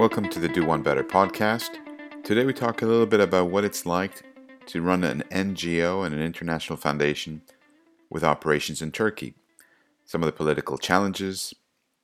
Welcome 0.00 0.30
to 0.30 0.40
the 0.40 0.48
Do 0.48 0.64
One 0.64 0.82
Better 0.82 1.04
podcast. 1.04 1.76
Today 2.24 2.46
we 2.46 2.54
talk 2.54 2.80
a 2.80 2.86
little 2.86 3.04
bit 3.04 3.20
about 3.20 3.50
what 3.50 3.64
it's 3.64 3.84
like 3.84 4.22
to 4.64 4.80
run 4.80 5.04
an 5.04 5.22
NGO 5.30 6.06
and 6.06 6.14
an 6.14 6.22
international 6.22 6.78
foundation 6.78 7.42
with 8.08 8.24
operations 8.24 8.80
in 8.80 8.92
Turkey, 8.92 9.34
some 10.06 10.22
of 10.22 10.26
the 10.26 10.32
political 10.32 10.78
challenges, 10.78 11.52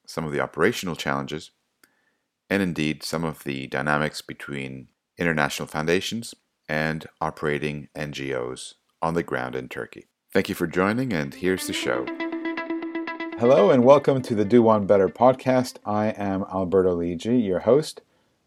some 0.06 0.26
of 0.26 0.32
the 0.32 0.40
operational 0.40 0.94
challenges, 0.94 1.52
and 2.50 2.62
indeed 2.62 3.02
some 3.02 3.24
of 3.24 3.44
the 3.44 3.66
dynamics 3.66 4.20
between 4.20 4.88
international 5.16 5.66
foundations 5.66 6.34
and 6.68 7.06
operating 7.22 7.88
NGOs 7.96 8.74
on 9.00 9.14
the 9.14 9.22
ground 9.22 9.56
in 9.56 9.70
Turkey. 9.70 10.04
Thank 10.34 10.50
you 10.50 10.54
for 10.54 10.66
joining, 10.66 11.14
and 11.14 11.32
here's 11.32 11.66
the 11.66 11.72
show. 11.72 12.04
Hello, 13.38 13.70
and 13.70 13.84
welcome 13.84 14.22
to 14.22 14.34
the 14.34 14.46
Do 14.46 14.62
One 14.62 14.86
Better 14.86 15.10
podcast. 15.10 15.76
I 15.84 16.06
am 16.06 16.46
Alberto 16.50 16.96
Lidji, 16.96 17.44
your 17.44 17.60
host. 17.60 18.00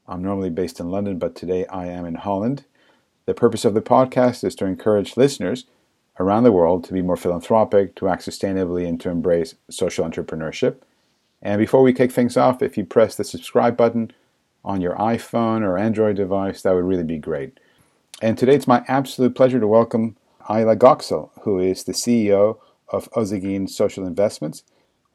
I'm 0.07 0.23
normally 0.23 0.49
based 0.49 0.79
in 0.79 0.89
London, 0.89 1.19
but 1.19 1.35
today 1.35 1.67
I 1.67 1.85
am 1.85 2.07
in 2.07 2.15
Holland. 2.15 2.65
The 3.27 3.35
purpose 3.35 3.65
of 3.65 3.75
the 3.75 3.83
podcast 3.83 4.43
is 4.43 4.55
to 4.55 4.65
encourage 4.65 5.15
listeners 5.15 5.65
around 6.19 6.41
the 6.41 6.51
world 6.51 6.83
to 6.85 6.93
be 6.93 7.03
more 7.03 7.15
philanthropic, 7.15 7.93
to 7.97 8.07
act 8.07 8.25
sustainably, 8.25 8.87
and 8.87 8.99
to 9.01 9.11
embrace 9.11 9.53
social 9.69 10.03
entrepreneurship. 10.03 10.77
And 11.39 11.59
before 11.59 11.83
we 11.83 11.93
kick 11.93 12.11
things 12.11 12.35
off, 12.35 12.63
if 12.63 12.75
you 12.75 12.83
press 12.83 13.13
the 13.15 13.23
subscribe 13.23 13.77
button 13.77 14.11
on 14.65 14.81
your 14.81 14.95
iPhone 14.95 15.61
or 15.61 15.77
Android 15.77 16.15
device, 16.15 16.63
that 16.63 16.73
would 16.73 16.83
really 16.83 17.03
be 17.03 17.19
great. 17.19 17.59
And 18.23 18.39
today 18.39 18.55
it's 18.55 18.67
my 18.67 18.83
absolute 18.87 19.35
pleasure 19.35 19.59
to 19.59 19.67
welcome 19.67 20.17
Ayla 20.45 20.75
Göksel, 20.75 21.29
who 21.43 21.59
is 21.59 21.83
the 21.83 21.93
CEO 21.93 22.57
of 22.87 23.07
Özyeğin 23.11 23.69
Social 23.69 24.07
Investments. 24.07 24.63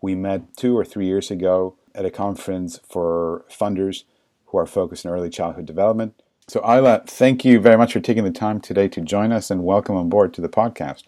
We 0.00 0.14
met 0.14 0.56
two 0.56 0.76
or 0.76 0.84
three 0.84 1.06
years 1.06 1.30
ago 1.30 1.76
at 1.94 2.04
a 2.04 2.10
conference 2.10 2.80
for 2.88 3.44
funders 3.50 4.04
who 4.46 4.58
are 4.58 4.66
focused 4.66 5.06
on 5.06 5.12
early 5.12 5.30
childhood 5.30 5.66
development. 5.66 6.20
So, 6.46 6.60
Ayla, 6.60 7.06
thank 7.06 7.44
you 7.44 7.58
very 7.58 7.78
much 7.78 7.92
for 7.92 8.00
taking 8.00 8.24
the 8.24 8.30
time 8.30 8.60
today 8.60 8.88
to 8.88 9.00
join 9.00 9.32
us 9.32 9.50
and 9.50 9.64
welcome 9.64 9.96
on 9.96 10.08
board 10.08 10.34
to 10.34 10.40
the 10.42 10.48
podcast. 10.48 11.04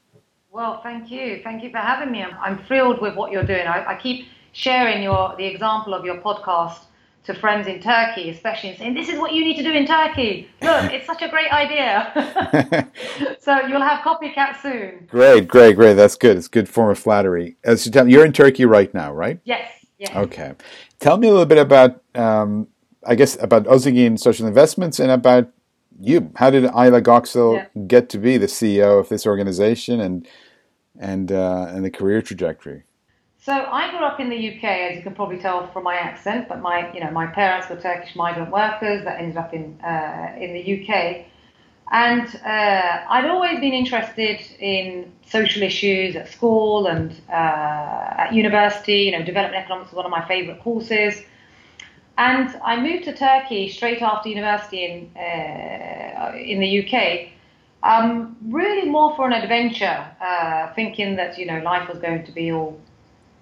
Well, 0.50 0.80
thank 0.82 1.10
you. 1.10 1.40
Thank 1.44 1.62
you 1.62 1.70
for 1.70 1.76
having 1.76 2.10
me. 2.10 2.22
I'm, 2.22 2.34
I'm 2.40 2.64
thrilled 2.64 3.02
with 3.02 3.14
what 3.14 3.30
you're 3.30 3.44
doing. 3.44 3.66
I, 3.66 3.84
I 3.92 4.00
keep 4.00 4.26
sharing 4.52 5.02
your 5.02 5.34
the 5.36 5.44
example 5.44 5.92
of 5.92 6.04
your 6.04 6.16
podcast 6.16 6.78
to 7.26 7.34
friends 7.34 7.66
in 7.66 7.80
Turkey, 7.80 8.30
especially, 8.30 8.70
and 8.70 8.78
saying, 8.78 8.94
This 8.94 9.08
is 9.08 9.18
what 9.18 9.32
you 9.32 9.44
need 9.44 9.56
to 9.56 9.62
do 9.62 9.72
in 9.72 9.86
Turkey. 9.86 10.48
Look, 10.62 10.92
it's 10.92 11.06
such 11.06 11.22
a 11.22 11.28
great 11.28 11.52
idea. 11.52 12.88
so 13.40 13.60
you'll 13.66 13.82
have 13.82 14.00
copycat 14.00 14.60
soon. 14.62 15.06
Great, 15.10 15.48
great, 15.48 15.76
great. 15.76 15.94
That's 15.94 16.16
good. 16.16 16.36
It's 16.36 16.46
a 16.46 16.50
good 16.50 16.68
form 16.68 16.90
of 16.90 16.98
flattery. 16.98 17.56
As 17.64 17.84
you 17.84 17.92
tell, 17.92 18.08
you're 18.08 18.24
in 18.24 18.32
Turkey 18.32 18.64
right 18.64 18.92
now, 18.94 19.12
right? 19.12 19.40
Yes. 19.44 19.70
Yes. 19.98 20.14
Okay. 20.14 20.54
Tell 21.00 21.16
me 21.16 21.28
a 21.28 21.30
little 21.30 21.46
bit 21.46 21.58
about, 21.58 22.02
um, 22.14 22.68
I 23.06 23.14
guess, 23.14 23.40
about 23.42 23.64
Özyeğin 23.64 24.18
Social 24.18 24.46
Investments 24.46 25.00
and 25.00 25.10
about 25.10 25.50
you. 26.00 26.30
How 26.36 26.50
did 26.50 26.64
Ayla 26.64 27.02
Göksel 27.02 27.56
yeah. 27.56 27.82
get 27.86 28.08
to 28.10 28.18
be 28.18 28.36
the 28.36 28.46
CEO 28.46 29.00
of 29.00 29.08
this 29.08 29.26
organization 29.26 30.00
and 30.00 30.28
and 30.98 31.32
uh, 31.32 31.66
and 31.70 31.84
the 31.84 31.90
career 31.90 32.22
trajectory? 32.22 32.85
So 33.46 33.52
I 33.52 33.92
grew 33.92 34.04
up 34.04 34.18
in 34.18 34.28
the 34.28 34.36
UK, 34.36 34.64
as 34.64 34.96
you 34.96 35.02
can 35.02 35.14
probably 35.14 35.38
tell 35.38 35.68
from 35.68 35.84
my 35.84 35.94
accent. 35.94 36.48
But 36.48 36.60
my, 36.60 36.92
you 36.92 36.98
know, 36.98 37.12
my 37.12 37.28
parents 37.28 37.68
were 37.68 37.76
Turkish 37.76 38.16
migrant 38.16 38.50
workers 38.50 39.04
that 39.04 39.20
ended 39.20 39.36
up 39.36 39.54
in 39.54 39.78
uh, 39.82 40.34
in 40.36 40.52
the 40.52 40.64
UK, 40.74 41.26
and 41.92 42.26
uh, 42.44 43.04
I'd 43.08 43.26
always 43.30 43.60
been 43.60 43.72
interested 43.72 44.40
in 44.58 45.12
social 45.26 45.62
issues 45.62 46.16
at 46.16 46.28
school 46.28 46.88
and 46.88 47.12
uh, 47.28 48.22
at 48.22 48.32
university. 48.32 49.02
You 49.06 49.12
know, 49.12 49.22
development 49.22 49.62
economics 49.62 49.92
was 49.92 49.96
one 49.96 50.06
of 50.06 50.10
my 50.10 50.26
favourite 50.26 50.60
courses. 50.60 51.22
And 52.18 52.48
I 52.64 52.80
moved 52.80 53.04
to 53.04 53.14
Turkey 53.14 53.68
straight 53.68 54.02
after 54.02 54.28
university 54.28 54.80
in 54.86 54.94
uh, 55.16 56.32
in 56.36 56.58
the 56.58 56.70
UK. 56.82 57.28
Um, 57.84 58.36
really 58.48 58.88
more 58.90 59.14
for 59.14 59.24
an 59.24 59.34
adventure, 59.34 60.04
uh, 60.20 60.74
thinking 60.74 61.14
that 61.14 61.38
you 61.38 61.46
know 61.46 61.60
life 61.60 61.88
was 61.88 62.00
going 62.00 62.24
to 62.24 62.32
be 62.32 62.50
all 62.50 62.80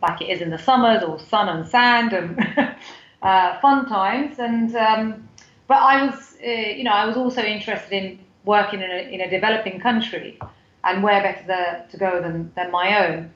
like 0.07 0.21
it 0.23 0.29
is 0.35 0.41
in 0.41 0.51
the 0.51 0.63
summers, 0.69 1.03
or 1.03 1.19
sun 1.19 1.49
and 1.49 1.67
sand 1.75 2.13
and 2.13 2.29
uh, 3.23 3.61
fun 3.61 3.87
times. 3.89 4.39
And 4.39 4.75
um, 4.77 5.29
but 5.71 5.81
I 5.93 6.07
was, 6.07 6.37
uh, 6.45 6.51
you 6.79 6.85
know, 6.85 6.97
I 7.03 7.05
was 7.07 7.17
also 7.17 7.43
interested 7.57 7.93
in 8.01 8.19
working 8.45 8.81
in 8.87 8.91
a, 8.91 9.01
in 9.15 9.21
a 9.21 9.31
developing 9.31 9.81
country, 9.81 10.39
and 10.83 11.03
where 11.03 11.23
better 11.23 11.45
the, 11.47 11.91
to 11.93 11.97
go 12.07 12.21
than 12.25 12.53
than 12.57 12.71
my 12.71 12.87
own. 13.05 13.31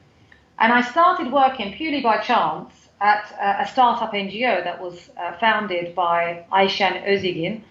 And 0.61 0.73
I 0.73 0.81
started 0.81 1.31
working 1.31 1.73
purely 1.73 2.01
by 2.01 2.17
chance 2.31 2.73
at 2.99 3.23
a, 3.39 3.63
a 3.63 3.67
startup 3.67 4.13
NGO 4.13 4.63
that 4.63 4.81
was 4.81 5.09
uh, 5.17 5.33
founded 5.39 5.95
by 5.95 6.45
Ayşen 6.51 7.03
Özyeğin, 7.05 7.61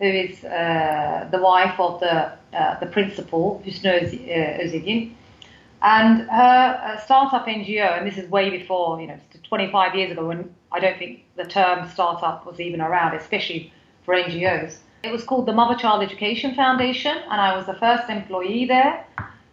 who 0.00 0.06
is 0.06 0.44
uh, 0.44 1.28
the 1.30 1.38
wife 1.38 1.78
of 1.78 2.00
the 2.00 2.32
uh, 2.52 2.80
the 2.80 2.86
principal, 2.86 3.60
Hüsnü 3.66 3.90
Özyeğin. 4.62 5.14
And 5.82 6.22
her 6.28 6.80
uh, 6.84 7.00
startup 7.00 7.46
NGO, 7.46 7.98
and 7.98 8.06
this 8.06 8.18
is 8.18 8.28
way 8.28 8.50
before, 8.50 9.00
you 9.00 9.06
know, 9.06 9.18
25 9.44 9.94
years 9.94 10.10
ago 10.10 10.26
when 10.26 10.52
I 10.72 10.80
don't 10.80 10.98
think 10.98 11.24
the 11.36 11.44
term 11.44 11.88
startup 11.88 12.44
was 12.44 12.60
even 12.60 12.80
around, 12.80 13.14
especially 13.14 13.72
for 14.04 14.14
NGOs. 14.14 14.78
It 15.04 15.12
was 15.12 15.22
called 15.22 15.46
the 15.46 15.52
Mother 15.52 15.78
Child 15.78 16.02
Education 16.02 16.54
Foundation, 16.54 17.16
and 17.16 17.40
I 17.40 17.56
was 17.56 17.66
the 17.66 17.74
first 17.74 18.10
employee 18.10 18.66
there. 18.66 19.04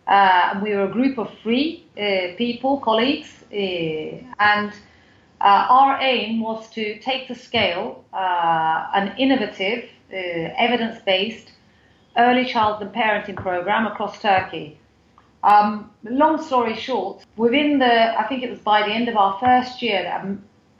Uh, 0.07 0.59
we 0.63 0.75
were 0.75 0.85
a 0.85 0.91
group 0.91 1.17
of 1.17 1.31
three 1.43 1.85
uh, 1.97 2.35
people, 2.37 2.79
colleagues, 2.79 3.43
uh, 3.51 3.55
and 3.55 4.71
uh, 5.41 5.67
our 5.69 5.99
aim 6.01 6.41
was 6.41 6.69
to 6.71 6.97
take 6.99 7.27
to 7.27 7.35
scale 7.35 8.03
uh, 8.13 8.87
an 8.95 9.15
innovative, 9.17 9.89
evidence 10.11 11.01
based 11.05 11.51
early 12.17 12.45
childhood 12.45 12.93
parenting 12.93 13.35
program 13.35 13.85
across 13.85 14.21
Turkey. 14.21 14.79
Um, 15.45 15.91
long 16.03 16.41
story 16.41 16.75
short, 16.75 17.23
within 17.37 17.77
the, 17.77 18.19
I 18.19 18.23
think 18.27 18.41
it 18.41 18.49
was 18.49 18.59
by 18.59 18.81
the 18.81 18.91
end 18.91 19.07
of 19.07 19.15
our 19.15 19.39
first 19.39 19.79
year, 19.79 20.01
that 20.01 20.25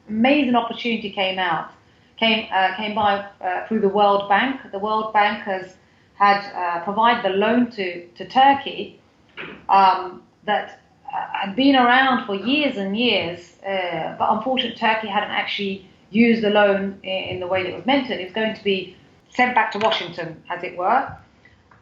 amazing 0.09 0.55
opportunity 0.55 1.11
came 1.11 1.37
out, 1.37 1.69
came 2.17 2.47
uh, 2.51 2.75
came 2.75 2.95
by 2.95 3.27
uh, 3.41 3.67
through 3.67 3.81
the 3.81 3.89
World 3.89 4.27
Bank. 4.27 4.59
The 4.71 4.79
World 4.79 5.13
Bank 5.13 5.43
has 5.43 5.77
had 6.15 6.39
uh, 6.55 6.83
provided 6.83 7.23
the 7.23 7.37
loan 7.37 7.69
to 7.71 8.07
to 8.07 8.27
Turkey 8.27 8.99
um, 9.69 10.23
that 10.45 10.81
uh, 11.13 11.27
had 11.31 11.55
been 11.55 11.75
around 11.75 12.25
for 12.25 12.33
years 12.33 12.77
and 12.77 12.97
years, 12.97 13.53
uh, 13.61 14.15
but 14.17 14.31
unfortunately 14.31 14.79
Turkey 14.79 15.07
hadn't 15.07 15.29
actually 15.29 15.87
used 16.09 16.41
the 16.41 16.49
loan 16.49 16.99
in, 17.03 17.23
in 17.35 17.39
the 17.39 17.47
way 17.47 17.61
that 17.61 17.69
it 17.69 17.75
was 17.75 17.85
meant 17.85 18.07
to. 18.07 18.19
It 18.19 18.23
was 18.23 18.33
going 18.33 18.55
to 18.55 18.63
be 18.63 18.97
sent 19.29 19.53
back 19.53 19.71
to 19.73 19.77
Washington, 19.77 20.41
as 20.49 20.63
it 20.63 20.75
were. 20.75 21.15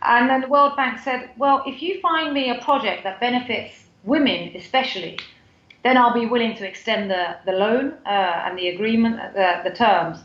And 0.06 0.30
then 0.30 0.42
the 0.42 0.48
World 0.48 0.76
Bank 0.76 1.00
said, 1.00 1.30
well, 1.38 1.64
if 1.66 1.82
you 1.82 2.00
find 2.02 2.34
me 2.34 2.50
a 2.50 2.62
project 2.62 3.04
that 3.04 3.20
benefits 3.20 3.86
women 4.04 4.56
especially, 4.56 5.18
then 5.84 5.98
I'll 5.98 6.14
be 6.14 6.26
willing 6.26 6.56
to 6.58 6.68
extend 6.68 7.10
the, 7.12 7.38
the 7.46 7.52
loan 7.54 7.94
uh, 8.06 8.44
and 8.46 8.58
the 8.58 8.70
agreement, 8.70 9.20
uh, 9.20 9.32
the, 9.34 9.70
the 9.70 9.76
terms. 9.76 10.20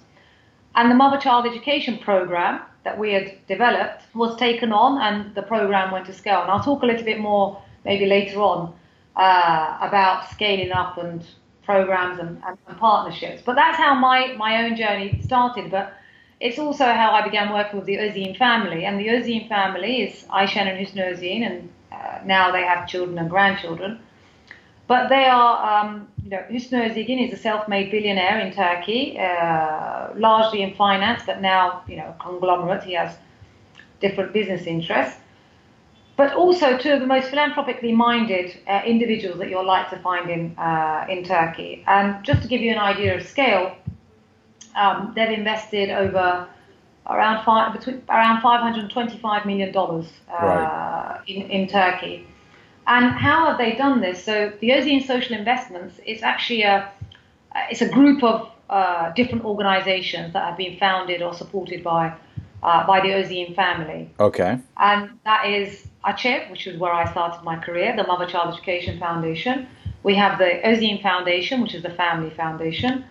And 0.75 0.91
the 0.91 0.95
Mother 0.95 1.19
Child 1.19 1.47
Education 1.47 1.99
Program 1.99 2.61
that 2.85 2.99
we 2.99 3.13
had 3.13 3.47
developed 3.47 4.03
was 4.15 4.37
taken 4.37 4.73
on 4.73 5.01
and 5.01 5.35
the 5.35 5.43
program 5.43 5.91
went 5.91 6.07
to 6.07 6.13
scale. 6.13 6.43
And 6.43 6.51
I'll 6.51 6.63
talk 6.63 6.83
a 6.83 6.87
little 6.87 7.05
bit 7.05 7.19
more 7.19 7.61
maybe 7.85 8.07
later 8.07 8.41
on 8.41 8.73
uh, 9.17 9.79
about 9.81 10.29
scaling 10.31 10.73
up 10.73 10.97
and 10.99 11.25
programs 11.65 12.19
and, 12.19 12.41
and, 12.47 12.57
and, 12.67 12.79
partnerships. 12.79 13.43
But 13.45 13.57
that's 13.57 13.77
how 13.77 13.95
my, 13.95 14.35
my 14.39 14.65
own 14.65 14.77
journey 14.77 15.21
started. 15.23 15.71
But 15.71 15.93
it's 16.41 16.59
also 16.59 16.85
how 16.85 17.11
I 17.13 17.23
began 17.23 17.53
working 17.53 17.79
with 17.81 17.87
the 17.87 17.99
Özyeğin 17.99 18.37
family. 18.37 18.85
And 18.87 18.99
the 18.99 19.11
Özyeğin 19.11 19.49
family 19.49 20.03
is 20.03 20.27
Ayşen 20.29 20.67
and 20.67 20.79
Hüsnü 20.79 21.03
Özyeğin, 21.03 21.43
and 21.43 21.69
uh, 21.93 22.27
now 22.27 22.53
they 22.53 22.65
have 22.65 22.87
children 22.87 23.19
and 23.19 23.31
grandchildren. 23.31 23.99
But 24.89 25.09
they 25.09 25.29
are, 25.29 25.85
um, 25.85 26.09
you 26.25 26.31
know, 26.31 26.43
Hüsnü 26.51 26.91
Özyeğin 26.91 27.19
is 27.19 27.33
a 27.33 27.37
self-made 27.37 27.93
billionaire 27.93 28.41
in 28.41 28.53
Turkey, 28.53 29.19
uh, 29.19 30.15
largely 30.17 30.63
in 30.63 30.75
finance, 30.75 31.27
but 31.27 31.41
now, 31.41 31.83
you 31.89 31.97
know, 31.97 32.09
a 32.09 32.17
conglomerate. 32.19 32.85
He 32.85 32.95
has 32.95 33.17
different 34.01 34.33
business 34.33 34.67
interests. 34.67 35.21
But 36.17 36.33
also 36.33 36.77
two 36.79 36.93
of 36.93 37.01
the 37.01 37.07
most 37.07 37.29
philanthropically 37.31 37.93
minded 37.93 38.57
uh, 38.67 38.83
individuals 38.85 39.39
that 39.39 39.51
you'll 39.51 39.67
like 39.67 39.89
to 39.91 39.99
find 39.99 40.31
in 40.31 40.57
uh, 40.59 41.07
in 41.09 41.23
Turkey. 41.25 41.85
And 41.87 42.25
just 42.25 42.43
to 42.43 42.49
give 42.49 42.61
you 42.61 42.73
an 42.73 42.79
idea 42.79 43.17
of 43.17 43.23
scale, 43.23 43.77
um, 44.77 45.13
they've 45.15 45.39
invested 45.39 45.91
over 45.91 46.47
around 47.07 47.45
five, 47.45 47.73
between 47.73 48.03
around 48.09 48.41
525 48.43 49.47
million 49.47 49.73
dollars 49.73 50.07
uh, 50.31 50.45
right. 50.45 51.21
in 51.27 51.43
in 51.51 51.69
Turkey. 51.69 52.27
And 52.87 53.13
how 53.13 53.47
have 53.47 53.59
they 53.59 53.77
done 53.77 54.01
this? 54.01 54.25
So 54.25 54.53
the 54.61 54.71
Özyeğin 54.71 55.07
Social 55.07 55.37
Investments 55.37 56.01
is 56.07 56.23
actually 56.23 56.63
a 56.63 56.91
it's 57.71 57.83
a 57.83 57.89
group 57.89 58.23
of 58.23 58.51
uh, 58.71 59.11
different 59.13 59.45
organizations 59.45 60.33
that 60.33 60.45
have 60.45 60.57
been 60.57 60.79
founded 60.79 61.23
or 61.23 61.35
supported 61.35 61.83
by 61.83 62.13
uh, 62.63 62.87
by 62.87 63.01
the 63.01 63.09
Özyeğin 63.09 63.55
family. 63.55 64.11
Okay. 64.19 64.59
And 64.77 65.11
that 65.25 65.47
is 65.47 65.87
AÇEV, 66.05 66.51
which 66.51 66.67
is 66.67 66.79
where 66.79 66.93
I 66.93 67.11
started 67.11 67.43
my 67.45 67.57
career, 67.57 67.95
the 67.97 68.05
Mother 68.05 68.27
Child 68.27 68.55
Education 68.55 68.99
Foundation. 68.99 69.67
We 70.03 70.15
have 70.15 70.39
the 70.39 70.61
Özyeğin 70.65 71.03
Foundation, 71.03 71.61
which 71.63 71.75
is 71.75 71.83
the 71.83 71.91
family 71.91 72.31
foundation. 72.31 73.05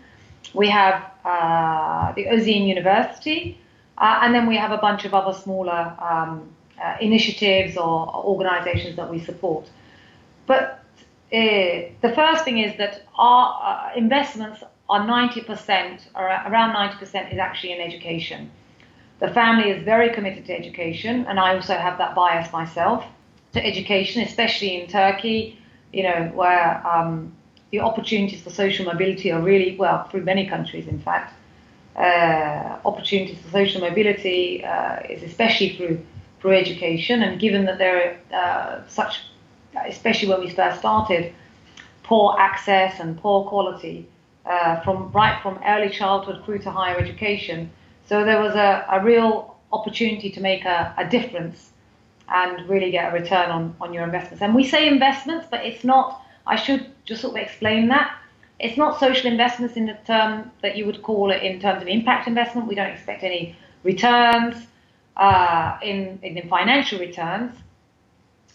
we 0.54 0.70
have 0.70 1.04
uh, 1.28 2.14
the 2.14 2.26
Özyeğin 2.26 2.68
University, 2.68 3.58
uh, 3.98 4.20
and 4.22 4.34
then 4.34 4.48
we 4.48 4.58
have 4.58 4.72
a 4.72 4.78
bunch 4.78 5.06
of 5.06 5.14
other 5.14 5.34
smaller 5.34 5.94
um, 6.00 6.50
uh, 6.82 6.96
initiatives 7.02 7.76
or, 7.78 8.08
or, 8.16 8.24
organizations 8.26 8.96
that 8.96 9.10
we 9.10 9.20
support. 9.20 9.70
But 10.46 10.80
uh, 11.34 11.92
the 12.02 12.14
first 12.16 12.46
thing 12.46 12.60
is 12.60 12.78
that 12.78 13.04
our 13.18 13.92
investments 13.96 14.64
are 14.90 15.02
90%, 15.02 16.00
or 16.16 16.24
around 16.24 16.74
90% 16.76 17.34
is 17.34 17.40
actually 17.40 17.74
in 17.74 17.82
education. 17.82 18.50
The 19.20 19.28
family 19.28 19.72
is 19.72 19.84
very 19.84 20.14
committed 20.14 20.46
to 20.46 20.54
education, 20.54 21.26
and 21.28 21.40
I 21.40 21.56
also 21.56 21.74
have 21.74 21.98
that 21.98 22.16
bias 22.16 22.54
myself 22.54 23.04
to 23.54 23.66
education, 23.66 24.22
especially 24.22 24.80
in 24.80 24.88
Turkey, 24.88 25.60
you 25.92 26.04
know, 26.04 26.32
where 26.36 26.86
um, 26.88 27.34
the 27.72 27.80
opportunities 27.80 28.42
for 28.42 28.50
social 28.50 28.86
mobility 28.86 29.32
are 29.32 29.42
really, 29.42 29.76
well, 29.78 30.04
through 30.06 30.24
many 30.24 30.48
countries, 30.48 30.88
in 30.88 31.00
fact, 31.00 31.34
uh, 31.96 32.80
opportunities 32.86 33.40
for 33.40 33.50
social 33.50 33.82
mobility 33.82 34.64
uh, 34.64 35.00
is 35.10 35.24
especially 35.24 35.76
through 35.76 36.00
through 36.40 36.56
education. 36.56 37.24
And 37.24 37.40
given 37.40 37.66
that 37.66 37.80
there 37.80 38.20
are 38.32 38.38
uh, 38.38 38.88
such, 38.88 39.24
especially 39.88 40.30
when 40.30 40.40
we 40.40 40.50
first 40.52 40.80
started, 40.80 41.34
poor 42.04 42.36
access 42.38 43.00
and 43.00 43.18
poor 43.18 43.50
quality 43.50 44.08
uh, 44.46 44.80
from 44.82 45.12
right 45.12 45.42
from 45.42 45.60
early 45.66 45.90
childhood 45.90 46.46
through 46.46 46.60
to 46.60 46.72
higher 46.72 46.98
education, 46.98 47.70
so 48.08 48.24
there 48.24 48.40
was 48.40 48.56
a, 48.56 48.86
a 48.90 49.04
real 49.04 49.58
opportunity 49.74 50.30
to 50.30 50.40
make 50.40 50.64
a, 50.64 50.94
a 50.98 51.10
difference 51.10 51.72
and 52.30 52.70
really 52.70 52.92
get 52.92 53.12
a 53.12 53.20
return 53.20 53.50
on, 53.50 53.76
on 53.82 53.94
your 53.94 54.04
investments. 54.04 54.42
And 54.42 54.54
we 54.56 54.64
say 54.64 54.88
investments, 54.88 55.48
but 55.50 55.66
it's 55.66 55.84
not. 55.84 56.22
I 56.48 56.56
should 56.56 56.92
just 57.06 57.22
sort 57.22 57.36
of 57.36 57.42
explain 57.42 57.88
that 57.90 58.18
it's 58.60 58.78
not 58.78 59.00
social 59.00 59.32
investments 59.32 59.76
in 59.76 59.86
the 59.86 59.98
term 60.06 60.52
that 60.62 60.76
you 60.76 60.86
would 60.86 61.04
call 61.04 61.32
it 61.32 61.44
in 61.44 61.60
terms 61.60 61.82
of 61.82 61.88
impact 61.88 62.28
investment. 62.28 62.68
We 62.68 62.76
don't 62.76 62.90
expect 62.90 63.24
any 63.24 63.56
returns 63.84 64.56
uh, 65.16 65.78
in, 65.84 66.20
in 66.24 66.48
financial 66.50 67.00
returns. 67.00 67.54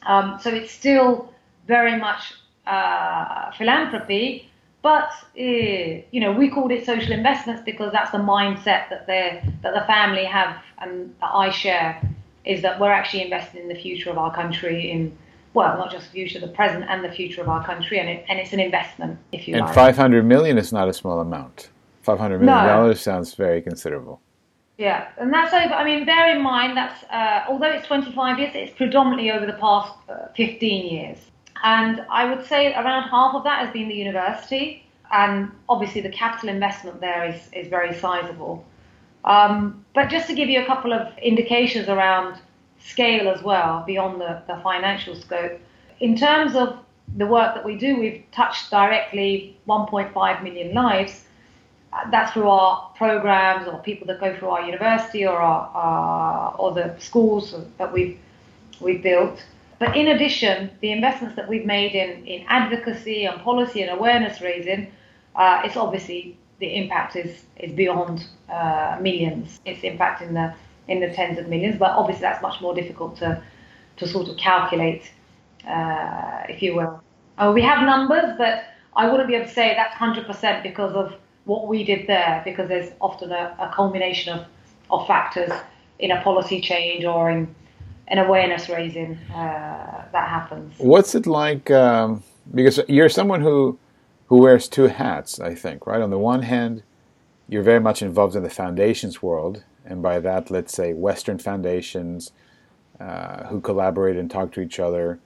Um, 0.04 0.38
so 0.40 0.50
it's 0.50 0.72
still 0.72 1.32
very 1.68 1.96
much 1.98 2.34
uh, 2.66 3.52
philanthropy, 3.52 4.50
but 4.82 5.10
uh, 5.38 6.02
you 6.10 6.20
know 6.20 6.32
we 6.32 6.48
called 6.50 6.72
it 6.72 6.84
social 6.84 7.12
investments 7.12 7.62
because 7.64 7.92
that's 7.92 8.10
the 8.10 8.18
mindset 8.18 8.88
that 8.90 9.06
they 9.06 9.42
that 9.62 9.74
the 9.74 9.84
family 9.86 10.24
have 10.24 10.56
and 10.78 11.14
that 11.20 11.30
I 11.32 11.50
share 11.50 12.02
is 12.44 12.62
that 12.62 12.80
we're 12.80 12.90
actually 12.90 13.22
investing 13.22 13.62
in 13.62 13.68
the 13.68 13.76
future 13.76 14.10
of 14.10 14.18
our 14.18 14.34
country 14.34 14.90
in 14.90 15.16
well, 15.54 15.76
not 15.76 15.90
just 15.90 16.06
the 16.06 16.12
future, 16.12 16.40
the 16.40 16.48
present 16.48 16.84
and 16.88 17.04
the 17.04 17.10
future 17.10 17.42
of 17.42 17.48
our 17.48 17.64
country, 17.64 17.98
and, 17.98 18.08
it, 18.08 18.24
and 18.28 18.38
it's 18.38 18.52
an 18.52 18.60
investment, 18.60 19.18
if 19.32 19.46
you 19.46 19.54
and 19.54 19.62
like. 19.62 19.68
And 19.68 19.74
500 19.74 20.24
million 20.24 20.58
is 20.58 20.72
not 20.72 20.88
a 20.88 20.92
small 20.92 21.20
amount. 21.20 21.70
500 22.02 22.40
million 22.40 22.66
dollars 22.66 23.00
sounds 23.00 23.34
very 23.34 23.62
considerable. 23.62 24.20
Yeah, 24.78 25.08
and 25.18 25.32
that's 25.32 25.52
over. 25.52 25.74
I 25.74 25.84
mean, 25.84 26.04
bear 26.04 26.34
in 26.34 26.42
mind 26.42 26.76
that's 26.76 27.04
uh, 27.04 27.44
although 27.48 27.70
it's 27.70 27.86
25 27.86 28.38
years, 28.38 28.52
it's 28.54 28.76
predominantly 28.76 29.30
over 29.30 29.46
the 29.46 29.52
past 29.52 29.94
uh, 30.08 30.26
15 30.34 30.92
years, 30.92 31.18
and 31.62 32.04
I 32.10 32.24
would 32.24 32.44
say 32.44 32.72
around 32.74 33.08
half 33.08 33.34
of 33.34 33.44
that 33.44 33.64
has 33.64 33.72
been 33.72 33.88
the 33.88 33.94
university, 33.94 34.84
and 35.12 35.52
obviously 35.68 36.00
the 36.00 36.10
capital 36.10 36.48
investment 36.48 37.00
there 37.00 37.24
is 37.24 37.48
is 37.52 37.68
very 37.68 37.94
sizable. 37.94 38.64
Um, 39.24 39.84
but 39.94 40.08
just 40.08 40.26
to 40.28 40.34
give 40.34 40.48
you 40.48 40.62
a 40.62 40.66
couple 40.66 40.92
of 40.92 41.16
indications 41.18 41.88
around 41.88 42.40
scale 42.84 43.28
as 43.28 43.42
well 43.42 43.84
beyond 43.86 44.20
the, 44.20 44.42
the 44.46 44.56
financial 44.62 45.14
scope. 45.14 45.60
In 46.00 46.16
terms 46.16 46.54
of 46.54 46.78
the 47.16 47.26
work 47.26 47.54
that 47.54 47.64
we 47.64 47.76
do, 47.76 47.98
we've 47.98 48.24
touched 48.32 48.70
directly 48.70 49.56
1.5 49.68 50.42
million 50.42 50.74
lives. 50.74 51.24
That's 52.10 52.32
through 52.32 52.48
our 52.48 52.90
programs 52.96 53.68
or 53.68 53.78
people 53.80 54.06
that 54.06 54.18
go 54.18 54.36
through 54.36 54.48
our 54.48 54.62
university 54.62 55.26
or 55.26 55.36
our, 55.36 56.54
or 56.56 56.72
the 56.72 56.96
schools 56.98 57.54
that 57.78 57.92
we've 57.92 58.18
we've 58.80 59.02
built. 59.02 59.44
But 59.78 59.96
in 59.96 60.08
addition, 60.08 60.70
the 60.80 60.90
investments 60.90 61.36
that 61.36 61.48
we've 61.48 61.66
made 61.66 61.94
in, 61.94 62.26
in 62.26 62.44
advocacy 62.48 63.26
and 63.26 63.40
policy 63.42 63.82
and 63.82 63.90
awareness 63.90 64.40
raising, 64.40 64.90
uh, 65.36 65.62
it's 65.64 65.76
obviously 65.76 66.36
the 66.60 66.76
impact 66.76 67.16
is 67.16 67.44
is 67.56 67.72
beyond 67.72 68.26
uh, 68.48 68.98
millions. 69.00 69.60
It's 69.64 69.82
impacting 69.82 70.32
the 70.32 70.54
in 70.88 71.00
the 71.00 71.10
tens 71.10 71.38
of 71.38 71.48
millions, 71.48 71.78
but 71.78 71.90
obviously 71.90 72.22
that's 72.22 72.42
much 72.42 72.60
more 72.60 72.74
difficult 72.74 73.16
to, 73.16 73.42
to 73.96 74.06
sort 74.06 74.28
of 74.28 74.36
calculate, 74.36 75.10
uh, 75.66 76.42
if 76.48 76.62
you 76.62 76.74
will. 76.74 77.02
Uh, 77.38 77.52
we 77.54 77.62
have 77.62 77.84
numbers, 77.84 78.34
but 78.36 78.64
I 78.96 79.10
wouldn't 79.10 79.28
be 79.28 79.34
able 79.34 79.46
to 79.46 79.52
say 79.52 79.74
that's 79.74 79.94
100% 79.94 80.62
because 80.62 80.92
of 80.94 81.14
what 81.44 81.66
we 81.66 81.84
did 81.84 82.06
there, 82.06 82.42
because 82.44 82.68
there's 82.68 82.90
often 83.00 83.32
a, 83.32 83.56
a 83.58 83.72
culmination 83.74 84.38
of, 84.38 84.46
of 84.90 85.06
factors 85.06 85.50
in 85.98 86.10
a 86.10 86.20
policy 86.22 86.60
change 86.60 87.04
or 87.04 87.30
in 87.30 87.54
an 88.08 88.18
awareness 88.18 88.68
raising 88.68 89.16
uh, 89.34 90.04
that 90.12 90.28
happens. 90.28 90.74
What's 90.78 91.14
it 91.14 91.26
like? 91.26 91.70
Um, 91.70 92.22
because 92.54 92.80
you're 92.88 93.08
someone 93.08 93.40
who 93.40 93.78
who 94.26 94.38
wears 94.38 94.66
two 94.66 94.86
hats, 94.86 95.38
I 95.40 95.54
think, 95.54 95.86
right? 95.86 96.00
On 96.00 96.08
the 96.08 96.18
one 96.18 96.40
hand, 96.40 96.82
you're 97.48 97.62
very 97.62 97.80
much 97.80 98.00
involved 98.00 98.34
in 98.34 98.42
the 98.42 98.48
foundations 98.48 99.22
world, 99.22 99.62
and 99.84 100.02
by 100.02 100.20
that, 100.20 100.50
let's 100.50 100.72
say 100.72 100.92
Western 100.92 101.38
foundations 101.38 102.32
uh, 103.00 103.44
who 103.44 103.60
collaborate 103.60 104.16
and 104.16 104.30
talk 104.30 104.52
to 104.52 104.60
each 104.60 104.78
other 104.78 105.18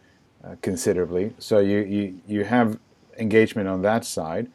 uh, 0.44 0.56
considerably. 0.62 1.34
So 1.38 1.58
you, 1.58 1.78
you, 1.78 2.20
you 2.26 2.44
have 2.44 2.78
engagement 3.18 3.68
on 3.68 3.82
that 3.82 4.04
side. 4.04 4.50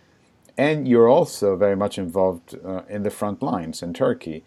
And 0.58 0.88
you're 0.88 1.08
also 1.10 1.56
very 1.56 1.76
much 1.76 1.98
involved 1.98 2.58
uh, 2.64 2.82
in 2.90 3.04
the 3.04 3.10
front 3.10 3.42
lines 3.42 3.82
in 3.82 3.94
Turkey 3.94 4.44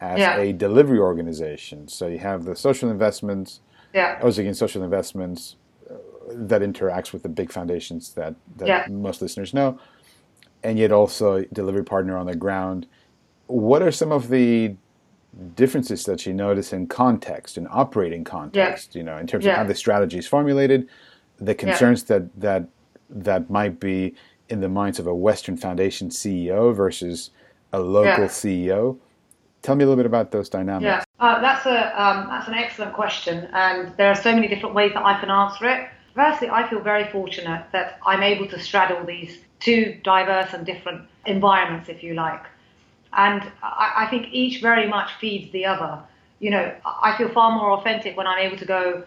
as 0.00 0.18
yeah. 0.18 0.36
a 0.38 0.52
delivery 0.52 0.98
organization. 0.98 1.88
So 1.88 2.06
you 2.06 2.18
have 2.18 2.44
the 2.44 2.54
social 2.54 2.90
investments, 2.90 3.60
yeah. 3.94 4.20
again, 4.20 4.54
social 4.54 4.82
investments 4.82 5.56
uh, 5.90 5.94
that 6.28 6.60
interacts 6.60 7.12
with 7.12 7.22
the 7.22 7.28
big 7.30 7.50
foundations 7.50 8.12
that, 8.14 8.34
that 8.56 8.68
yeah. 8.68 8.86
most 8.90 9.22
listeners 9.22 9.54
know, 9.54 9.80
and 10.62 10.78
yet 10.78 10.92
also 10.92 11.44
delivery 11.52 11.84
partner 11.84 12.16
on 12.16 12.26
the 12.26 12.36
ground. 12.36 12.86
What 13.46 13.82
are 13.82 13.90
some 13.90 14.12
of 14.12 14.28
the 14.28 14.76
differences 15.54 16.04
that 16.04 16.26
you 16.26 16.32
notice 16.32 16.72
in 16.72 16.86
context, 16.86 17.58
in 17.58 17.66
operating 17.70 18.24
context, 18.24 18.94
yeah. 18.94 18.98
you 18.98 19.04
know, 19.04 19.16
in 19.18 19.26
terms 19.26 19.44
yeah. 19.44 19.52
of 19.52 19.58
how 19.58 19.64
the 19.64 19.74
strategy 19.74 20.18
is 20.18 20.26
formulated, 20.26 20.88
the 21.38 21.54
concerns 21.54 22.02
yeah. 22.02 22.18
that 22.18 22.40
that 22.40 22.68
that 23.08 23.50
might 23.50 23.78
be 23.78 24.14
in 24.48 24.60
the 24.60 24.68
minds 24.68 24.98
of 24.98 25.06
a 25.06 25.14
Western 25.14 25.56
Foundation 25.56 26.08
CEO 26.08 26.74
versus 26.74 27.30
a 27.72 27.80
local 27.80 28.24
CEO. 28.24 28.98
Tell 29.62 29.74
me 29.74 29.84
a 29.84 29.86
little 29.86 29.96
bit 29.96 30.06
about 30.06 30.30
those 30.30 30.48
dynamics. 30.48 30.84
Yeah, 30.84 31.04
uh, 31.18 31.40
that's 31.40 31.66
a 31.66 32.02
um, 32.02 32.28
that's 32.28 32.48
an 32.48 32.54
excellent 32.54 32.94
question, 32.94 33.48
and 33.52 33.94
there 33.96 34.08
are 34.08 34.14
so 34.14 34.34
many 34.34 34.48
different 34.48 34.74
ways 34.74 34.92
that 34.94 35.04
I 35.04 35.18
can 35.20 35.30
answer 35.30 35.66
it. 35.66 35.88
Firstly, 36.14 36.48
I 36.48 36.68
feel 36.68 36.80
very 36.80 37.10
fortunate 37.10 37.66
that 37.72 37.98
I'm 38.06 38.22
able 38.22 38.46
to 38.48 38.58
straddle 38.58 39.04
these 39.04 39.38
two 39.60 39.98
diverse 40.02 40.54
and 40.54 40.64
different 40.64 41.08
environments, 41.26 41.88
if 41.88 42.02
you 42.02 42.14
like. 42.14 42.42
And 43.16 43.42
I, 43.62 43.92
I 43.96 44.06
think 44.06 44.28
each 44.30 44.60
very 44.60 44.86
much 44.86 45.10
feeds 45.14 45.50
the 45.52 45.64
other. 45.66 46.02
You 46.38 46.50
know, 46.50 46.74
I 46.84 47.16
feel 47.16 47.30
far 47.30 47.50
more 47.50 47.72
authentic 47.72 48.16
when 48.16 48.26
I'm 48.26 48.38
able 48.38 48.58
to 48.58 48.66
go 48.66 49.04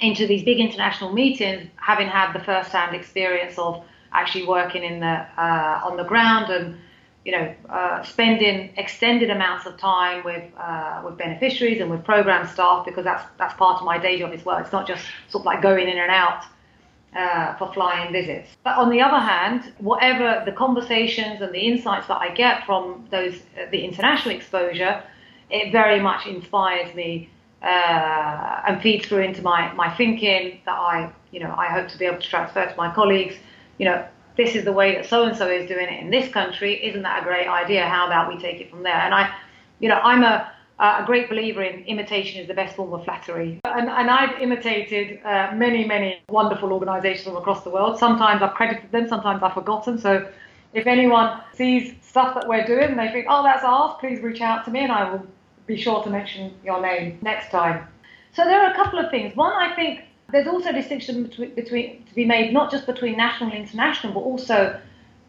into 0.00 0.26
these 0.26 0.42
big 0.42 0.58
international 0.58 1.12
meetings, 1.12 1.70
having 1.76 2.08
had 2.08 2.32
the 2.32 2.40
first-hand 2.40 2.96
experience 2.96 3.56
of 3.58 3.84
actually 4.12 4.46
working 4.46 4.82
in 4.82 5.00
the 5.00 5.26
uh, 5.36 5.80
on 5.84 5.96
the 5.96 6.04
ground 6.04 6.50
and 6.50 6.78
you 7.24 7.32
know 7.32 7.54
uh, 7.68 8.02
spending 8.02 8.72
extended 8.76 9.30
amounts 9.30 9.66
of 9.66 9.76
time 9.76 10.24
with 10.24 10.44
uh, 10.58 11.02
with 11.04 11.16
beneficiaries 11.16 11.80
and 11.80 11.90
with 11.90 12.04
program 12.04 12.46
staff 12.46 12.84
because 12.84 13.04
that's 13.04 13.24
that's 13.38 13.54
part 13.54 13.78
of 13.78 13.84
my 13.84 13.98
day 13.98 14.18
job 14.18 14.32
as 14.32 14.44
well. 14.44 14.58
It's 14.58 14.72
not 14.72 14.86
just 14.86 15.04
sort 15.28 15.42
of 15.42 15.46
like 15.46 15.62
going 15.62 15.88
in 15.88 15.98
and 15.98 16.10
out 16.10 16.44
uh, 17.14 17.54
for 17.56 17.72
flying 17.72 18.12
visits. 18.12 18.48
But 18.64 18.76
on 18.76 18.90
the 18.90 19.00
other 19.00 19.18
hand, 19.18 19.72
whatever 19.78 20.42
the 20.44 20.52
conversations 20.52 21.40
and 21.40 21.54
the 21.54 21.60
insights 21.60 22.08
that 22.08 22.18
I 22.18 22.34
get 22.34 22.66
from 22.66 23.06
those 23.10 23.34
uh, 23.34 23.70
the 23.70 23.84
international 23.84 24.34
exposure, 24.34 25.02
it 25.50 25.72
very 25.72 26.00
much 26.00 26.26
inspires 26.26 26.94
me 26.94 27.30
uh, 27.62 28.62
and 28.66 28.82
feeds 28.82 29.06
through 29.06 29.22
into 29.22 29.42
my, 29.42 29.72
my 29.74 29.94
thinking 29.96 30.60
that 30.66 30.78
I 30.78 31.12
you 31.30 31.40
know 31.40 31.54
I 31.56 31.66
hope 31.68 31.88
to 31.88 31.98
be 31.98 32.04
able 32.04 32.20
to 32.20 32.28
transfer 32.28 32.66
to 32.66 32.76
my 32.76 32.92
colleagues. 32.92 33.36
You 33.78 33.86
know, 33.86 34.06
this 34.36 34.54
is 34.54 34.64
the 34.64 34.72
way 34.72 34.94
that 34.94 35.06
so 35.06 35.24
and 35.24 35.36
so 35.36 35.48
is 35.48 35.68
doing 35.68 35.86
it 35.86 36.02
in 36.02 36.10
this 36.10 36.32
country. 36.32 36.84
Isn't 36.84 37.02
that 37.02 37.22
a 37.22 37.24
great 37.24 37.46
idea? 37.46 37.86
How 37.86 38.06
about 38.06 38.28
we 38.28 38.38
take 38.40 38.60
it 38.60 38.70
from 38.70 38.82
there? 38.82 38.92
And 38.92 39.14
I, 39.14 39.32
you 39.78 39.88
know, 39.88 40.00
I'm 40.02 40.22
a 40.22 40.52
uh, 40.78 41.00
a 41.02 41.06
great 41.06 41.28
believer 41.28 41.62
in 41.62 41.84
imitation 41.84 42.40
is 42.40 42.48
the 42.48 42.54
best 42.54 42.74
form 42.76 42.92
of 42.92 43.04
flattery. 43.04 43.60
And, 43.64 43.88
and 43.88 44.10
I've 44.10 44.40
imitated 44.40 45.24
uh, 45.24 45.52
many, 45.54 45.84
many 45.84 46.22
wonderful 46.28 46.72
organizations 46.72 47.24
from 47.24 47.36
across 47.36 47.62
the 47.62 47.70
world. 47.70 47.98
Sometimes 47.98 48.42
I've 48.42 48.54
credited 48.54 48.90
them, 48.90 49.08
sometimes 49.08 49.42
I've 49.42 49.54
forgotten. 49.54 49.98
So 49.98 50.28
if 50.72 50.86
anyone 50.86 51.40
sees 51.54 51.94
stuff 52.02 52.34
that 52.34 52.48
we're 52.48 52.66
doing 52.66 52.90
and 52.90 52.98
they 52.98 53.10
think, 53.10 53.26
oh, 53.28 53.42
that's 53.42 53.64
ours, 53.64 53.96
please 54.00 54.20
reach 54.20 54.40
out 54.40 54.64
to 54.64 54.70
me 54.70 54.80
and 54.80 54.92
I 54.92 55.10
will 55.10 55.26
be 55.66 55.76
sure 55.76 56.02
to 56.02 56.10
mention 56.10 56.52
your 56.64 56.80
name 56.80 57.18
next 57.22 57.50
time. 57.50 57.86
So 58.32 58.44
there 58.44 58.60
are 58.60 58.72
a 58.72 58.74
couple 58.74 58.98
of 58.98 59.10
things. 59.10 59.36
One, 59.36 59.52
I 59.52 59.74
think 59.76 60.02
there's 60.32 60.48
also 60.48 60.70
a 60.70 60.72
distinction 60.72 61.22
between, 61.22 61.54
between 61.54 62.04
to 62.06 62.14
be 62.14 62.24
made 62.24 62.52
not 62.52 62.70
just 62.70 62.86
between 62.86 63.16
national 63.16 63.50
and 63.50 63.58
international, 63.60 64.12
but 64.12 64.20
also 64.20 64.80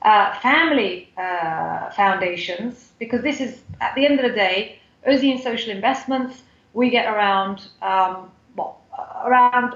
uh, 0.02 0.40
family 0.40 1.10
uh, 1.18 1.92
foundations, 1.92 2.92
because 3.00 3.22
this 3.22 3.40
is, 3.40 3.62
at 3.82 3.94
the 3.96 4.06
end 4.06 4.20
of 4.20 4.30
the 4.30 4.36
day, 4.36 4.80
Özyeğin 5.06 5.38
Social 5.38 5.76
Investments, 5.76 6.42
we 6.74 6.90
get 6.90 7.06
around, 7.06 7.60
um, 7.82 8.32
well, 8.58 8.78
around 9.24 9.74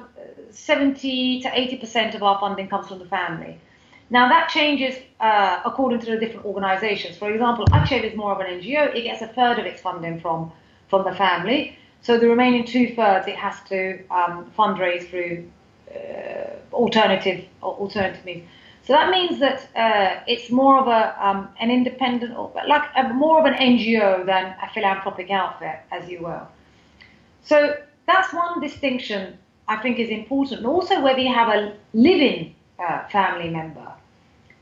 70 0.52 1.42
to 1.42 1.50
80% 1.50 2.16
of 2.16 2.24
our 2.24 2.40
funding 2.40 2.68
comes 2.68 2.88
from 2.88 3.00
the 3.00 3.06
family. 3.06 3.58
Now 4.10 4.28
that 4.30 4.50
changes 4.50 4.96
uh, 5.20 5.62
according 5.66 6.00
to 6.00 6.06
the 6.12 6.18
different 6.18 6.46
organisations. 6.46 7.18
For 7.18 7.32
example, 7.32 7.66
AÇEV 7.66 8.04
is 8.04 8.16
more 8.16 8.32
of 8.34 8.40
an 8.40 8.60
NGO; 8.60 8.96
it 8.96 9.04
gets 9.04 9.22
a 9.22 9.28
third 9.28 9.60
of 9.60 9.66
its 9.66 9.82
funding 9.82 10.20
from 10.20 10.52
from 10.90 11.04
the 11.04 11.16
family. 11.16 11.78
So 12.02 12.18
the 12.18 12.28
remaining 12.28 12.66
two 12.66 12.96
thirds 12.96 13.28
it 13.28 13.36
has 13.36 13.56
to 13.70 14.04
um, 14.10 14.52
fundraise 14.58 15.08
through 15.10 15.48
uh, 15.94 16.74
alternative 16.74 17.46
alternative 17.62 18.26
means. 18.26 18.48
So 18.90 18.96
that 18.96 19.12
means 19.12 19.40
that 19.40 19.60
uh, 19.76 20.24
it's 20.26 20.50
more 20.50 20.80
of 20.80 20.88
a 20.88 21.14
um, 21.24 21.50
an 21.60 21.70
independent, 21.70 22.34
like 22.68 22.90
a, 22.98 23.14
more 23.14 23.40
of 23.40 23.46
an 23.46 23.54
NGO 23.54 24.26
than 24.26 24.46
a 24.64 24.68
philanthropic 24.74 25.30
outfit, 25.30 25.78
as 25.92 26.10
you 26.10 26.24
will. 26.24 26.48
So 27.44 27.76
that's 28.08 28.34
one 28.34 28.60
distinction 28.60 29.38
I 29.68 29.78
think 29.78 30.00
is 30.00 30.10
important. 30.10 30.66
Also 30.66 31.02
whether 31.04 31.20
you 31.20 31.32
have 31.32 31.50
a 31.50 31.76
living 31.94 32.56
uh, 32.80 33.08
family 33.10 33.52
member 33.52 33.94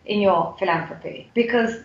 in 0.06 0.20
your 0.20 0.54
philanthropy, 0.60 1.32
because 1.34 1.78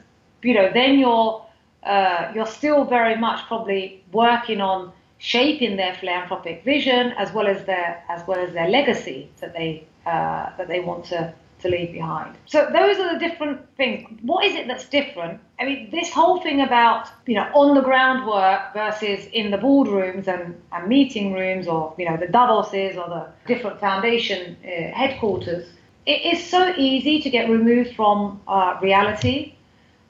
you 0.43 0.55
know 0.55 0.69
then 0.75 0.99
you're 0.99 1.47
uh, 1.85 2.33
you're 2.35 2.53
still 2.61 2.85
very 2.85 3.15
much 3.15 3.47
probably 3.47 4.03
working 4.11 4.61
on 4.61 4.91
shaping 5.19 5.77
their 5.77 5.95
philanthropic 5.95 6.65
vision 6.65 7.13
as 7.13 7.33
well 7.33 7.47
as 7.47 7.65
their 7.67 8.03
as 8.09 8.27
well 8.27 8.41
as 8.41 8.53
their 8.53 8.69
legacy 8.69 9.31
that 9.41 9.53
they 9.53 9.87
uh, 10.07 10.51
that 10.57 10.67
they 10.67 10.81
want 10.81 11.05
to 11.05 11.33
to 11.63 11.69
leave 11.69 11.93
behind. 11.93 12.37
So 12.47 12.69
those 12.73 12.99
are 12.99 13.13
the 13.15 13.19
different 13.19 13.61
things. 13.77 14.09
What 14.23 14.45
is 14.45 14.55
it 14.55 14.67
that's 14.69 14.89
different? 14.89 15.41
I 15.59 15.65
mean, 15.65 15.91
this 15.91 16.11
whole 16.11 16.41
thing 16.41 16.61
about 16.61 17.09
you 17.27 17.35
know 17.35 17.49
on 17.55 17.75
the 17.75 17.81
ground 17.81 18.27
work 18.27 18.73
versus 18.75 19.27
in 19.33 19.51
the 19.51 19.59
boardrooms 19.59 20.27
and, 20.29 20.61
and 20.73 20.89
meeting 20.89 21.33
rooms, 21.33 21.67
or 21.67 21.95
you 21.99 22.09
know 22.09 22.17
the 22.17 22.27
Davoses 22.27 22.97
or 22.97 23.09
the 23.09 23.27
different 23.47 23.81
foundation 23.81 24.57
uh, 24.65 24.93
headquarters. 24.93 25.69
It 26.05 26.23
is 26.35 26.45
so 26.45 26.75
easy 26.77 27.23
to 27.23 27.31
get 27.31 27.49
removed 27.49 27.95
from 27.95 28.41
uh, 28.49 28.79
reality, 28.83 29.55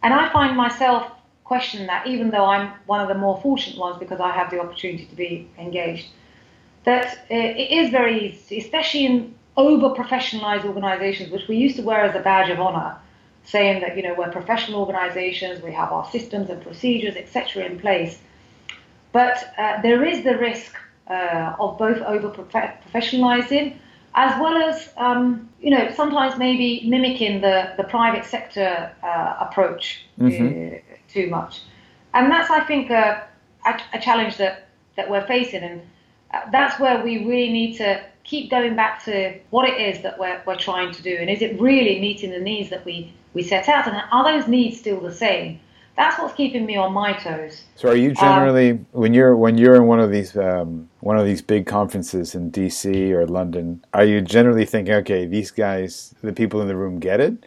and 0.02 0.14
I 0.14 0.32
find 0.32 0.56
myself 0.56 1.12
question 1.44 1.86
that, 1.86 2.06
even 2.06 2.30
though 2.30 2.46
I'm 2.46 2.72
one 2.86 3.00
of 3.00 3.08
the 3.08 3.14
more 3.14 3.38
fortunate 3.42 3.78
ones 3.78 3.98
because 3.98 4.20
I 4.20 4.32
have 4.32 4.50
the 4.50 4.58
opportunity 4.58 5.04
to 5.04 5.14
be 5.14 5.50
engaged, 5.58 6.06
that 6.84 7.06
uh, 7.30 7.62
it 7.62 7.70
is 7.70 7.90
very 7.90 8.28
easy, 8.28 8.58
especially 8.58 9.04
in 9.06 9.34
over 9.56 9.90
professionalized 9.90 10.64
organizations, 10.64 11.30
which 11.30 11.48
we 11.48 11.56
used 11.56 11.76
to 11.76 11.82
wear 11.82 12.02
as 12.02 12.14
a 12.14 12.20
badge 12.20 12.50
of 12.50 12.60
honor, 12.60 12.96
saying 13.44 13.80
that, 13.82 13.96
you 13.96 14.02
know, 14.02 14.14
we're 14.16 14.30
professional 14.30 14.80
organizations, 14.80 15.62
we 15.62 15.72
have 15.72 15.92
our 15.92 16.08
systems 16.10 16.48
and 16.48 16.62
procedures, 16.62 17.16
etc., 17.16 17.64
in 17.64 17.78
place. 17.78 18.18
But 19.12 19.52
uh, 19.58 19.82
there 19.82 20.04
is 20.04 20.24
the 20.24 20.38
risk 20.38 20.74
uh, 21.08 21.54
of 21.58 21.76
both 21.78 21.98
over 21.98 22.28
professionalizing 22.30 23.76
as 24.14 24.38
well 24.40 24.56
as, 24.56 24.90
um, 24.96 25.48
you 25.60 25.70
know, 25.70 25.90
sometimes 25.94 26.38
maybe 26.38 26.86
mimicking 26.86 27.40
the, 27.40 27.72
the 27.76 27.84
private 27.84 28.24
sector 28.24 28.94
uh, 29.02 29.36
approach 29.40 30.04
mm-hmm. 30.18 30.76
Uh, 30.76 30.78
too 31.08 31.28
much. 31.28 31.62
And 32.14 32.30
that's, 32.30 32.50
I 32.50 32.60
think, 32.60 32.90
a, 32.90 33.26
a, 33.64 34.00
challenge 34.00 34.36
that, 34.36 34.68
that 34.96 35.08
we're 35.08 35.26
facing. 35.26 35.62
And 35.62 35.82
uh, 36.32 36.40
that's 36.50 36.78
where 36.78 37.02
we 37.02 37.24
really 37.24 37.50
need 37.50 37.76
to 37.78 38.04
keep 38.24 38.50
going 38.50 38.76
back 38.76 39.04
to 39.04 39.38
what 39.50 39.68
it 39.68 39.80
is 39.80 40.02
that 40.02 40.18
we're, 40.18 40.40
we're 40.46 40.56
trying 40.56 40.92
to 40.92 41.02
do. 41.02 41.16
And 41.16 41.28
is 41.28 41.42
it 41.42 41.60
really 41.60 42.00
meeting 42.00 42.30
the 42.30 42.38
needs 42.38 42.70
that 42.70 42.84
we, 42.84 43.12
we 43.34 43.42
set 43.42 43.68
out? 43.68 43.86
And 43.86 44.02
are 44.10 44.24
those 44.24 44.48
needs 44.48 44.78
still 44.78 45.00
the 45.00 45.12
same? 45.12 45.60
That's 45.96 46.18
what's 46.18 46.34
keeping 46.34 46.64
me 46.64 46.76
on 46.76 46.92
my 46.92 47.12
toes. 47.12 47.64
So, 47.76 47.90
are 47.90 47.96
you 47.96 48.10
um, 48.10 48.14
generally 48.14 48.70
um, 48.70 48.86
when 48.92 49.12
you're 49.12 49.36
when 49.36 49.58
you're 49.58 49.74
in 49.74 49.86
one 49.86 50.00
of 50.00 50.10
these 50.10 50.34
um, 50.38 50.88
one 51.00 51.18
of 51.18 51.26
these 51.26 51.42
big 51.42 51.66
conferences 51.66 52.34
in 52.34 52.50
DC 52.50 53.10
or 53.10 53.26
London? 53.26 53.84
Are 53.92 54.04
you 54.04 54.22
generally 54.22 54.64
thinking, 54.64 54.94
okay, 54.94 55.26
these 55.26 55.50
guys, 55.50 56.14
the 56.22 56.32
people 56.32 56.62
in 56.62 56.68
the 56.68 56.76
room, 56.76 56.98
get 56.98 57.20
it, 57.20 57.44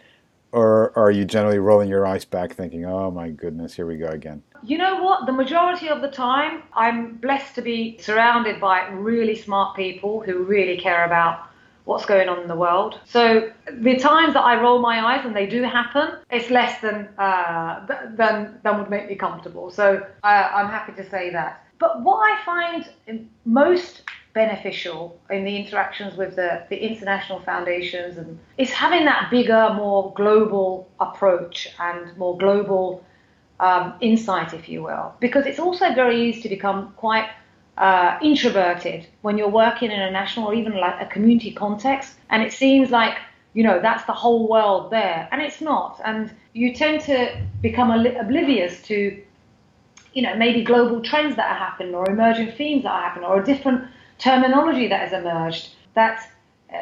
or 0.52 0.96
are 0.96 1.10
you 1.10 1.24
generally 1.24 1.58
rolling 1.58 1.88
your 1.88 2.06
eyes 2.06 2.24
back, 2.24 2.54
thinking, 2.54 2.84
oh 2.84 3.10
my 3.10 3.30
goodness, 3.30 3.74
here 3.74 3.86
we 3.86 3.96
go 3.96 4.06
again? 4.06 4.44
You 4.62 4.78
know 4.78 5.02
what? 5.02 5.26
The 5.26 5.32
majority 5.32 5.88
of 5.88 6.00
the 6.00 6.10
time, 6.10 6.62
I'm 6.74 7.16
blessed 7.16 7.54
to 7.56 7.62
be 7.62 7.98
surrounded 7.98 8.60
by 8.60 8.88
really 8.88 9.34
smart 9.34 9.76
people 9.76 10.20
who 10.20 10.44
really 10.44 10.78
care 10.78 11.04
about 11.04 11.48
what's 11.84 12.04
going 12.04 12.28
on 12.28 12.40
in 12.40 12.48
the 12.48 12.56
world. 12.56 13.00
So 13.04 13.52
the 13.70 13.96
times 13.96 14.34
that 14.34 14.44
I 14.44 14.60
roll 14.60 14.80
my 14.80 14.98
eyes, 15.04 15.24
and 15.24 15.34
they 15.34 15.46
do 15.46 15.62
happen, 15.62 16.18
it's 16.30 16.50
less 16.50 16.80
than 16.80 17.08
uh, 17.18 17.86
than 18.16 18.58
than 18.62 18.78
would 18.78 18.90
make 18.90 19.08
me 19.08 19.14
comfortable. 19.14 19.70
So 19.70 20.04
I'm 20.22 20.68
happy 20.68 20.92
to 21.00 21.08
say 21.08 21.30
that. 21.30 21.62
But 21.78 22.02
what 22.02 22.16
I 22.16 22.42
find 22.44 23.28
most 23.44 24.02
beneficial 24.36 25.18
in 25.30 25.44
the 25.44 25.56
interactions 25.56 26.14
with 26.16 26.36
the, 26.36 26.62
the 26.68 26.76
international 26.76 27.40
foundations 27.40 28.18
and 28.18 28.38
is 28.58 28.70
having 28.70 29.04
that 29.06 29.30
bigger, 29.30 29.72
more 29.74 30.12
global 30.14 30.90
approach 31.00 31.68
and 31.78 32.14
more 32.18 32.36
global 32.36 33.02
um, 33.60 33.94
insight, 34.00 34.52
if 34.54 34.68
you 34.68 34.82
will, 34.82 35.14
because 35.20 35.46
it's 35.46 35.58
also 35.58 35.94
very 35.94 36.28
easy 36.28 36.42
to 36.42 36.48
become 36.48 36.92
quite 36.96 37.28
uh, 37.78 38.18
introverted 38.22 39.06
when 39.22 39.36
you're 39.38 39.48
working 39.48 39.90
in 39.90 40.00
a 40.00 40.10
national 40.10 40.46
or 40.46 40.54
even 40.54 40.76
like 40.76 41.00
a 41.00 41.06
community 41.06 41.52
context, 41.52 42.14
and 42.30 42.42
it 42.42 42.52
seems 42.52 42.90
like 42.90 43.16
you 43.54 43.62
know 43.62 43.80
that's 43.80 44.04
the 44.04 44.12
whole 44.12 44.48
world 44.48 44.90
there, 44.90 45.28
and 45.32 45.40
it's 45.42 45.60
not, 45.60 46.00
and 46.04 46.30
you 46.52 46.74
tend 46.74 47.00
to 47.02 47.36
become 47.62 47.90
oblivious 47.90 48.82
to 48.82 49.22
you 50.12 50.22
know 50.22 50.34
maybe 50.36 50.62
global 50.62 51.02
trends 51.02 51.36
that 51.36 51.50
are 51.50 51.58
happening 51.58 51.94
or 51.94 52.08
emerging 52.10 52.52
themes 52.52 52.82
that 52.82 52.92
are 52.92 53.02
happening 53.02 53.28
or 53.28 53.40
a 53.40 53.44
different 53.44 53.84
terminology 54.18 54.88
that 54.88 55.00
has 55.00 55.12
emerged 55.12 55.70
that 55.94 56.30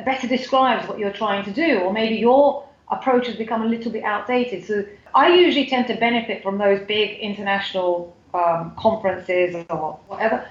better 0.04 0.26
describes 0.26 0.88
what 0.88 0.98
you're 0.98 1.12
trying 1.12 1.44
to 1.44 1.52
do, 1.52 1.78
or 1.80 1.92
maybe 1.92 2.16
your 2.16 2.66
approach 2.90 3.26
has 3.26 3.36
become 3.36 3.62
a 3.62 3.66
little 3.66 3.90
bit 3.90 4.04
outdated. 4.04 4.64
So 4.64 4.84
I 5.14 5.34
usually 5.34 5.66
tend 5.66 5.86
to 5.88 5.96
benefit 5.96 6.42
from 6.42 6.58
those 6.58 6.80
big 6.86 7.18
international 7.18 8.16
um, 8.34 8.74
conferences 8.76 9.64
or 9.70 9.98
whatever 10.08 10.46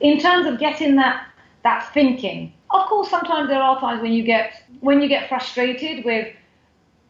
in 0.00 0.18
terms 0.18 0.46
of 0.46 0.58
getting 0.58 0.96
that 0.96 1.26
that 1.64 1.92
thinking. 1.92 2.52
Of 2.70 2.86
course, 2.86 3.08
sometimes 3.08 3.48
there 3.48 3.60
are 3.60 3.80
times 3.80 4.02
when 4.02 4.12
you 4.12 4.22
get 4.22 4.62
when 4.80 5.00
you 5.00 5.08
get 5.08 5.28
frustrated 5.28 6.04
with 6.04 6.34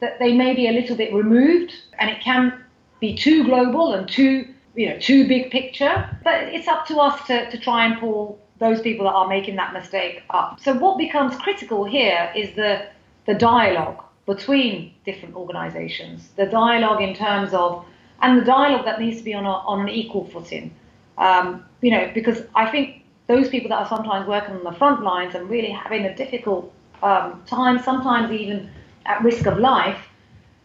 that 0.00 0.18
they 0.18 0.32
may 0.32 0.54
be 0.54 0.68
a 0.68 0.73
little 0.73 0.97
bit 0.97 1.12
removed 1.12 1.73
and 1.99 2.08
it 2.08 2.20
can 2.20 2.64
be 3.00 3.16
too 3.16 3.44
global 3.44 3.94
and 3.94 4.08
too 4.08 4.47
you 4.75 4.88
know 4.88 4.99
too 4.99 5.26
big 5.26 5.50
picture. 5.50 6.08
But 6.23 6.44
it's 6.44 6.68
up 6.68 6.87
to 6.87 6.99
us 6.99 7.26
to, 7.26 7.50
to 7.50 7.58
try 7.58 7.85
and 7.85 7.99
pull 7.99 8.38
those 8.58 8.80
people 8.80 9.04
that 9.06 9.12
are 9.12 9.28
making 9.28 9.56
that 9.56 9.73
mistake 9.73 10.23
up. 10.30 10.61
So 10.61 10.75
what 10.75 10.99
becomes 10.99 11.37
critical 11.37 11.85
here 11.85 12.32
is 12.37 12.54
the 12.54 12.87
the 13.26 13.35
dialogue 13.35 14.02
between 14.28 14.92
different 15.06 15.35
organisations, 15.35 16.28
the 16.37 16.44
dialogue 16.44 17.00
in 17.00 17.14
terms 17.14 17.54
of, 17.54 17.85
and 18.20 18.38
the 18.38 18.44
dialogue 18.44 18.85
that 18.85 19.00
needs 19.00 19.16
to 19.16 19.25
be 19.25 19.32
on 19.32 19.47
a, 19.47 19.56
on 19.73 19.80
an 19.80 19.88
equal 19.88 20.26
footing. 20.26 20.70
Um, 21.16 21.64
you 21.80 21.90
know, 21.90 22.11
because 22.12 22.42
I 22.54 22.70
think 22.70 23.04
those 23.26 23.49
people 23.49 23.70
that 23.70 23.78
are 23.78 23.88
sometimes 23.88 24.28
working 24.28 24.54
on 24.54 24.64
the 24.64 24.73
front 24.73 25.02
lines 25.02 25.35
and 25.35 25.49
really 25.49 25.70
having 25.70 26.04
a 26.04 26.14
difficult 26.14 26.70
um, 27.02 27.42
time, 27.47 27.82
sometimes 27.82 28.30
even 28.30 28.70
at 29.06 29.25
risk 29.25 29.47
of 29.47 29.56
life, 29.58 29.99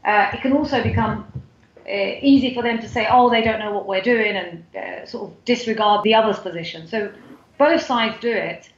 uh, 0.04 0.32
it 0.34 0.42
can 0.42 0.52
also 0.52 0.84
become 0.84 1.26
uh, 1.88 2.12
easy 2.22 2.54
for 2.54 2.64
them 2.64 2.80
to 2.80 2.90
say, 2.90 3.08
oh, 3.10 3.30
they 3.30 3.42
don't 3.42 3.60
know 3.60 3.72
what 3.72 3.88
we're 3.88 4.02
doing 4.02 4.36
and 4.36 4.66
uh, 4.76 5.06
sort 5.06 5.32
of 5.32 5.46
disregard 5.46 6.04
the 6.04 6.14
other's 6.14 6.40
position. 6.40 6.86
So 6.86 7.14
both 7.58 7.82
sides 7.82 8.18
do 8.20 8.32
it. 8.32 8.70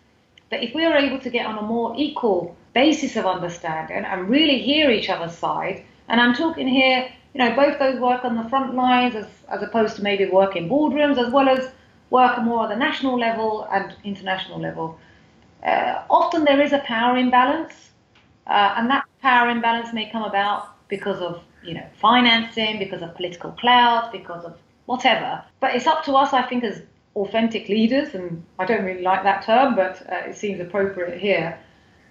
But 0.56 0.64
if 0.64 0.74
we 0.74 0.86
are 0.86 0.96
able 0.96 1.20
to 1.20 1.30
get 1.30 1.46
on 1.46 1.58
a 1.58 1.62
more 1.62 1.94
equal 1.98 2.56
basis 2.74 3.18
of 3.18 3.26
understanding 3.26 4.06
and 4.06 4.30
really 4.30 4.60
hear 4.62 4.90
each 4.90 5.10
other's 5.10 5.38
side. 5.38 5.84
And 6.08 6.22
I'm 6.22 6.34
talking 6.34 6.66
here, 6.66 7.12
you 7.34 7.40
know, 7.40 7.54
both 7.54 7.78
those 7.78 8.00
work 8.00 8.24
on 8.24 8.38
the 8.38 8.48
front 8.48 8.74
lines 8.74 9.16
as, 9.16 9.28
as 9.50 9.62
opposed 9.62 9.98
to 9.98 10.02
maybe 10.02 10.28
work 10.28 10.56
in 10.56 10.70
boardrooms, 10.70 11.18
as 11.18 11.30
well 11.34 11.50
as 11.50 11.72
work 12.10 12.42
more 12.42 12.64
at 12.64 12.70
the 12.70 12.78
national 12.78 13.20
level 13.20 13.68
and 13.70 13.94
international 14.06 14.62
level. 14.62 14.98
Uh, 15.62 16.04
often 16.10 16.46
there 16.46 16.62
is 16.62 16.72
a 16.72 16.80
power 16.80 17.18
imbalance, 17.18 17.74
uh, 18.48 18.76
and 18.78 18.90
that 18.90 19.04
power 19.22 19.50
imbalance 19.50 19.92
may 19.92 20.10
come 20.10 20.24
about 20.24 20.70
because 20.88 21.20
of, 21.20 21.44
you 21.66 21.74
know, 21.74 21.86
financing, 22.00 22.80
because 22.80 23.02
of 23.02 23.14
political 23.16 23.52
clout, 23.52 24.14
because 24.14 24.46
of 24.46 24.58
whatever. 24.86 25.44
But 25.60 25.76
it's 25.76 25.86
up 25.86 26.06
to 26.06 26.14
us, 26.14 26.32
I 26.32 26.44
think, 26.44 26.64
as 26.64 26.82
authentic 27.16 27.70
leaders, 27.70 28.14
and 28.14 28.44
I 28.60 28.66
don't 28.66 28.84
really 28.84 29.02
like 29.02 29.24
that 29.24 29.44
term, 29.44 29.76
but 29.76 30.02
uh, 30.12 30.30
it 30.30 30.36
seems 30.36 30.60
appropriate 30.60 31.20
here, 31.20 31.58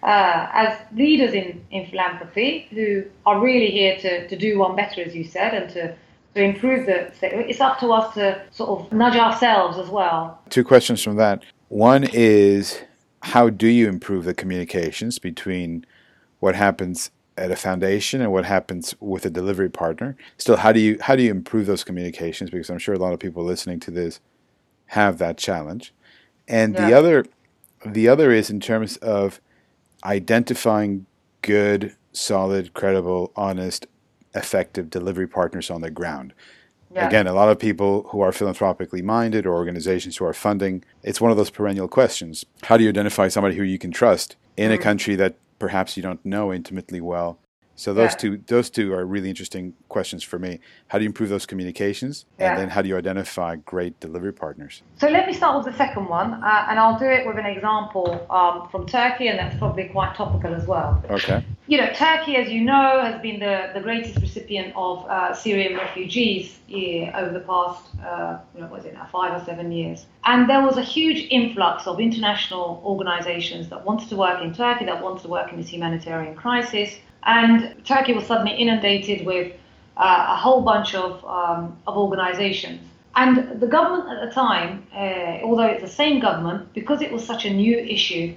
uh, 0.03 0.49
as 0.53 0.79
leaders 0.95 1.35
in, 1.35 1.65
in 1.71 1.87
philanthropy 1.87 2.69
who 2.71 3.05
are 3.27 3.41
really 3.41 3.71
here 3.71 3.97
to, 3.99 4.29
to 4.29 4.37
do 4.37 4.59
one 4.59 4.77
better, 4.77 5.03
as 5.03 5.15
you 5.15 5.25
said, 5.25 5.55
and 5.55 5.71
to, 5.73 5.95
to 6.35 6.43
improve 6.43 6.87
the 6.87 7.13
It's 7.23 7.61
up 7.61 7.79
to 7.81 7.93
us 7.93 8.15
to 8.15 8.43
sort 8.51 8.81
of 8.81 8.93
nudge 8.93 9.17
ourselves 9.17 9.79
as 9.79 9.89
well. 9.89 10.41
Two 10.51 10.65
questions 10.65 11.03
from 11.03 11.17
that. 11.17 11.45
One 11.69 12.05
is 12.13 12.83
how 13.23 13.51
do 13.51 13.69
you 13.69 13.89
improve 13.89 14.25
the 14.25 14.35
communications 14.35 15.19
between 15.19 15.87
what 16.41 16.55
happens 16.55 17.11
at 17.37 17.51
a 17.51 17.57
foundation 17.57 18.21
and 18.21 18.31
what 18.31 18.45
happens 18.45 18.95
with 19.01 19.25
a 19.27 19.31
delivery 19.31 19.69
partner. 19.69 20.17
Still, 20.39 20.57
how 20.57 20.73
do 20.73 20.81
you 20.81 20.99
how 21.01 21.17
do 21.17 21.23
you 21.23 21.31
improve 21.31 21.67
those 21.67 21.83
communications? 21.83 22.51
Because 22.51 22.71
I'm 22.71 22.79
sure 22.79 22.95
a 22.95 22.99
lot 22.99 23.13
of 23.13 23.19
people 23.19 23.43
listening 23.43 23.81
to 23.81 23.91
this 23.91 24.21
have 24.87 25.19
that 25.19 25.39
challenge. 25.39 25.93
And 26.47 26.75
yeah. 26.75 26.89
the 26.89 26.95
other 26.95 27.27
the 27.85 28.09
other 28.09 28.33
is 28.33 28.51
in 28.51 28.61
terms 28.61 28.97
of 28.99 29.41
identifying 30.05 31.07
good, 31.43 31.95
solid, 32.13 32.73
credible, 32.75 33.33
honest, 33.37 33.87
effective 34.35 34.91
delivery 34.91 35.27
partners 35.27 35.71
on 35.71 35.81
the 35.81 35.91
ground. 35.91 36.33
Yeah. 36.95 37.09
Again, 37.09 37.27
a 37.27 37.35
lot 37.35 37.49
of 37.49 37.59
people 37.59 38.05
who 38.11 38.21
are 38.21 38.33
philanthropically 38.33 39.03
minded 39.03 39.47
or 39.47 39.55
organizations 39.55 40.17
who 40.17 40.25
are 40.25 40.33
funding, 40.33 40.85
it's 41.03 41.21
one 41.21 41.31
of 41.31 41.37
those 41.37 41.51
perennial 41.51 41.89
questions. 41.89 42.47
How 42.63 42.77
do 42.77 42.85
you 42.85 42.91
identify 42.91 43.29
somebody 43.29 43.57
who 43.57 43.65
you 43.65 43.79
can 43.79 43.91
trust 43.91 44.37
in 44.57 44.71
mm. 44.71 44.75
a 44.75 44.79
country 44.79 45.17
that 45.17 45.35
perhaps 45.59 45.97
you 45.97 46.03
don't 46.03 46.25
know 46.25 46.53
intimately 46.53 47.01
well 47.01 47.39
so 47.77 47.93
those 47.93 48.13
yeah. 48.13 48.17
two 48.17 48.37
those 48.47 48.71
two 48.71 48.93
are 48.93 49.05
really 49.05 49.29
interesting 49.29 49.75
questions 49.89 50.23
for 50.23 50.39
me. 50.39 50.61
How 50.89 50.99
do 50.99 51.05
you 51.05 51.09
improve 51.09 51.29
those 51.29 51.47
communications, 51.47 52.25
yeah. 52.39 52.51
and 52.51 52.59
then 52.59 52.69
how 52.69 52.83
do 52.83 52.89
you 52.89 52.97
identify 52.97 53.57
great 53.57 53.99
delivery 54.01 54.33
partners? 54.33 54.83
So 54.99 55.09
let 55.09 55.27
me 55.27 55.33
start 55.33 55.57
with 55.57 55.73
the 55.73 55.77
second 55.77 56.09
one, 56.09 56.35
uh, 56.35 56.67
and 56.69 56.79
I'll 56.79 56.99
do 56.99 57.07
it 57.07 57.27
with 57.27 57.37
an 57.37 57.47
example 57.47 58.27
um, 58.31 58.69
from 58.71 58.87
Turkey, 58.87 59.29
and 59.29 59.39
that's 59.39 59.57
probably 59.59 59.85
quite 59.89 60.15
topical 60.15 60.55
as 60.55 60.67
well. 60.67 61.03
Okay. 61.11 61.45
You 61.67 61.79
know, 61.79 61.91
Turkey, 61.95 62.37
as 62.37 62.51
you 62.51 62.61
know, 62.61 63.01
has 63.01 63.21
been 63.23 63.41
the, 63.41 63.71
the 63.73 63.81
greatest 63.81 64.19
recipient 64.21 64.75
of 64.77 65.07
uh, 65.07 65.35
Syrian 65.35 65.75
refugees 65.77 66.59
over 67.15 67.31
the 67.33 67.41
past, 67.41 67.83
uh, 68.05 68.39
you 68.55 68.61
know, 68.61 68.67
what 68.67 68.81
is 68.81 68.87
it 68.87 68.95
now, 68.95 69.09
five 69.11 69.41
or 69.41 69.45
seven 69.45 69.73
years. 69.73 70.07
And 70.25 70.49
there 70.49 70.63
was 70.63 70.77
a 70.77 70.83
huge 70.83 71.27
influx 71.31 71.87
of 71.87 72.01
international 72.01 72.83
organizations 72.85 73.69
that 73.71 73.85
wanted 73.85 74.09
to 74.11 74.17
work 74.17 74.43
in 74.43 74.53
Turkey, 74.55 74.85
that 74.85 75.03
wanted 75.03 75.23
to 75.23 75.29
work 75.29 75.53
in 75.53 75.59
this 75.59 75.69
humanitarian 75.69 76.35
crisis 76.35 76.97
and 77.27 77.75
Turkey 77.85 78.13
was 78.13 78.27
suddenly 78.27 78.53
inundated 78.53 79.27
with 79.27 79.53
uh, 79.97 80.27
a 80.31 80.37
whole 80.37 80.63
bunch 80.63 80.95
of, 80.95 81.25
um, 81.25 81.77
of 81.87 81.97
organizations. 81.97 82.81
And 83.17 83.61
the 83.61 83.67
government 83.67 84.11
at 84.11 84.29
the 84.29 84.35
time, 84.35 84.87
uh, 84.93 85.45
although 85.45 85.67
it's 85.67 85.83
the 85.83 85.89
same 85.89 86.21
government, 86.21 86.73
because 86.75 87.01
it 87.01 87.13
was 87.13 87.25
such 87.25 87.45
a 87.45 87.51
new 87.51 87.79
issue, 87.79 88.35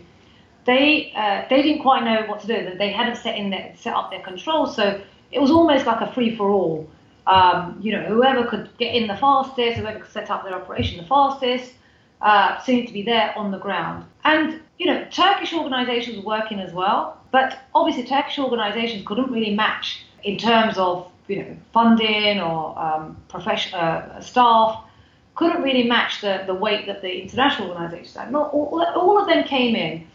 they 0.65 1.13
uh, 1.15 1.46
they 1.50 1.62
didn't 1.62 1.82
quite 1.82 2.03
know 2.03 2.27
what 2.27 2.41
to 2.41 2.48
do. 2.48 2.77
They 2.77 2.91
hadn't 2.91 3.15
set 3.15 3.38
in 3.38 3.50
their, 3.50 3.74
set 3.75 3.94
up 3.94 4.12
their 4.12 4.22
controls, 4.22 4.75
so 4.75 5.01
it 5.32 5.39
was 5.39 5.50
almost 5.50 5.86
like 5.86 6.01
a 6.01 6.13
free 6.13 6.36
for 6.36 6.50
all. 6.51 6.89
Um, 7.25 7.79
you 7.82 7.91
know, 7.91 8.03
whoever 8.03 8.46
could 8.46 8.70
get 8.77 8.94
in 8.94 9.08
the 9.08 9.17
fastest, 9.17 9.77
whoever 9.77 10.00
could 10.00 10.12
set 10.12 10.29
up 10.29 10.44
their 10.44 10.53
operation 10.53 10.98
the 10.98 11.08
fastest, 11.08 11.74
uh, 12.21 12.62
seemed 12.63 12.88
to 12.88 12.93
be 12.93 13.01
there 13.01 13.38
on 13.38 13.51
the 13.51 13.57
ground. 13.57 14.05
And 14.24 14.62
you 14.77 14.86
know, 14.86 15.05
Turkish 15.12 15.53
organisations 15.53 16.17
were 16.17 16.24
working 16.24 16.59
as 16.59 16.74
well, 16.74 17.19
but 17.31 17.59
obviously 17.74 18.03
Turkish 18.05 18.39
organisations 18.39 19.05
couldn't 19.05 19.31
really 19.31 19.55
match 19.55 20.03
in 20.24 20.38
terms 20.38 20.77
of 20.77 21.09
you 21.27 21.38
know 21.38 21.57
funding 21.74 22.39
or 22.39 22.77
um, 22.79 23.17
profession, 23.27 23.74
uh, 23.74 24.19
staff 24.21 24.83
couldn't 25.36 25.62
really 25.62 25.83
match 25.83 26.21
the, 26.21 26.43
the 26.47 26.53
weight 26.53 26.88
that 26.88 27.01
the 27.01 27.21
international 27.21 27.69
organisations 27.69 28.15
had. 28.15 28.31
Not 28.31 28.51
all, 28.53 28.83
all 28.95 29.21
of 29.21 29.27
them 29.27 29.43
came 29.43 29.75
in, 29.75 30.07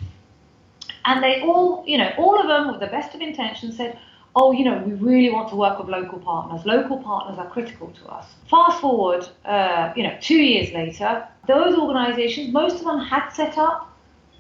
and 1.05 1.23
they 1.23 1.41
all 1.43 1.85
you 1.87 1.99
know 1.99 2.13
all 2.19 2.41
of 2.41 2.47
them 2.49 2.71
with 2.71 2.81
the 2.81 2.89
best 2.89 3.15
of 3.15 3.21
intentions 3.21 3.77
said, 3.77 3.99
oh, 4.35 4.53
you 4.53 4.65
know, 4.65 4.79
we 4.79 4.93
really 4.95 5.31
want 5.31 5.49
to 5.51 5.57
work 5.57 5.79
with 5.79 5.89
local 5.89 6.19
partners. 6.19 6.65
Local 6.65 6.99
partners 6.99 7.39
are 7.39 7.49
critical 7.51 7.89
to 7.89 8.07
us. 8.07 8.27
Fast 8.49 8.81
forward, 8.81 9.29
uh, 9.45 9.93
you 9.95 10.03
know, 10.03 10.17
two 10.21 10.43
years 10.43 10.73
later, 10.73 11.27
those 11.47 11.77
organisations, 11.77 12.53
most 12.53 12.77
of 12.77 12.85
them 12.85 13.01
had 13.01 13.29
set 13.31 13.59
up 13.59 13.93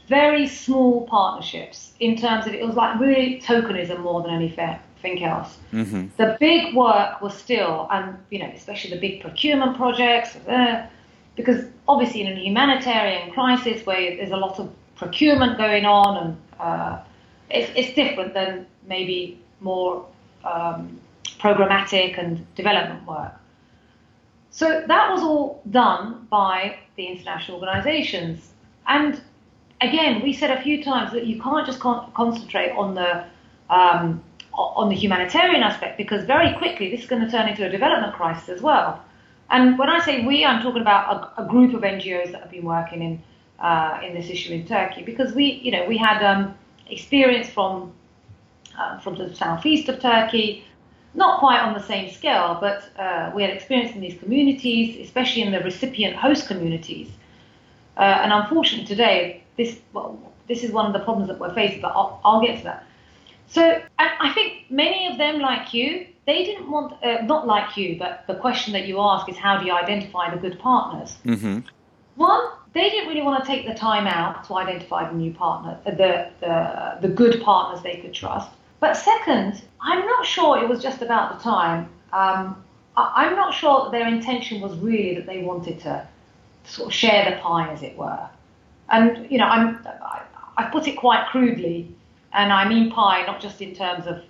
very 0.08 0.46
small 0.46 1.06
partnerships 1.06 1.92
in 2.00 2.16
terms 2.16 2.46
of 2.46 2.54
it 2.54 2.66
was 2.66 2.74
like 2.74 2.98
really 2.98 3.40
tokenism 3.40 4.00
more 4.00 4.22
than 4.22 4.32
anything 4.32 5.24
else. 5.24 5.58
Mm-hmm. 5.72 6.08
The 6.16 6.36
big 6.40 6.74
work 6.74 7.20
was 7.20 7.34
still, 7.34 7.88
and 7.90 8.18
you 8.30 8.38
know, 8.38 8.50
especially 8.54 8.90
the 8.90 9.00
big 9.00 9.20
procurement 9.20 9.76
projects, 9.76 10.36
uh, 10.36 10.86
because 11.36 11.64
obviously 11.86 12.22
in 12.22 12.32
a 12.32 12.40
humanitarian 12.40 13.30
crisis 13.30 13.84
where 13.86 14.16
there's 14.16 14.32
a 14.32 14.36
lot 14.36 14.58
of 14.58 14.72
procurement 14.96 15.58
going 15.58 15.84
on, 15.84 16.16
and 16.22 16.36
uh, 16.60 17.00
it's, 17.50 17.70
it's 17.74 17.94
different 17.94 18.34
than 18.34 18.66
maybe 18.86 19.41
more 19.62 20.06
um, 20.44 21.00
programmatic 21.38 22.18
and 22.18 22.46
development 22.54 23.06
work. 23.06 23.32
So 24.50 24.84
that 24.86 25.10
was 25.10 25.22
all 25.22 25.62
done 25.70 26.26
by 26.30 26.76
the 26.96 27.06
international 27.06 27.58
organizations. 27.58 28.50
And 28.86 29.20
again, 29.80 30.22
we 30.22 30.32
said 30.32 30.50
a 30.50 30.60
few 30.62 30.82
times 30.84 31.12
that 31.12 31.26
you 31.26 31.40
can't 31.40 31.66
just 31.66 31.80
con- 31.80 32.12
concentrate 32.14 32.72
on 32.72 32.94
the 32.94 33.24
um, 33.70 34.22
on 34.54 34.90
the 34.90 34.94
humanitarian 34.94 35.62
aspect 35.62 35.96
because 35.96 36.24
very 36.24 36.52
quickly 36.58 36.90
this 36.90 37.00
is 37.00 37.06
going 37.06 37.22
to 37.24 37.30
turn 37.30 37.48
into 37.48 37.66
a 37.66 37.70
development 37.70 38.12
crisis 38.12 38.50
as 38.50 38.60
well. 38.60 39.02
And 39.48 39.78
when 39.78 39.88
I 39.88 39.98
say 40.04 40.26
we, 40.26 40.44
I'm 40.44 40.62
talking 40.62 40.82
about 40.82 41.32
a, 41.38 41.44
a 41.44 41.46
group 41.46 41.72
of 41.72 41.80
NGOs 41.80 42.32
that 42.32 42.42
have 42.42 42.50
been 42.50 42.64
working 42.64 43.02
in 43.02 43.22
uh, 43.58 44.00
in 44.04 44.12
this 44.14 44.28
issue 44.28 44.52
in 44.52 44.66
Turkey 44.66 45.02
because 45.02 45.32
we, 45.32 45.44
you 45.62 45.70
know, 45.70 45.86
we 45.86 45.96
had 45.96 46.22
um, 46.22 46.54
experience 46.90 47.48
from 47.48 47.92
uh, 48.78 48.98
from 48.98 49.16
the 49.16 49.34
southeast 49.34 49.88
of 49.88 50.00
Turkey, 50.00 50.64
not 51.14 51.40
quite 51.40 51.60
on 51.60 51.74
the 51.74 51.82
same 51.82 52.10
scale, 52.10 52.58
but 52.60 52.90
uh, 52.98 53.30
we 53.34 53.42
had 53.42 53.50
experience 53.50 53.94
in 53.94 54.00
these 54.00 54.18
communities, 54.18 54.98
especially 55.06 55.42
in 55.42 55.52
the 55.52 55.60
recipient 55.60 56.16
host 56.16 56.46
communities. 56.46 57.08
Uh, 57.96 58.00
and 58.00 58.32
unfortunately, 58.32 58.86
today 58.86 59.44
this 59.56 59.78
well, 59.92 60.18
this 60.48 60.64
is 60.64 60.72
one 60.72 60.86
of 60.86 60.92
the 60.92 61.00
problems 61.00 61.28
that 61.28 61.38
we're 61.38 61.54
facing, 61.54 61.80
but 61.80 61.92
I'll, 61.94 62.20
I'll 62.24 62.40
get 62.40 62.58
to 62.58 62.64
that. 62.64 62.84
So 63.48 63.82
I 63.98 64.32
think 64.32 64.70
many 64.70 65.06
of 65.08 65.18
them, 65.18 65.38
like 65.38 65.74
you, 65.74 66.06
they 66.26 66.44
didn't 66.44 66.70
want, 66.70 66.94
uh, 67.04 67.20
not 67.22 67.46
like 67.46 67.76
you, 67.76 67.98
but 67.98 68.24
the 68.26 68.34
question 68.34 68.72
that 68.72 68.86
you 68.86 68.98
ask 68.98 69.28
is 69.28 69.36
how 69.36 69.58
do 69.58 69.66
you 69.66 69.72
identify 69.72 70.34
the 70.34 70.40
good 70.40 70.58
partners? 70.58 71.16
Mm-hmm. 71.26 71.60
One, 72.16 72.50
they 72.72 72.88
didn't 72.88 73.08
really 73.08 73.22
want 73.22 73.44
to 73.44 73.46
take 73.46 73.66
the 73.66 73.74
time 73.74 74.06
out 74.06 74.44
to 74.44 74.56
identify 74.56 75.08
the 75.08 75.14
new 75.14 75.32
partner, 75.34 75.78
uh, 75.84 75.90
the, 75.90 76.30
the, 76.40 76.98
the 77.06 77.08
good 77.08 77.42
partners 77.42 77.82
they 77.82 77.96
could 77.96 78.14
trust. 78.14 78.48
But 78.82 78.96
second, 78.96 79.62
I'm 79.80 80.04
not 80.04 80.26
sure 80.26 80.60
it 80.60 80.68
was 80.68 80.82
just 80.82 81.02
about 81.02 81.38
the 81.38 81.44
time. 81.44 81.88
Um, 82.12 82.64
I, 82.96 83.12
I'm 83.14 83.36
not 83.36 83.54
sure 83.54 83.84
that 83.84 83.92
their 83.92 84.08
intention 84.08 84.60
was 84.60 84.76
really 84.78 85.14
that 85.14 85.24
they 85.24 85.40
wanted 85.44 85.78
to 85.86 86.04
sort 86.64 86.88
of 86.88 86.92
share 86.92 87.30
the 87.30 87.36
pie, 87.36 87.72
as 87.72 87.84
it 87.84 87.96
were. 87.96 88.28
And 88.88 89.30
you 89.30 89.38
know, 89.38 89.44
I'm 89.44 89.86
I 90.56 90.64
put 90.64 90.88
it 90.88 90.96
quite 90.96 91.28
crudely, 91.28 91.94
and 92.32 92.52
I 92.52 92.68
mean 92.68 92.90
pie 92.90 93.24
not 93.24 93.40
just 93.40 93.62
in 93.62 93.72
terms 93.72 94.08
of 94.08 94.24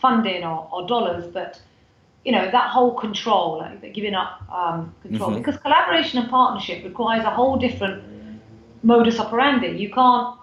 funding 0.00 0.44
or, 0.44 0.68
or 0.70 0.86
dollars, 0.86 1.26
but 1.26 1.60
you 2.24 2.30
know 2.30 2.48
that 2.48 2.70
whole 2.70 2.94
control, 2.94 3.58
like 3.58 3.92
giving 3.92 4.14
up 4.14 4.40
um, 4.52 4.94
control, 5.02 5.30
mm-hmm. 5.30 5.38
because 5.40 5.56
collaboration 5.56 6.20
and 6.20 6.30
partnership 6.30 6.84
requires 6.84 7.24
a 7.24 7.30
whole 7.30 7.56
different 7.56 8.04
modus 8.84 9.18
operandi. 9.18 9.70
You 9.70 9.90
can't 9.90 10.38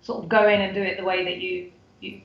sort 0.00 0.22
of 0.24 0.30
go 0.30 0.48
in 0.48 0.62
and 0.62 0.74
do 0.74 0.80
it 0.80 0.96
the 0.96 1.04
way 1.04 1.24
that 1.24 1.36
you 1.42 1.70
you 2.00 2.22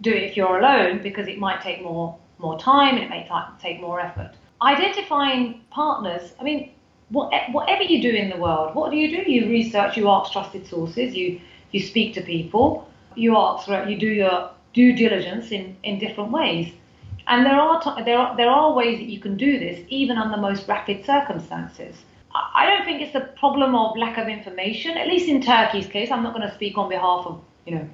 do 0.00 0.10
it 0.10 0.22
if 0.22 0.36
you're 0.36 0.58
alone, 0.58 1.02
because 1.02 1.28
it 1.28 1.38
might 1.38 1.60
take 1.60 1.82
more 1.82 2.16
more 2.38 2.58
time 2.58 2.96
and 2.96 3.04
it 3.04 3.10
may 3.10 3.26
take 3.60 3.80
more 3.80 3.98
effort. 3.98 4.32
Identifying 4.60 5.62
partners, 5.70 6.34
I 6.38 6.42
mean, 6.42 6.72
whatever 7.08 7.82
you 7.82 8.02
do 8.02 8.10
in 8.10 8.28
the 8.28 8.36
world, 8.36 8.74
what 8.74 8.90
do 8.90 8.96
you 8.96 9.08
do? 9.24 9.30
You 9.30 9.48
research, 9.48 9.96
you 9.96 10.08
ask 10.10 10.32
trusted 10.32 10.66
sources, 10.66 11.14
you 11.14 11.40
you 11.72 11.80
speak 11.80 12.14
to 12.14 12.20
people, 12.20 12.88
you 13.14 13.36
ask, 13.36 13.68
you 13.88 13.98
do 13.98 14.08
your 14.08 14.50
due 14.72 14.94
diligence 14.94 15.50
in, 15.50 15.76
in 15.82 15.98
different 15.98 16.30
ways. 16.30 16.72
And 17.26 17.44
there 17.44 17.58
are, 17.58 17.80
t- 17.80 18.02
there 18.04 18.18
are 18.18 18.36
there 18.36 18.50
are 18.50 18.72
ways 18.72 18.98
that 18.98 19.08
you 19.08 19.18
can 19.18 19.36
do 19.36 19.58
this 19.58 19.84
even 19.88 20.16
under 20.16 20.36
most 20.36 20.68
rapid 20.68 21.04
circumstances. 21.04 21.96
I 22.54 22.66
don't 22.66 22.84
think 22.84 23.00
it's 23.00 23.14
a 23.14 23.32
problem 23.38 23.74
of 23.74 23.96
lack 23.96 24.18
of 24.18 24.28
information. 24.28 24.96
At 24.96 25.08
least 25.08 25.28
in 25.28 25.40
Turkey's 25.40 25.86
case, 25.86 26.10
I'm 26.10 26.22
not 26.22 26.34
going 26.34 26.48
to 26.48 26.54
speak 26.54 26.76
on 26.78 26.88
behalf 26.88 27.26
of 27.26 27.42
you 27.66 27.74
know 27.74 27.88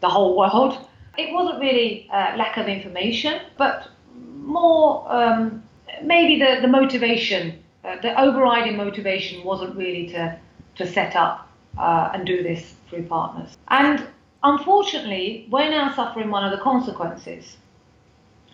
the 0.00 0.08
whole 0.08 0.36
world. 0.36 0.86
It 1.16 1.32
wasn't 1.32 1.60
really 1.60 2.08
uh, 2.10 2.36
lack 2.36 2.56
of 2.56 2.66
information, 2.68 3.40
but 3.56 3.88
more 4.36 5.10
um, 5.12 5.62
maybe 6.02 6.38
the, 6.38 6.60
the 6.60 6.68
motivation 6.68 7.64
uh, 7.84 8.00
the 8.00 8.18
overriding 8.18 8.76
motivation 8.76 9.44
wasn't 9.44 9.76
really 9.76 10.06
to, 10.08 10.38
to 10.76 10.86
set 10.86 11.14
up 11.14 11.48
uh, 11.76 12.10
and 12.14 12.26
do 12.26 12.42
this 12.42 12.74
through 12.88 13.04
partners. 13.04 13.56
And 13.68 14.06
unfortunately, 14.42 15.46
we're 15.50 15.70
now 15.70 15.94
suffering 15.94 16.30
one 16.30 16.44
of 16.44 16.50
the 16.56 16.62
consequences. 16.62 17.58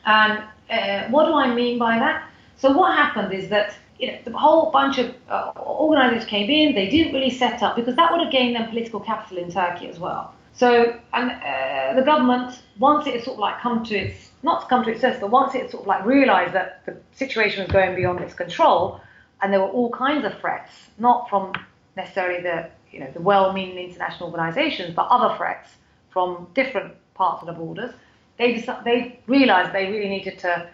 And 0.05 0.42
uh, 0.68 1.09
what 1.11 1.27
do 1.27 1.35
I 1.35 1.55
mean 1.55 1.79
by 1.79 1.99
that? 1.99 2.29
So 2.57 2.73
what 2.73 2.96
happened 2.96 3.33
is 3.33 3.49
that 3.51 3.77
you 3.99 4.09
know, 4.09 4.18
the 4.25 4.37
whole 4.37 4.70
bunch 4.70 4.99
of 4.99 5.14
uh, 5.29 5.53
organizers 5.57 6.27
came 6.27 6.51
in. 6.51 6.75
They 6.75 6.88
didn't 6.88 7.12
really 7.12 7.31
set 7.31 7.62
up 7.62 7.77
because 7.77 7.96
that 7.96 8.11
would 8.11 8.23
have 8.23 8.33
gained 8.33 8.57
them 8.57 8.68
political 8.68 8.99
capital 8.99 9.38
in 9.38 9.53
Turkey 9.53 9.88
as 9.88 9.99
well. 9.99 10.35
So, 10.52 10.98
and 11.12 11.30
uh, 11.30 11.94
the 11.98 12.04
government, 12.04 12.62
once 12.78 13.06
it 13.06 13.24
sort 13.24 13.34
of 13.34 13.40
like 13.40 13.60
come 13.60 13.84
to 13.84 13.96
its, 13.96 14.30
not 14.42 14.68
come 14.68 14.84
to 14.84 14.90
its 14.90 15.00
sense, 15.00 15.18
but 15.20 15.30
once 15.30 15.54
it 15.54 15.70
sort 15.70 15.84
of 15.84 15.86
like 15.86 16.04
realized 16.04 16.52
that 16.54 16.84
the 16.86 16.96
situation 17.12 17.62
was 17.62 17.72
going 17.72 17.94
beyond 17.94 18.20
its 18.20 18.34
control, 18.34 19.00
and 19.42 19.52
there 19.52 19.60
were 19.60 19.68
all 19.68 19.90
kinds 19.90 20.24
of 20.24 20.38
threats, 20.40 20.72
not 20.98 21.28
from 21.30 21.52
necessarily 21.96 22.42
the 22.42 22.68
you 22.90 23.00
know 23.00 23.10
the 23.12 23.20
well-meaning 23.20 23.78
international 23.78 24.30
organisations, 24.30 24.94
but 24.94 25.06
other 25.08 25.34
threats 25.36 25.70
from 26.10 26.48
different 26.54 26.94
parts 27.14 27.42
of 27.42 27.46
the 27.46 27.52
borders. 27.52 27.92
they 28.36 28.54
decided, 28.54 28.84
they 28.84 29.20
realised 29.26 29.72
they 29.72 29.86
really 29.90 30.08
needed 30.08 30.38
to 30.38 30.68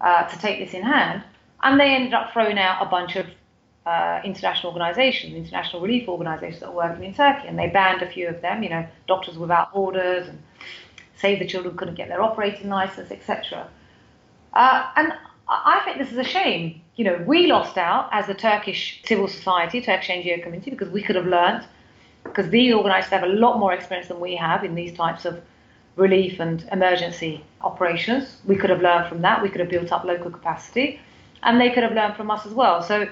uh, 0.00 0.28
to 0.28 0.38
take 0.38 0.58
this 0.58 0.74
in 0.74 0.82
hand, 0.82 1.22
and 1.62 1.80
they 1.80 1.94
ended 1.94 2.14
up 2.14 2.32
throwing 2.32 2.58
out 2.58 2.84
a 2.86 2.88
bunch 2.88 3.16
of 3.16 3.26
uh, 3.86 4.20
international 4.24 4.72
organisations, 4.72 5.34
international 5.34 5.82
relief 5.82 6.08
organisations 6.08 6.60
that 6.60 6.68
are 6.68 6.74
working 6.74 7.04
in 7.04 7.14
Turkey, 7.14 7.48
and 7.48 7.58
they 7.58 7.68
banned 7.68 8.02
a 8.02 8.08
few 8.08 8.28
of 8.28 8.40
them. 8.40 8.62
You 8.62 8.70
know, 8.70 8.86
Doctors 9.08 9.36
Without 9.36 9.72
Borders 9.72 10.28
and 10.28 10.40
Save 11.16 11.38
the 11.38 11.46
Children 11.46 11.76
couldn't 11.76 11.94
get 11.94 12.08
their 12.08 12.22
operating 12.22 12.68
licence, 12.68 13.10
etc. 13.10 13.68
Uh, 14.52 14.90
and 14.96 15.12
I 15.48 15.80
think 15.84 15.98
this 15.98 16.12
is 16.12 16.18
a 16.18 16.24
shame. 16.24 16.80
You 16.96 17.04
know, 17.04 17.24
we 17.26 17.46
lost 17.46 17.78
out 17.78 18.08
as 18.12 18.26
the 18.26 18.34
Turkish 18.34 19.02
civil 19.04 19.28
society, 19.28 19.80
Turkish 19.80 20.08
NGO 20.08 20.42
community, 20.42 20.70
because 20.70 20.90
we 20.90 21.02
could 21.02 21.16
have 21.16 21.26
learnt, 21.26 21.64
because 22.24 22.50
these 22.50 22.72
organisations 22.74 23.10
have 23.12 23.22
a 23.22 23.34
lot 23.34 23.58
more 23.58 23.72
experience 23.72 24.08
than 24.08 24.20
we 24.20 24.36
have 24.36 24.64
in 24.64 24.74
these 24.74 24.92
types 24.92 25.24
of 25.24 25.42
relief 25.96 26.40
and 26.40 26.68
emergency 26.72 27.44
operations. 27.62 28.38
We 28.46 28.56
could 28.56 28.70
have 28.70 28.80
learned 28.80 29.08
from 29.08 29.22
that. 29.22 29.42
We 29.42 29.48
could 29.48 29.60
have 29.60 29.70
built 29.70 29.92
up 29.92 30.04
local 30.04 30.30
capacity, 30.30 31.00
and 31.42 31.60
they 31.60 31.70
could 31.70 31.82
have 31.82 31.92
learned 31.92 32.16
from 32.16 32.30
us 32.30 32.46
as 32.46 32.52
well. 32.52 32.82
So, 32.82 33.08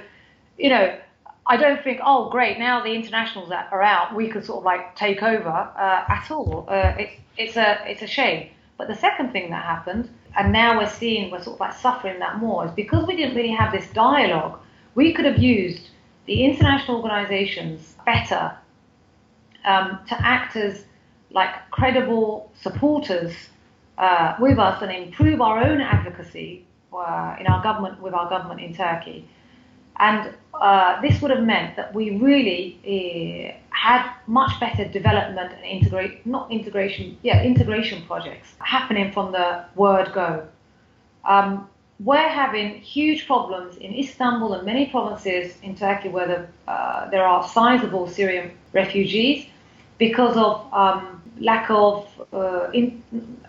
you 0.61 0.68
know, 0.68 0.99
I 1.46 1.57
don't 1.57 1.83
think, 1.83 2.01
oh, 2.05 2.29
great, 2.29 2.59
now 2.59 2.83
the 2.83 2.92
internationals 2.92 3.51
are 3.51 3.83
out, 3.83 4.14
we 4.14 4.29
could 4.29 4.44
sort 4.44 4.59
of 4.59 4.64
like 4.64 4.94
take 4.94 5.23
over 5.23 5.49
uh, 5.49 6.05
at 6.09 6.31
all. 6.31 6.66
Uh, 6.68 6.94
it's 6.99 7.14
it's 7.37 7.57
a 7.57 7.79
it's 7.90 8.03
a 8.03 8.07
shame. 8.07 8.51
But 8.77 8.88
the 8.88 8.94
second 8.94 9.33
thing 9.33 9.51
that 9.51 9.64
happened, 9.64 10.11
and 10.37 10.53
now 10.53 10.79
we're 10.79 10.88
seeing 10.88 11.31
we're 11.31 11.42
sort 11.42 11.55
of 11.57 11.61
like 11.61 11.75
suffering 11.75 12.18
that 12.20 12.38
more, 12.38 12.66
is 12.66 12.73
because 12.73 13.07
we 13.07 13.16
didn't 13.16 13.35
really 13.35 13.53
have 13.53 13.73
this 13.73 13.88
dialogue. 13.90 14.61
We 14.94 15.12
could 15.12 15.25
have 15.25 15.38
used 15.38 15.88
the 16.27 16.44
international 16.44 16.99
organisations 17.03 17.96
better 18.05 18.57
um, 19.64 19.99
to 20.09 20.27
act 20.27 20.57
as 20.57 20.85
like 21.33 21.70
credible 21.70 22.53
supporters 22.61 23.33
uh, 23.99 24.35
with 24.38 24.59
us 24.59 24.83
and 24.83 24.92
improve 24.92 25.40
our 25.40 25.62
own 25.62 25.81
advocacy 25.81 26.66
uh, 26.92 27.37
in 27.40 27.46
our 27.46 27.62
government 27.62 28.01
with 28.01 28.14
our 28.14 28.29
government 28.29 28.61
in 28.61 28.75
Turkey. 28.75 29.29
And 30.00 30.34
uh, 30.54 31.00
this 31.00 31.22
would 31.22 31.30
have 31.30 31.44
meant 31.44 31.76
that 31.76 31.94
we 31.94 32.16
really 32.16 32.62
uh, 32.84 33.74
had 33.74 34.10
much 34.26 34.58
better 34.58 34.84
development 34.86 35.52
and 35.52 35.64
integrate 35.64 36.26
not 36.26 36.50
integration 36.50 37.16
yeah 37.22 37.42
integration 37.42 38.02
projects 38.06 38.48
happening 38.58 39.12
from 39.12 39.32
the 39.32 39.64
word 39.76 40.12
go. 40.12 40.46
Um, 41.24 41.68
we're 42.00 42.28
having 42.28 42.80
huge 42.80 43.26
problems 43.26 43.76
in 43.76 43.94
Istanbul 43.94 44.54
and 44.54 44.64
many 44.64 44.86
provinces 44.86 45.54
in 45.62 45.74
Turkey 45.76 46.08
where 46.08 46.26
the, 46.26 46.70
uh, 46.70 47.10
there 47.10 47.26
are 47.26 47.46
sizable 47.46 48.08
Syrian 48.08 48.52
refugees 48.72 49.46
because 49.98 50.34
of 50.36 50.72
um, 50.72 51.22
lack 51.38 51.70
of 51.70 52.08
uh, 52.32 52.70
in, 52.72 53.02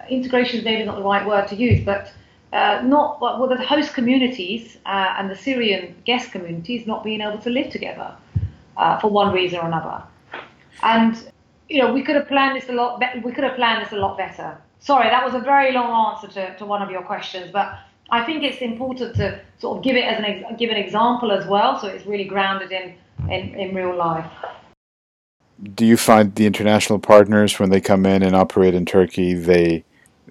integration 0.10 0.64
maybe 0.66 0.84
not 0.84 0.98
the 0.98 1.04
right 1.04 1.26
word 1.26 1.48
to 1.48 1.56
use, 1.56 1.84
but 1.86 2.12
uh, 2.54 2.82
not 2.84 3.22
well, 3.22 3.48
the 3.48 3.64
host 3.64 3.94
communities 3.94 4.78
uh, 4.86 5.16
and 5.18 5.30
the 5.30 5.36
Syrian 5.36 5.96
guest 6.06 6.32
communities 6.32 6.86
not 6.86 7.04
being 7.04 7.22
able 7.22 7.40
to 7.40 7.50
live 7.50 7.72
together 7.72 8.16
uh, 8.78 9.00
for 9.00 9.10
one 9.10 9.34
reason 9.34 9.60
or 9.60 9.66
another. 9.66 10.04
And 10.84 11.32
you 11.70 11.82
know, 11.82 11.94
we 11.94 12.04
could 12.04 12.16
have 12.16 12.28
planned 12.28 12.58
this 12.58 12.70
a 12.70 12.74
lot. 12.74 13.00
Be- 13.00 13.20
we 13.24 13.32
could 13.32 13.44
have 13.44 13.56
planned 13.56 13.86
this 13.86 13.94
a 13.94 13.96
lot 13.96 14.18
better. 14.18 14.58
Sorry, 14.80 15.10
that 15.10 15.24
was 15.24 15.34
a 15.34 15.40
very 15.40 15.72
long 15.72 16.16
answer 16.16 16.28
to, 16.34 16.58
to 16.58 16.66
one 16.66 16.82
of 16.82 16.90
your 16.90 17.04
questions, 17.04 17.52
but 17.52 17.78
I 18.10 18.26
think 18.26 18.44
it's 18.44 18.62
important 18.62 19.16
to 19.16 19.40
sort 19.60 19.78
of 19.78 19.84
give 19.84 19.96
it 19.96 20.04
as 20.04 20.20
an 20.20 20.26
ex- 20.26 20.60
give 20.60 20.70
an 20.70 20.78
example 20.78 21.32
as 21.32 21.46
well, 21.48 21.80
so 21.80 21.88
it's 21.88 22.06
really 22.06 22.26
grounded 22.26 22.72
in, 22.72 22.96
in, 23.30 23.56
in 23.56 23.76
real 23.76 23.96
life. 23.96 24.30
Do 25.76 25.86
you 25.86 25.96
find 25.96 26.36
the 26.36 26.46
international 26.46 27.00
partners 27.00 27.60
when 27.60 27.70
they 27.70 27.80
come 27.80 28.06
in 28.06 28.24
and 28.24 28.36
operate 28.36 28.74
in 28.74 28.86
Turkey, 28.86 29.34
they 29.34 29.86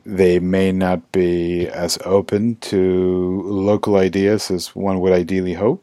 they 0.04 0.38
may 0.38 0.72
not 0.72 1.12
be 1.12 1.68
as 1.68 1.98
open 2.04 2.56
to 2.56 3.42
local 3.44 3.96
ideas 3.96 4.50
as 4.50 4.74
one 4.74 5.00
would 5.00 5.12
ideally 5.12 5.54
hope? 5.54 5.82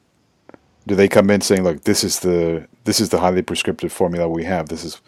Do 0.87 0.95
they 0.95 1.07
come 1.07 1.29
in 1.29 1.41
saying, 1.41 1.63
"Look, 1.63 1.83
this 1.83 2.03
is 2.03 2.19
the 2.19 2.67
this 2.85 2.99
is 2.99 3.09
the 3.09 3.19
highly 3.19 3.41
prescriptive 3.41 3.91
formula 3.91 4.27
we 4.29 4.45
have. 4.45 4.69
This 4.69 4.83
is 4.83 5.01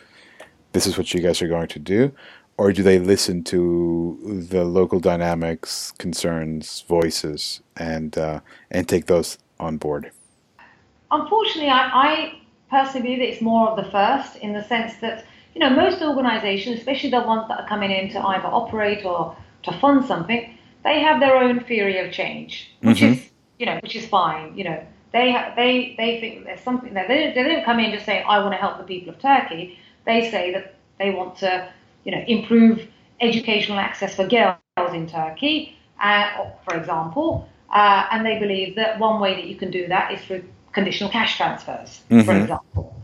this 0.73 0.85
is 0.85 0.97
what 0.97 1.13
you 1.13 1.21
guys 1.21 1.41
are 1.41 1.47
going 1.47 1.69
to 1.69 1.79
do," 1.79 2.11
or 2.57 2.73
do 2.73 2.83
they 2.83 2.99
listen 2.99 3.43
to 3.45 4.19
the 4.49 4.65
local 4.65 4.99
dynamics, 4.99 5.93
concerns, 5.97 6.83
voices, 6.87 7.61
and 7.77 8.17
uh, 8.17 8.41
and 8.69 8.87
take 8.87 9.05
those 9.05 9.37
on 9.59 9.77
board? 9.77 10.11
Unfortunately, 11.11 11.69
I, 11.69 11.89
I 11.93 12.41
personally 12.69 13.01
believe 13.01 13.21
it's 13.21 13.41
more 13.41 13.69
of 13.69 13.77
the 13.83 13.89
first, 13.89 14.35
in 14.35 14.53
the 14.53 14.63
sense 14.63 14.95
that 14.97 15.25
you 15.53 15.59
know, 15.59 15.69
most 15.69 16.01
organizations, 16.01 16.79
especially 16.79 17.09
the 17.09 17.21
ones 17.21 17.47
that 17.47 17.61
are 17.61 17.67
coming 17.67 17.91
in 17.91 18.09
to 18.11 18.19
either 18.19 18.47
operate 18.47 19.05
or 19.05 19.35
to 19.63 19.71
fund 19.79 20.05
something, 20.05 20.57
they 20.83 20.99
have 21.01 21.19
their 21.19 21.35
own 21.35 21.59
theory 21.61 21.97
of 21.97 22.11
change, 22.11 22.71
which 22.81 22.99
mm-hmm. 22.99 23.13
is, 23.13 23.29
you 23.57 23.65
know, 23.65 23.79
which 23.81 23.95
is 23.95 24.07
fine. 24.07 24.57
You 24.57 24.63
know, 24.65 24.85
they 25.11 25.31
ha- 25.31 25.53
they 25.55 25.95
they 25.97 26.19
think 26.19 26.45
there's 26.45 26.61
something 26.61 26.93
that 26.93 27.07
they, 27.07 27.33
they 27.33 27.43
don't 27.43 27.65
come 27.65 27.79
in 27.79 27.91
just 27.91 28.05
saying 28.05 28.25
I 28.27 28.39
want 28.39 28.53
to 28.53 28.57
help 28.57 28.77
the 28.77 28.83
people 28.83 29.13
of 29.13 29.19
Turkey. 29.19 29.77
They 30.05 30.29
say 30.31 30.53
that 30.53 30.75
they 30.97 31.11
want 31.11 31.37
to, 31.37 31.69
you 32.03 32.11
know, 32.11 32.23
improve 32.27 32.87
educational 33.19 33.79
access 33.79 34.15
for 34.15 34.27
girls 34.27 34.93
in 34.93 35.07
Turkey, 35.07 35.77
uh, 36.01 36.45
for 36.63 36.77
example, 36.77 37.49
uh, 37.73 38.07
and 38.11 38.25
they 38.25 38.39
believe 38.39 38.75
that 38.75 38.99
one 38.99 39.19
way 39.19 39.35
that 39.35 39.45
you 39.45 39.55
can 39.55 39.71
do 39.71 39.87
that 39.87 40.13
is 40.13 40.21
through 40.21 40.43
conditional 40.71 41.09
cash 41.09 41.35
transfers, 41.35 42.01
mm-hmm. 42.09 42.21
for 42.21 42.35
example. 42.35 42.95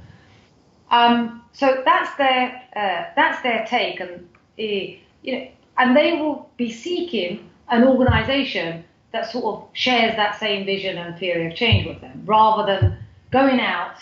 Um, 0.95 1.43
so 1.51 1.81
that's 1.85 2.15
their 2.15 2.61
uh, 2.75 3.11
that's 3.15 3.41
their 3.41 3.65
take, 3.67 3.99
and 3.99 4.29
uh, 4.59 4.95
you 5.23 5.31
know, 5.31 5.47
and 5.77 5.95
they 5.95 6.13
will 6.13 6.49
be 6.57 6.71
seeking 6.71 7.49
an 7.69 7.83
organisation 7.83 8.83
that 9.11 9.29
sort 9.29 9.45
of 9.45 9.67
shares 9.73 10.15
that 10.15 10.39
same 10.39 10.65
vision 10.65 10.97
and 10.97 11.17
theory 11.17 11.47
of 11.47 11.55
change 11.55 11.85
with 11.87 11.99
them, 12.01 12.23
rather 12.25 12.63
than 12.65 12.97
going 13.31 13.59
out 13.59 13.97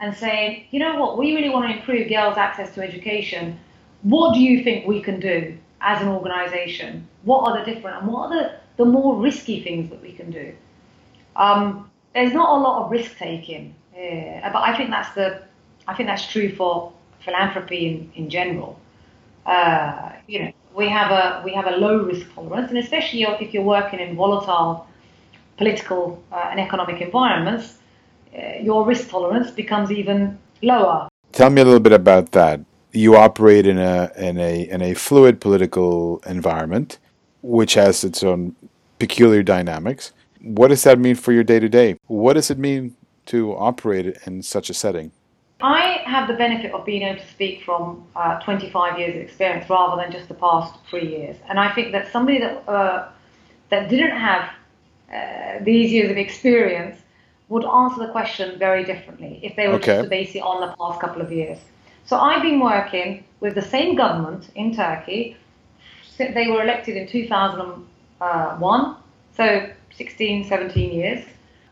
and 0.00 0.16
saying, 0.16 0.64
you 0.70 0.78
know 0.78 0.98
what, 1.00 1.18
we 1.18 1.34
really 1.34 1.48
want 1.50 1.70
to 1.70 1.76
improve 1.76 2.08
girls' 2.08 2.36
access 2.36 2.74
to 2.74 2.82
education. 2.82 3.58
What 4.02 4.34
do 4.34 4.40
you 4.40 4.64
think 4.64 4.86
we 4.86 5.00
can 5.00 5.20
do 5.20 5.56
as 5.80 6.02
an 6.02 6.08
organisation? 6.08 7.06
What 7.22 7.40
are 7.46 7.58
the 7.58 7.64
different 7.64 7.98
and 7.98 8.12
what 8.12 8.30
are 8.30 8.42
the, 8.42 8.52
the 8.78 8.84
more 8.84 9.16
risky 9.16 9.62
things 9.62 9.90
that 9.90 10.02
we 10.02 10.12
can 10.12 10.30
do? 10.30 10.54
Um, 11.36 11.90
there's 12.14 12.32
not 12.32 12.58
a 12.58 12.60
lot 12.60 12.84
of 12.84 12.90
risk 12.90 13.16
taking, 13.16 13.74
uh, 13.94 14.50
but 14.52 14.62
I 14.62 14.76
think 14.76 14.90
that's 14.90 15.14
the 15.14 15.42
I 15.88 15.94
think 15.94 16.08
that's 16.08 16.26
true 16.26 16.54
for 16.54 16.92
philanthropy 17.24 17.88
in, 17.88 18.12
in 18.14 18.30
general. 18.30 18.78
Uh, 19.46 20.12
you 20.26 20.38
know, 20.40 20.52
we 20.74 20.88
have 20.88 21.10
a 21.10 21.42
we 21.44 21.52
have 21.52 21.66
a 21.66 21.76
low 21.76 22.04
risk 22.04 22.26
tolerance, 22.34 22.70
and 22.70 22.78
especially 22.78 23.22
if 23.22 23.52
you're 23.52 23.62
working 23.62 24.00
in 24.00 24.16
volatile 24.16 24.86
political 25.56 26.22
uh, 26.32 26.48
and 26.50 26.60
economic 26.60 27.00
environments, 27.00 27.78
uh, 28.36 28.58
your 28.60 28.84
risk 28.86 29.08
tolerance 29.08 29.50
becomes 29.50 29.90
even 29.90 30.38
lower. 30.62 31.08
Tell 31.32 31.50
me 31.50 31.60
a 31.60 31.64
little 31.64 31.80
bit 31.80 31.92
about 31.92 32.32
that. 32.32 32.60
You 32.92 33.16
operate 33.16 33.66
in 33.66 33.78
a 33.78 34.10
in 34.16 34.38
a 34.38 34.68
in 34.68 34.82
a 34.82 34.94
fluid 34.94 35.40
political 35.40 36.18
environment, 36.26 36.98
which 37.42 37.74
has 37.74 38.04
its 38.04 38.22
own 38.22 38.54
peculiar 38.98 39.42
dynamics. 39.42 40.12
What 40.40 40.68
does 40.68 40.82
that 40.84 40.98
mean 40.98 41.14
for 41.14 41.32
your 41.32 41.44
day 41.44 41.60
to 41.60 41.68
day? 41.68 41.96
What 42.06 42.34
does 42.34 42.50
it 42.50 42.58
mean 42.58 42.96
to 43.26 43.52
operate 43.54 44.16
in 44.26 44.42
such 44.42 44.70
a 44.70 44.74
setting? 44.74 45.12
I 45.62 46.02
have 46.04 46.26
the 46.26 46.34
benefit 46.34 46.72
of 46.72 46.84
being 46.84 47.02
able 47.02 47.20
to 47.20 47.28
speak 47.28 47.62
from 47.62 48.04
uh, 48.16 48.40
25 48.40 48.98
years 48.98 49.14
of 49.14 49.22
experience 49.22 49.70
rather 49.70 50.02
than 50.02 50.10
just 50.10 50.28
the 50.28 50.34
past 50.34 50.74
three 50.90 51.08
years. 51.08 51.36
And 51.48 51.60
I 51.60 51.72
think 51.72 51.92
that 51.92 52.10
somebody 52.10 52.38
that, 52.40 52.68
uh, 52.68 53.08
that 53.70 53.88
didn't 53.88 54.16
have 54.16 54.50
uh, 55.12 55.64
these 55.64 55.92
years 55.92 56.10
of 56.10 56.16
experience 56.16 56.98
would 57.48 57.64
answer 57.64 58.06
the 58.06 58.12
question 58.12 58.58
very 58.58 58.82
differently 58.84 59.38
if 59.42 59.54
they 59.56 59.68
were 59.68 59.74
okay. 59.74 59.86
just 59.86 60.04
to 60.04 60.10
base 60.10 60.34
it 60.34 60.40
on 60.40 60.60
the 60.60 60.74
past 60.76 61.00
couple 61.00 61.22
of 61.22 61.30
years. 61.30 61.58
So 62.06 62.16
I've 62.16 62.42
been 62.42 62.58
working 62.58 63.24
with 63.40 63.54
the 63.54 63.62
same 63.62 63.94
government 63.94 64.50
in 64.54 64.74
Turkey. 64.74 65.36
They 66.18 66.48
were 66.48 66.62
elected 66.62 66.96
in 66.96 67.06
2001, 67.06 68.96
so 69.36 69.70
16, 69.96 70.48
17 70.48 70.92
years. 70.92 71.24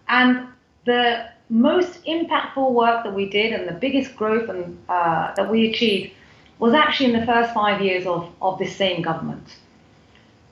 And 0.09 0.47
the 0.85 1.31
most 1.51 2.03
impactful 2.05 2.73
work 2.73 3.05
that 3.05 3.13
we 3.13 3.29
did 3.29 3.53
and 3.53 3.69
the 3.69 3.73
biggest 3.73 4.17
growth 4.17 4.49
and, 4.49 4.79
uh, 4.89 5.35
that 5.35 5.51
we 5.51 5.69
achieved 5.69 6.13
was 6.61 6.73
actually 6.75 7.13
in 7.13 7.19
the 7.19 7.27
first 7.27 7.53
five 7.53 7.81
years 7.81 8.07
of, 8.07 8.33
of 8.41 8.59
this 8.59 8.75
same 8.77 9.03
government, 9.03 9.57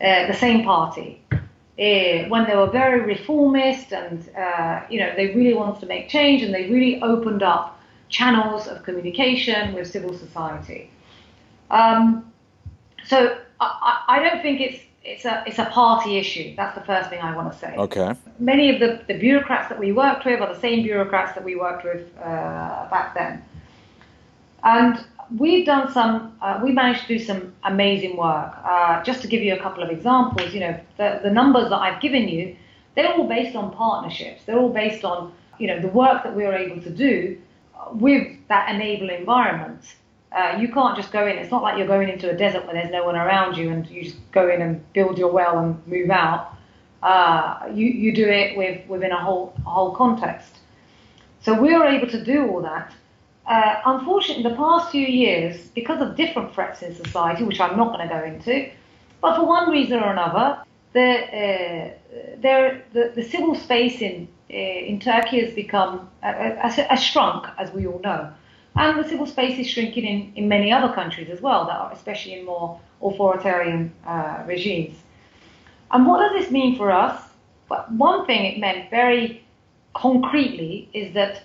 uh, 0.01 0.27
the 0.27 0.35
same 0.35 0.65
party. 0.65 1.23
Uh, 1.33 2.27
when 2.29 2.45
they 2.49 2.57
were 2.57 2.67
very 2.67 3.01
reformist 3.03 3.93
and 3.93 4.29
uh, 4.37 4.83
you 4.91 4.99
know 4.99 5.13
they 5.15 5.29
really 5.29 5.55
wanted 5.55 5.79
to 5.79 5.87
make 5.87 6.09
change 6.09 6.43
and 6.43 6.53
they 6.53 6.69
really 6.69 7.01
opened 7.03 7.41
up 7.41 7.81
channels 8.09 8.67
of 8.67 8.83
communication 8.83 9.73
with 9.75 9.87
civil 9.87 10.13
society. 10.13 10.91
Um, 11.71 12.33
so 13.05 13.39
I, 13.61 14.05
I 14.09 14.19
don't 14.19 14.43
think 14.43 14.61
it's 14.61 14.83
it's 15.12 15.25
a 15.25 15.42
it's 15.47 15.59
a 15.59 15.64
party 15.66 16.18
issue. 16.18 16.55
That's 16.57 16.75
the 16.79 16.85
first 16.85 17.11
thing 17.11 17.21
I 17.21 17.35
want 17.35 17.53
to 17.53 17.59
say. 17.59 17.75
Okay. 17.77 18.14
Many 18.38 18.66
of 18.73 18.81
the, 18.81 19.03
the 19.09 19.18
bureaucrats 19.18 19.68
that 19.68 19.79
we 19.79 19.92
worked 19.92 20.25
with 20.25 20.40
are 20.40 20.53
the 20.55 20.61
same 20.61 20.83
bureaucrats 20.83 21.35
that 21.35 21.44
we 21.44 21.57
worked 21.57 21.85
with 21.85 22.07
uh, 22.18 22.87
back 22.90 23.14
then. 23.14 23.44
And 24.62 25.05
we've 25.37 25.66
done 25.66 25.92
some, 25.92 26.37
uh, 26.40 26.61
we 26.62 26.73
managed 26.73 27.03
to 27.03 27.18
do 27.18 27.18
some 27.18 27.53
amazing 27.64 28.16
work. 28.16 28.53
Uh, 28.64 29.03
just 29.03 29.23
to 29.23 29.29
give 29.29 29.42
you 29.42 29.55
a 29.55 29.59
couple 29.59 29.83
of 29.83 29.90
examples, 29.90 30.53
you 30.55 30.61
know, 30.61 30.79
the, 30.97 31.21
the 31.23 31.31
numbers 31.31 31.68
that 31.71 31.79
I've 31.79 32.01
given 32.01 32.29
you, 32.29 32.57
they're 32.94 33.12
all 33.12 33.29
based 33.29 33.57
on 33.57 33.73
partnerships. 33.73 34.42
They're 34.44 34.59
all 34.59 34.73
based 34.73 35.05
on, 35.05 35.33
you 35.59 35.68
know, 35.68 35.81
the 35.81 35.88
work 35.88 36.25
that 36.25 36.35
we 36.35 36.44
were 36.44 36.55
able 36.55 36.81
to 36.83 36.90
do 36.90 37.38
with 37.92 38.27
that 38.49 38.75
enable 38.75 39.11
environment. 39.11 39.83
Uh, 40.31 40.59
you 40.61 40.69
can't 40.69 40.97
just 40.97 41.11
go 41.11 41.27
in. 41.27 41.38
It's 41.38 41.51
not 41.51 41.62
like 41.62 41.79
you're 41.79 41.87
going 41.87 42.09
into 42.09 42.31
a 42.31 42.37
desert 42.37 42.64
where 42.67 42.75
there's 42.75 42.91
no 42.91 43.05
one 43.05 43.17
around 43.17 43.57
you 43.57 43.71
and 43.71 43.87
you 43.88 44.05
just 44.05 44.17
go 44.33 44.49
in 44.49 44.61
and 44.61 44.93
build 44.93 45.19
your 45.19 45.33
well 45.33 45.59
and 45.59 45.87
move 45.87 46.11
out. 46.11 46.55
Uh, 47.03 47.69
you, 47.73 47.87
you 47.87 48.14
do 48.14 48.29
it 48.29 48.57
with, 48.57 48.87
within 48.88 49.12
a 49.12 49.21
whole, 49.21 49.55
a 49.59 49.71
whole 49.71 49.95
context. 49.95 50.59
So 51.41 51.59
we 51.59 51.75
were 51.77 51.87
able 51.87 52.09
to 52.09 52.23
do 52.23 52.49
all 52.49 52.61
that. 52.62 52.93
Uh, 53.47 53.81
unfortunately, 53.87 54.43
the 54.43 54.57
past 54.57 54.91
few 54.91 55.07
years, 55.07 55.69
because 55.69 56.03
of 56.03 56.17
different 56.17 56.53
threats 56.53 56.83
in 56.83 56.95
society, 56.95 57.45
which 57.45 57.61
I'm 57.61 57.77
not 57.79 57.97
going 57.97 58.07
to 58.07 58.14
go 58.14 58.23
into, 58.23 58.71
but 59.23 59.37
for 59.37 59.47
one 59.47 59.71
reason 59.71 60.01
or 60.01 60.12
another, 60.12 60.62
the, 60.93 61.01
uh, 61.01 61.91
there, 62.38 62.85
the, 62.93 63.12
the 63.14 63.23
civil 63.23 63.55
space 63.55 64.03
in, 64.03 64.29
uh, 64.51 64.55
in 64.55 65.01
Turkey 65.01 65.41
has 65.41 65.55
become, 65.55 66.11
has 66.23 67.03
shrunk, 67.03 67.47
as 67.57 67.73
we 67.73 67.87
all 67.87 68.01
know. 68.01 68.31
And 68.79 68.97
the 69.03 69.09
civil 69.09 69.27
space 69.27 69.59
is 69.59 69.69
shrinking 69.69 70.05
in, 70.05 70.33
in 70.37 70.49
many 70.49 70.73
other 70.73 70.93
countries 70.95 71.29
as 71.31 71.41
well, 71.41 71.67
that 71.67 71.77
are 71.77 71.93
especially 71.93 72.35
in 72.38 72.45
more 72.47 72.81
authoritarian 73.03 73.93
uh, 74.07 74.45
regimes. 74.47 74.97
And 75.91 76.07
what 76.07 76.21
does 76.21 76.41
this 76.41 76.53
mean 76.53 76.77
for 76.77 76.93
us? 76.93 77.21
But 77.69 77.91
one 77.91 78.25
thing 78.25 78.45
it 78.45 78.61
meant 78.61 78.88
very 78.88 79.45
concretely 79.95 80.88
is 80.93 81.12
that 81.14 81.43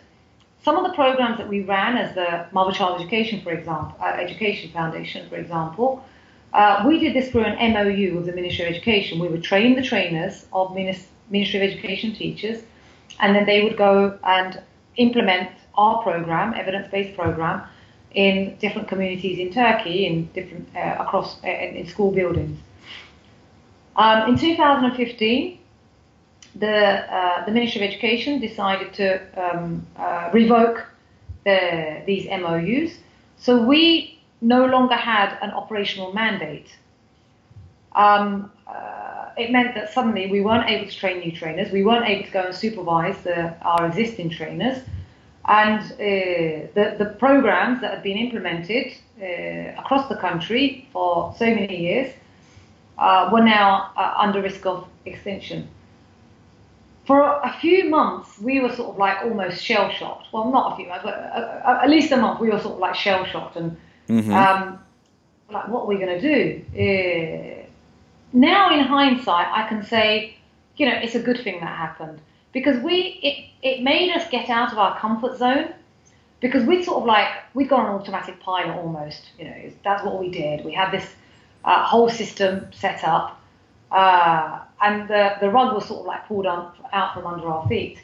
some 0.63 0.77
of 0.77 0.83
the 0.83 0.93
programs 0.93 1.39
that 1.39 1.49
we 1.49 1.61
ran 1.61 1.97
as 1.97 2.13
the 2.13 2.45
Mother 2.51 2.71
Child 2.71 3.01
Education, 3.01 3.41
for 3.41 3.51
example, 3.51 3.97
uh, 3.99 4.09
Education 4.09 4.69
Foundation, 4.71 5.27
for 5.27 5.37
example, 5.37 6.05
uh, 6.53 6.83
we 6.87 6.99
did 6.99 7.15
this 7.15 7.31
through 7.31 7.45
an 7.45 7.73
MOU 7.73 8.15
with 8.15 8.27
the 8.27 8.31
Ministry 8.31 8.65
of 8.65 8.71
Education. 8.71 9.17
We 9.17 9.27
would 9.27 9.43
train 9.43 9.75
the 9.75 9.81
trainers 9.81 10.45
of 10.53 10.75
Ministry 10.75 11.59
of 11.59 11.71
Education 11.71 12.13
teachers, 12.13 12.61
and 13.19 13.35
then 13.35 13.45
they 13.47 13.63
would 13.63 13.75
go 13.75 14.19
and 14.23 14.61
implement 14.97 15.49
our 15.75 16.01
program, 16.03 16.53
evidence-based 16.53 17.15
program, 17.17 17.63
in 18.13 18.55
different 18.57 18.87
communities 18.87 19.39
in 19.39 19.51
Turkey, 19.51 20.05
in 20.05 20.25
different 20.33 20.69
uh, 20.75 20.97
across 20.99 21.43
uh, 21.43 21.47
in, 21.47 21.87
school 21.87 22.11
buildings. 22.11 22.59
Um, 23.95 24.29
in 24.29 24.37
2015, 24.37 25.59
the, 26.55 26.69
uh, 26.69 27.45
the 27.45 27.51
Ministry 27.51 27.81
of 27.81 27.89
Education 27.89 28.39
decided 28.39 28.93
to 28.93 29.19
um, 29.41 29.87
uh, 29.97 30.29
revoke 30.31 30.85
the, 31.43 32.01
these 32.05 32.27
MOUs. 32.27 32.97
So 33.37 33.63
we 33.63 34.19
no 34.41 34.65
longer 34.65 34.95
had 34.95 35.37
an 35.41 35.51
operational 35.51 36.13
mandate. 36.13 36.75
Um, 37.93 38.51
it 39.37 39.51
meant 39.51 39.73
that 39.75 39.91
suddenly 39.91 40.27
we 40.27 40.41
weren't 40.41 40.69
able 40.69 40.89
to 40.89 40.95
train 40.95 41.19
new 41.19 41.31
trainers, 41.31 41.71
we 41.71 41.83
weren't 41.83 42.07
able 42.07 42.25
to 42.25 42.31
go 42.31 42.41
and 42.43 42.55
supervise 42.55 43.17
the, 43.23 43.55
our 43.61 43.87
existing 43.87 44.29
trainers, 44.29 44.83
and 45.45 45.79
uh, 45.79 46.67
the, 46.73 46.95
the 46.97 47.15
programs 47.19 47.81
that 47.81 47.91
had 47.93 48.03
been 48.03 48.17
implemented 48.17 48.93
uh, 49.21 49.79
across 49.79 50.07
the 50.07 50.15
country 50.15 50.87
for 50.93 51.35
so 51.37 51.45
many 51.45 51.81
years 51.81 52.13
uh, 52.97 53.29
were 53.31 53.43
now 53.43 53.91
under 54.17 54.41
risk 54.41 54.65
of 54.65 54.87
extinction 55.05 55.67
for 57.05 57.21
a 57.21 57.53
few 57.59 57.89
months, 57.89 58.39
we 58.39 58.59
were 58.61 58.73
sort 58.73 58.91
of 58.91 58.97
like 58.97 59.17
almost 59.23 59.61
shell 59.61 59.91
shocked. 59.91 60.27
Well, 60.31 60.51
not 60.51 60.73
a 60.73 60.75
few 60.77 60.87
months, 60.87 61.03
but 61.03 61.15
at 61.15 61.89
least 61.89 62.11
a 62.11 62.17
month, 62.17 62.39
we 62.39 62.49
were 62.49 62.59
sort 62.59 62.75
of 62.75 62.79
like 62.79 62.95
shell 62.95 63.25
shocked 63.25 63.57
and 63.57 63.77
mm-hmm. 64.07 64.33
um, 64.33 64.79
like, 65.51 65.67
what 65.67 65.81
are 65.81 65.87
we 65.87 65.97
going 65.97 66.19
to 66.19 66.21
do? 66.21 66.65
Uh, 66.73 67.67
now, 68.31 68.73
in 68.73 68.79
hindsight, 68.79 69.47
I 69.51 69.67
can 69.67 69.83
say, 69.83 70.37
you 70.77 70.85
know, 70.85 70.95
it's 70.95 71.15
a 71.15 71.21
good 71.21 71.39
thing 71.43 71.59
that 71.59 71.67
happened 71.67 72.19
because 72.53 72.81
we 72.81 73.19
it, 73.21 73.67
it 73.67 73.83
made 73.83 74.15
us 74.15 74.29
get 74.29 74.49
out 74.49 74.71
of 74.71 74.77
our 74.77 74.97
comfort 74.99 75.37
zone 75.37 75.73
because 76.39 76.63
we 76.63 76.83
sort 76.83 76.99
of 76.99 77.05
like 77.05 77.27
we 77.53 77.65
got 77.65 77.81
an 77.81 77.95
automatic 77.95 78.39
pilot 78.39 78.75
almost. 78.77 79.31
You 79.37 79.45
know, 79.45 79.71
that's 79.83 80.03
what 80.03 80.19
we 80.19 80.29
did. 80.29 80.63
We 80.63 80.73
had 80.73 80.91
this 80.91 81.07
uh, 81.65 81.83
whole 81.83 82.09
system 82.09 82.67
set 82.73 83.03
up. 83.03 83.41
Uh, 83.91 84.59
and 84.81 85.07
the, 85.07 85.35
the 85.39 85.49
rug 85.49 85.73
was 85.73 85.87
sort 85.87 86.01
of 86.01 86.05
like 86.05 86.27
pulled 86.27 86.45
on, 86.45 86.73
out 86.91 87.13
from 87.13 87.27
under 87.27 87.47
our 87.47 87.67
feet. 87.67 87.99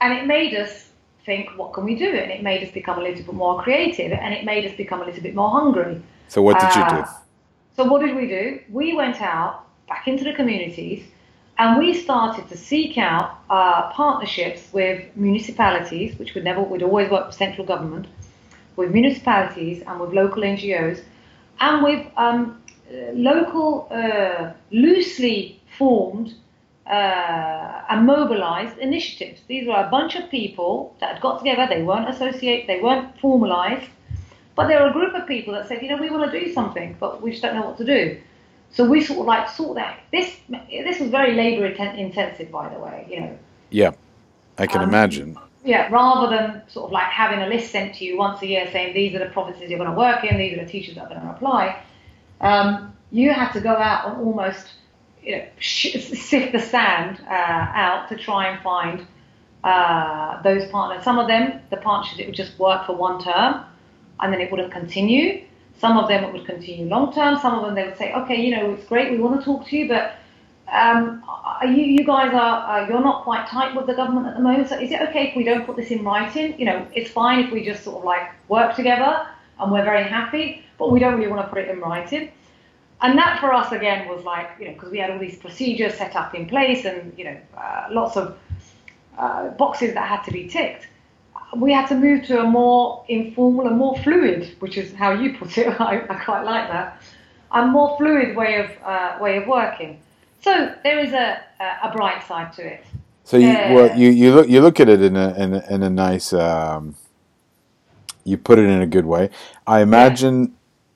And 0.00 0.12
it 0.12 0.26
made 0.26 0.54
us 0.54 0.90
think, 1.24 1.56
what 1.56 1.72
can 1.72 1.84
we 1.84 1.94
do? 1.94 2.08
And 2.08 2.30
it 2.30 2.42
made 2.42 2.62
us 2.62 2.70
become 2.72 2.98
a 2.98 3.02
little 3.02 3.24
bit 3.24 3.34
more 3.34 3.62
creative 3.62 4.12
and 4.12 4.34
it 4.34 4.44
made 4.44 4.70
us 4.70 4.76
become 4.76 5.00
a 5.00 5.04
little 5.04 5.22
bit 5.22 5.34
more 5.34 5.50
hungry. 5.50 6.02
So, 6.28 6.42
what 6.42 6.60
did 6.60 6.70
uh, 6.70 6.90
you 6.90 7.02
do? 7.02 7.08
So, 7.76 7.84
what 7.84 8.02
did 8.02 8.14
we 8.16 8.26
do? 8.26 8.60
We 8.70 8.94
went 8.94 9.22
out 9.22 9.66
back 9.88 10.06
into 10.08 10.24
the 10.24 10.34
communities 10.34 11.04
and 11.58 11.78
we 11.78 11.94
started 11.94 12.48
to 12.48 12.56
seek 12.56 12.98
out 12.98 13.38
uh, 13.48 13.90
partnerships 13.92 14.72
with 14.72 15.04
municipalities, 15.16 16.18
which 16.18 16.34
would 16.34 16.44
never, 16.44 16.60
would 16.60 16.82
always 16.82 17.10
work 17.10 17.26
with 17.26 17.36
central 17.36 17.66
government, 17.66 18.06
with 18.76 18.90
municipalities 18.90 19.82
and 19.86 20.00
with 20.00 20.12
local 20.12 20.42
NGOs, 20.42 21.02
and 21.60 21.84
with 21.84 22.06
um, 22.16 22.60
local, 23.12 23.86
uh, 23.90 24.52
loosely 24.72 25.60
formed 25.78 26.34
uh, 26.86 27.82
and 27.88 28.04
mobilized 28.04 28.78
initiatives. 28.78 29.40
These 29.46 29.68
were 29.68 29.76
a 29.76 29.88
bunch 29.88 30.16
of 30.16 30.28
people 30.30 30.96
that 31.00 31.14
had 31.14 31.22
got 31.22 31.38
together. 31.38 31.66
They 31.68 31.82
weren't 31.82 32.08
associated, 32.08 32.68
they 32.68 32.80
weren't 32.80 33.18
formalized, 33.20 33.88
but 34.56 34.66
they 34.66 34.74
were 34.74 34.88
a 34.88 34.92
group 34.92 35.14
of 35.14 35.26
people 35.26 35.54
that 35.54 35.68
said, 35.68 35.82
you 35.82 35.88
know, 35.88 35.96
we 35.96 36.10
want 36.10 36.30
to 36.30 36.40
do 36.40 36.52
something, 36.52 36.96
but 36.98 37.22
we 37.22 37.30
just 37.30 37.42
don't 37.42 37.54
know 37.54 37.66
what 37.66 37.78
to 37.78 37.84
do. 37.84 38.20
So 38.74 38.84
we 38.84 39.02
sort 39.02 39.20
of 39.20 39.26
like 39.26 39.48
sort 39.48 39.76
that. 39.76 40.00
This 40.12 40.36
this 40.68 41.00
was 41.00 41.10
very 41.10 41.34
labor 41.34 41.64
intensive, 41.64 42.50
by 42.50 42.68
the 42.68 42.78
way. 42.78 43.06
You 43.08 43.20
know. 43.20 43.38
Yeah, 43.70 43.92
I 44.58 44.66
can 44.66 44.82
um, 44.82 44.88
imagine. 44.88 45.38
Yeah, 45.64 45.88
rather 45.90 46.36
than 46.36 46.62
sort 46.68 46.86
of 46.86 46.92
like 46.92 47.04
having 47.04 47.40
a 47.40 47.46
list 47.46 47.70
sent 47.70 47.94
to 47.94 48.04
you 48.04 48.18
once 48.18 48.42
a 48.42 48.46
year 48.46 48.68
saying 48.70 48.92
these 48.92 49.14
are 49.14 49.20
the 49.20 49.30
provinces 49.30 49.70
you're 49.70 49.78
going 49.78 49.90
to 49.90 49.96
work 49.96 50.22
in, 50.22 50.36
these 50.36 50.58
are 50.58 50.62
the 50.62 50.70
teachers 50.70 50.96
that 50.96 51.04
are 51.04 51.08
going 51.08 51.22
to 51.22 51.30
apply, 51.30 51.82
um, 52.42 52.94
you 53.10 53.32
had 53.32 53.50
to 53.52 53.60
go 53.60 53.70
out 53.70 54.08
and 54.08 54.26
almost 54.26 54.72
you 55.22 55.38
know, 55.38 55.46
sift 55.58 56.52
the 56.52 56.60
sand 56.60 57.18
uh, 57.26 57.32
out 57.32 58.08
to 58.10 58.16
try 58.16 58.48
and 58.48 58.62
find 58.62 59.06
uh, 59.62 60.42
those 60.42 60.68
partners. 60.70 61.02
Some 61.02 61.18
of 61.18 61.28
them, 61.28 61.60
the 61.70 61.78
partnerships, 61.78 62.20
it 62.20 62.26
would 62.26 62.34
just 62.34 62.58
work 62.58 62.84
for 62.84 62.94
one 62.94 63.22
term 63.22 63.64
and 64.20 64.32
then 64.32 64.40
it 64.42 64.50
wouldn't 64.50 64.70
continue. 64.70 65.46
Some 65.78 65.98
of 65.98 66.08
them 66.08 66.32
would 66.32 66.46
continue 66.46 66.86
long 66.86 67.12
term. 67.12 67.38
Some 67.38 67.54
of 67.54 67.64
them 67.64 67.74
they 67.74 67.84
would 67.84 67.98
say, 67.98 68.12
okay, 68.14 68.40
you 68.40 68.56
know, 68.56 68.72
it's 68.72 68.86
great, 68.86 69.10
we 69.10 69.18
want 69.18 69.38
to 69.40 69.44
talk 69.44 69.66
to 69.68 69.76
you, 69.76 69.88
but 69.88 70.14
um, 70.72 71.22
you, 71.62 71.84
you 71.84 72.04
guys 72.04 72.32
are, 72.32 72.82
uh, 72.82 72.88
you're 72.88 73.02
not 73.02 73.24
quite 73.24 73.46
tight 73.46 73.74
with 73.76 73.86
the 73.86 73.94
government 73.94 74.26
at 74.28 74.36
the 74.36 74.42
moment. 74.42 74.68
So 74.68 74.78
is 74.78 74.90
it 74.90 75.00
okay 75.08 75.28
if 75.28 75.36
we 75.36 75.44
don't 75.44 75.66
put 75.66 75.76
this 75.76 75.90
in 75.90 76.04
writing? 76.04 76.58
You 76.58 76.66
know, 76.66 76.86
it's 76.94 77.10
fine 77.10 77.44
if 77.44 77.52
we 77.52 77.64
just 77.64 77.84
sort 77.84 77.98
of 77.98 78.04
like 78.04 78.30
work 78.48 78.74
together 78.74 79.26
and 79.60 79.70
we're 79.70 79.84
very 79.84 80.04
happy, 80.04 80.64
but 80.78 80.90
we 80.90 81.00
don't 81.00 81.16
really 81.16 81.30
want 81.30 81.42
to 81.42 81.48
put 81.48 81.58
it 81.58 81.68
in 81.68 81.80
writing 81.80 82.30
and 83.04 83.18
that 83.18 83.38
for 83.38 83.52
us 83.52 83.70
again 83.72 84.08
was 84.08 84.24
like 84.24 84.48
you 84.58 84.66
know 84.66 84.72
because 84.72 84.90
we 84.90 84.98
had 84.98 85.10
all 85.10 85.18
these 85.18 85.36
procedures 85.36 85.94
set 85.94 86.16
up 86.16 86.34
in 86.34 86.48
place 86.48 86.84
and 86.84 87.12
you 87.18 87.24
know 87.24 87.36
uh, 87.56 87.86
lots 87.90 88.16
of 88.16 88.38
uh, 89.18 89.48
boxes 89.50 89.94
that 89.94 90.08
had 90.08 90.22
to 90.22 90.32
be 90.32 90.48
ticked 90.48 90.88
we 91.56 91.72
had 91.72 91.86
to 91.86 91.94
move 91.94 92.24
to 92.26 92.40
a 92.40 92.44
more 92.44 93.04
informal 93.08 93.66
and 93.66 93.76
more 93.76 93.96
fluid 93.98 94.54
which 94.60 94.76
is 94.76 94.92
how 94.92 95.12
you 95.12 95.36
put 95.38 95.56
it 95.58 95.68
I, 95.80 96.00
I 96.08 96.24
quite 96.24 96.44
like 96.44 96.68
that 96.68 97.00
a 97.52 97.66
more 97.66 97.96
fluid 97.96 98.36
way 98.36 98.56
of 98.56 98.70
uh, 98.82 99.18
way 99.20 99.36
of 99.38 99.46
working 99.46 100.00
so 100.42 100.74
there 100.82 100.98
is 100.98 101.12
a, 101.12 101.40
a 101.82 101.90
bright 101.92 102.26
side 102.26 102.52
to 102.54 102.66
it 102.66 102.84
so 103.24 103.36
you 103.36 103.48
well 103.48 103.98
you, 103.98 104.10
you 104.10 104.34
look 104.34 104.48
you 104.48 104.60
look 104.60 104.80
at 104.80 104.88
it 104.88 105.02
in 105.02 105.16
a 105.16 105.34
in 105.42 105.54
a, 105.54 105.74
in 105.74 105.82
a 105.82 105.90
nice 105.90 106.32
um, 106.32 106.94
you 108.24 108.36
put 108.36 108.58
it 108.58 108.66
in 108.66 108.80
a 108.80 108.86
good 108.86 109.06
way 109.06 109.30
I 109.66 109.80
imagine 109.80 110.42
yeah. 110.42 110.48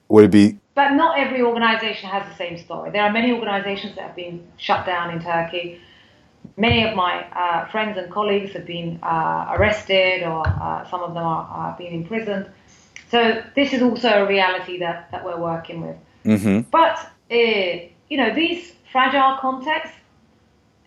would 0.09 0.25
it 0.25 0.31
be 0.31 0.59
but 0.79 0.93
not 0.93 1.19
every 1.19 1.41
organization 1.41 2.09
has 2.09 2.25
the 2.25 2.35
same 2.35 2.57
story. 2.57 2.89
There 2.89 3.03
are 3.03 3.11
many 3.11 3.33
organizations 3.33 3.95
that 3.95 4.03
have 4.07 4.15
been 4.15 4.47
shut 4.55 4.85
down 4.85 5.11
in 5.13 5.21
Turkey. 5.21 5.81
Many 6.57 6.83
of 6.87 6.95
my 6.95 7.23
uh, 7.31 7.67
friends 7.67 7.97
and 7.97 8.11
colleagues 8.11 8.53
have 8.53 8.65
been 8.65 8.99
uh, 9.03 9.55
arrested, 9.57 10.23
or 10.23 10.47
uh, 10.47 10.89
some 10.89 11.01
of 11.01 11.13
them 11.13 11.23
are, 11.23 11.45
are 11.47 11.75
being 11.77 11.93
imprisoned. 11.93 12.47
So 13.09 13.43
this 13.55 13.73
is 13.73 13.81
also 13.81 14.09
a 14.09 14.27
reality 14.27 14.77
that, 14.79 15.09
that 15.11 15.25
we're 15.25 15.39
working 15.39 15.81
with. 15.81 15.97
Mm-hmm. 16.25 16.69
But 16.69 16.97
uh, 17.31 17.89
you 18.09 18.17
know, 18.17 18.33
these 18.33 18.73
fragile 18.91 19.37
contexts, 19.39 19.95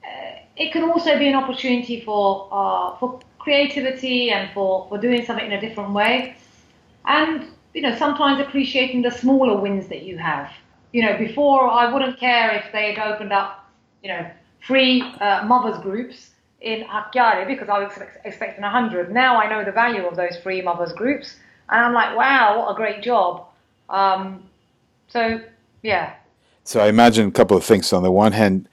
uh, 0.05 0.39
it 0.57 0.73
can 0.73 0.85
also 0.85 1.19
be 1.19 1.29
an 1.29 1.35
opportunity 1.35 2.01
for 2.01 2.49
uh, 2.53 2.97
for 2.99 3.21
creativity 3.39 4.31
and 4.31 4.53
for, 4.53 4.87
for 4.89 4.99
doing 4.99 5.25
something 5.25 5.47
in 5.47 5.53
a 5.53 5.61
different 5.61 5.93
way. 5.93 6.37
And 7.05 7.49
you 7.75 7.83
know, 7.83 7.97
sometimes 7.97 8.41
appreciating 8.41 9.03
the 9.03 9.11
smaller 9.11 9.57
wins 9.61 9.89
that 9.89 10.03
you 10.03 10.19
have. 10.19 10.53
You 10.93 11.03
know, 11.03 11.17
before 11.17 11.71
I 11.71 11.93
wouldn't 11.93 12.19
care 12.19 12.51
if 12.53 12.71
they 12.73 12.93
had 12.93 13.13
opened 13.13 13.33
up, 13.33 13.71
you 14.03 14.11
know, 14.11 14.31
free 14.67 15.03
uh, 15.21 15.45
mothers 15.45 15.81
groups 15.83 16.31
in 16.61 16.85
Hakkari 16.85 17.47
because 17.47 17.69
I 17.69 17.81
was 17.81 17.93
expecting 18.25 18.63
100. 18.63 19.13
Now 19.13 19.41
I 19.41 19.49
know 19.49 19.65
the 19.65 19.73
value 19.73 20.07
of 20.07 20.17
those 20.17 20.37
free 20.43 20.63
mothers 20.63 20.93
groups 20.93 21.37
And 21.69 21.85
I'm 21.85 21.93
like, 21.93 22.17
wow, 22.17 22.61
what 22.61 22.73
a 22.73 22.75
great 22.75 23.03
job. 23.03 23.47
Um, 23.89 24.45
so, 25.09 25.41
yeah. 25.83 26.15
So 26.65 26.81
I 26.81 26.89
imagine 26.89 27.29
a 27.29 27.33
couple 27.33 27.57
of 27.57 27.65
things. 27.65 27.93
On 27.93 28.03
the 28.03 28.13
one 28.13 28.33
hand, 28.33 28.69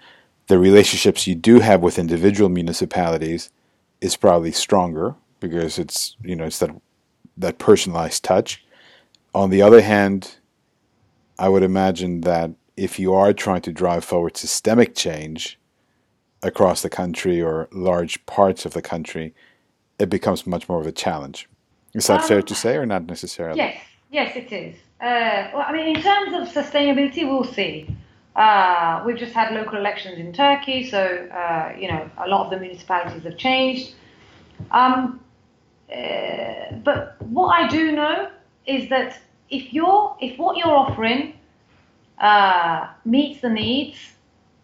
the 0.48 0.60
relationships 0.60 1.28
you 1.28 1.36
do 1.36 1.60
have 1.60 1.82
with 1.82 2.00
individual 2.00 2.50
municipalities 2.50 3.50
is 4.02 4.16
probably 4.16 4.52
stronger 4.52 5.16
because 5.40 5.78
it's 5.78 6.16
you 6.24 6.36
know 6.36 6.46
it's 6.46 6.60
that 6.60 6.72
that 7.38 7.58
personalized 7.58 8.24
touch. 8.24 8.64
On 9.34 9.50
the 9.50 9.62
other 9.62 9.82
hand, 9.82 10.38
I 11.38 11.50
would 11.50 11.64
imagine 11.64 12.22
that 12.22 12.52
if 12.76 13.00
you 13.00 13.14
are 13.14 13.34
trying 13.34 13.62
to 13.62 13.72
drive 13.72 14.04
forward 14.04 14.38
systemic 14.38 14.96
change 14.96 15.59
across 16.44 16.82
the 16.82 16.90
country 16.90 17.42
or 17.42 17.68
large 17.72 18.26
parts 18.26 18.66
of 18.66 18.74
the 18.74 18.82
country, 18.82 19.34
it 20.00 20.10
becomes 20.10 20.48
much 20.48 20.70
more 20.70 20.80
of 20.80 20.88
a 20.88 20.92
challenge. 20.92 21.48
Is 21.94 22.08
that 22.08 22.22
um, 22.22 22.28
fair 22.28 22.42
to 22.42 22.56
say, 22.56 22.78
or 22.78 22.86
not 22.86 23.06
necessarily? 23.06 23.58
Yes, 23.58 23.82
yes, 24.12 24.36
it 24.36 24.52
is. 24.52 24.76
Uh, 25.02 25.50
well, 25.54 25.66
I 25.68 25.74
mean, 25.74 25.96
in 25.96 26.02
terms 26.02 26.34
of 26.34 26.64
sustainability, 26.64 27.28
we'll 27.28 27.44
see. 27.44 27.96
Uh, 28.36 29.04
we've 29.06 29.18
just 29.18 29.34
had 29.34 29.54
local 29.54 29.78
elections 29.78 30.18
in 30.18 30.32
Turkey, 30.32 30.90
so 30.90 31.00
uh, 31.00 31.74
you 31.78 31.88
know 31.88 32.10
a 32.18 32.28
lot 32.28 32.46
of 32.46 32.52
the 32.52 32.60
municipalities 32.60 33.24
have 33.24 33.38
changed. 33.38 33.94
Um, 34.72 35.20
uh, 35.92 36.76
but 36.84 37.22
what 37.22 37.48
I 37.48 37.68
do 37.68 37.92
know 37.92 38.30
is 38.66 38.90
that 38.90 39.20
if 39.50 39.74
you're 39.74 40.16
if 40.22 40.38
what 40.38 40.58
you're 40.58 40.68
offering 40.68 41.34
uh, 42.20 42.88
meets 43.04 43.42
the 43.42 43.50
needs 43.50 43.98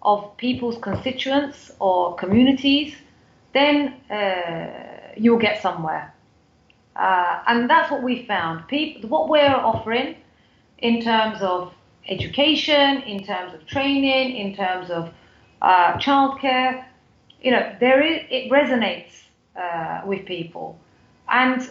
of 0.06 0.38
people's 0.38 0.78
constituents 0.78 1.72
or 1.80 2.16
communities, 2.16 2.96
then 3.54 3.76
uh, 4.10 5.12
you'll 5.18 5.44
get 5.48 5.62
somewhere. 5.62 6.14
Uh, 6.96 7.42
and 7.48 7.70
that's 7.70 7.92
what 7.92 8.04
we 8.04 8.26
found. 8.26 8.68
People, 8.68 9.10
what 9.10 9.28
we're 9.28 9.60
offering 9.72 10.16
in 10.80 11.02
terms 11.02 11.42
of 11.42 11.74
education, 12.08 13.02
in 13.02 13.24
terms 13.24 13.54
of 13.54 13.66
training, 13.66 14.38
in 14.38 14.56
terms 14.56 14.90
of 14.90 15.10
uh, 15.62 15.94
childcare, 15.98 16.86
you 17.42 17.52
know, 17.52 17.76
there 17.80 18.02
is 18.02 18.22
it 18.30 18.52
resonates 18.52 19.14
uh, 19.60 20.02
with 20.06 20.26
people, 20.26 20.80
and 21.30 21.70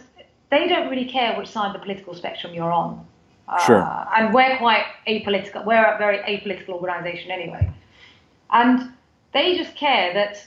they 0.51 0.69
don't 0.69 0.89
really 0.91 1.07
care 1.07 1.37
which 1.39 1.49
side 1.49 1.69
of 1.69 1.73
the 1.73 1.79
political 1.79 2.15
spectrum 2.15 2.53
you're 2.55 2.73
on. 2.73 3.07
Uh, 3.49 3.59
sure. 3.67 4.07
And 4.17 4.33
we're 4.35 4.57
quite 4.59 4.85
apolitical. 5.07 5.65
We're 5.65 5.85
a 5.85 5.99
very 5.99 6.19
apolitical 6.19 6.71
organisation 6.71 7.31
anyway, 7.31 7.71
and 8.51 8.93
they 9.33 9.57
just 9.57 9.75
care 9.75 10.13
that 10.15 10.47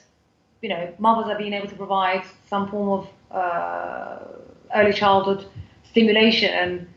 you 0.62 0.70
know 0.70 0.94
mothers 0.98 1.30
are 1.32 1.38
being 1.38 1.54
able 1.54 1.68
to 1.68 1.76
provide 1.76 2.24
some 2.50 2.70
form 2.70 2.90
of 3.00 3.08
uh, 3.32 4.20
early 4.76 4.94
childhood 4.94 5.46
stimulation 5.90 6.88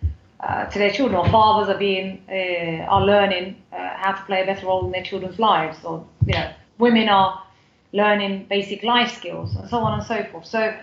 uh, 0.40 0.64
to 0.66 0.78
their 0.78 0.90
children, 0.90 1.18
or 1.18 1.28
fathers 1.30 1.68
are 1.74 1.78
being 1.78 2.22
uh, 2.28 2.84
are 2.84 3.04
learning 3.04 3.56
uh, 3.72 3.76
how 3.96 4.12
to 4.12 4.22
play 4.24 4.42
a 4.42 4.46
better 4.46 4.66
role 4.66 4.86
in 4.86 4.92
their 4.92 5.02
children's 5.02 5.38
lives, 5.38 5.78
or 5.84 6.06
you 6.26 6.32
know, 6.32 6.50
women 6.78 7.08
are 7.08 7.42
learning 7.92 8.46
basic 8.48 8.82
life 8.82 9.14
skills, 9.14 9.54
and 9.56 9.68
so 9.68 9.78
on 9.78 9.98
and 9.98 10.06
so 10.06 10.24
forth. 10.30 10.46
So 10.46 10.74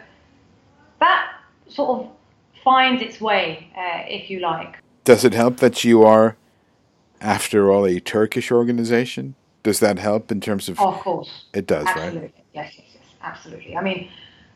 that 0.99 1.33
sort 1.67 1.99
of 1.99 2.11
finds 2.63 3.01
its 3.01 3.21
way, 3.21 3.71
uh, 3.75 4.03
if 4.07 4.29
you 4.29 4.39
like. 4.39 4.77
Does 5.03 5.23
it 5.23 5.33
help 5.33 5.57
that 5.57 5.83
you 5.83 6.03
are, 6.03 6.35
after 7.21 7.71
all, 7.71 7.85
a 7.85 7.99
Turkish 7.99 8.51
organization? 8.51 9.35
Does 9.67 9.81
that 9.81 9.99
help 9.99 10.31
in 10.31 10.39
terms 10.39 10.69
of? 10.69 10.79
Of 10.79 10.97
course. 11.01 11.43
It 11.51 11.67
does, 11.67 11.85
absolutely. 11.87 12.21
right? 12.21 12.33
Yes, 12.53 12.73
yes, 12.77 12.87
yes, 12.93 13.03
absolutely. 13.21 13.75
I 13.75 13.81
mean, 13.81 14.09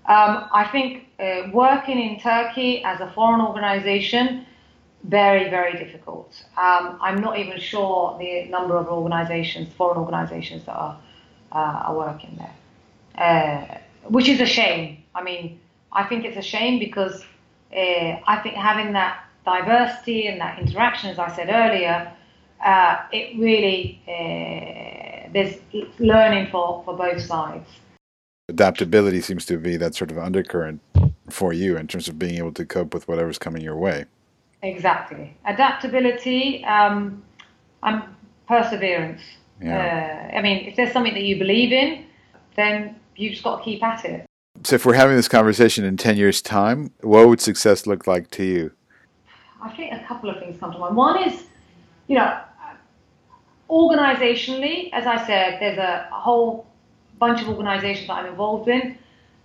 um, 0.05 0.47
I 0.53 0.69
think 0.71 1.09
uh, 1.19 1.49
working 1.51 1.99
in 1.99 2.17
Turkey 2.17 2.81
as 2.85 3.01
a 3.01 3.11
foreign 3.11 3.41
organization 3.41 4.45
very, 5.03 5.49
very 5.49 5.73
difficult. 5.77 6.31
Um, 6.57 6.97
I'm 7.01 7.19
not 7.19 7.37
even 7.37 7.59
sure 7.59 8.17
the 8.19 8.45
number 8.45 8.77
of 8.77 8.87
organizations, 8.87 9.73
foreign 9.73 9.97
organizations 9.97 10.63
that 10.63 10.77
are, 10.85 10.97
uh, 11.51 11.87
are 11.87 11.95
working 11.97 12.39
there, 12.41 12.55
uh, 13.27 13.79
which 14.07 14.29
is 14.29 14.39
a 14.39 14.45
shame. 14.45 15.03
I 15.13 15.23
mean, 15.23 15.59
I 15.91 16.03
think 16.03 16.23
it's 16.23 16.37
a 16.37 16.47
shame 16.53 16.79
because 16.79 17.25
uh, 17.75 18.11
I 18.33 18.39
think 18.41 18.55
having 18.55 18.93
that 18.93 19.25
diversity 19.43 20.27
and 20.27 20.39
that 20.39 20.57
interaction, 20.57 21.09
as 21.09 21.19
I 21.19 21.35
said 21.35 21.49
earlier, 21.49 22.13
uh, 22.63 22.97
it 23.11 23.39
really, 23.39 24.01
uh, 24.07 25.00
there's 25.33 25.55
learning 25.99 26.49
for, 26.51 26.83
for 26.83 26.95
both 26.95 27.21
sides. 27.21 27.67
Adaptability 28.49 29.21
seems 29.21 29.45
to 29.45 29.57
be 29.57 29.77
that 29.77 29.95
sort 29.95 30.11
of 30.11 30.17
undercurrent 30.17 30.81
for 31.29 31.53
you 31.53 31.77
in 31.77 31.87
terms 31.87 32.07
of 32.07 32.19
being 32.19 32.37
able 32.37 32.51
to 32.51 32.65
cope 32.65 32.93
with 32.93 33.07
whatever's 33.07 33.37
coming 33.37 33.63
your 33.63 33.77
way. 33.77 34.05
Exactly. 34.61 35.35
Adaptability 35.45 36.63
um, 36.65 37.23
and 37.83 38.03
perseverance. 38.47 39.21
Yeah. 39.61 40.31
Uh, 40.33 40.37
I 40.37 40.41
mean, 40.41 40.67
if 40.67 40.75
there's 40.75 40.91
something 40.91 41.13
that 41.13 41.23
you 41.23 41.37
believe 41.37 41.71
in, 41.71 42.05
then 42.55 42.95
you've 43.15 43.33
just 43.33 43.43
got 43.43 43.57
to 43.57 43.63
keep 43.63 43.83
at 43.83 44.05
it. 44.05 44.25
So, 44.63 44.75
if 44.75 44.85
we're 44.85 44.93
having 44.93 45.15
this 45.15 45.27
conversation 45.27 45.85
in 45.85 45.97
10 45.97 46.17
years' 46.17 46.41
time, 46.41 46.91
what 47.01 47.27
would 47.27 47.41
success 47.41 47.87
look 47.87 48.05
like 48.05 48.29
to 48.31 48.43
you? 48.43 48.71
I 49.61 49.69
think 49.71 49.93
a 49.93 50.03
couple 50.05 50.29
of 50.29 50.39
things 50.39 50.59
come 50.59 50.71
to 50.73 50.77
mind. 50.77 50.95
One 50.95 51.23
is, 51.23 51.45
you 52.07 52.15
know, 52.15 52.39
organizationally, 53.71 54.89
as 54.91 55.07
I 55.07 55.25
said, 55.25 55.59
there's 55.61 55.77
a, 55.77 56.09
a 56.11 56.19
whole 56.19 56.67
bunch 57.17 57.41
of 57.41 57.49
organizations 57.49 58.07
that 58.07 58.13
I'm 58.13 58.25
involved 58.25 58.67
in, 58.67 58.97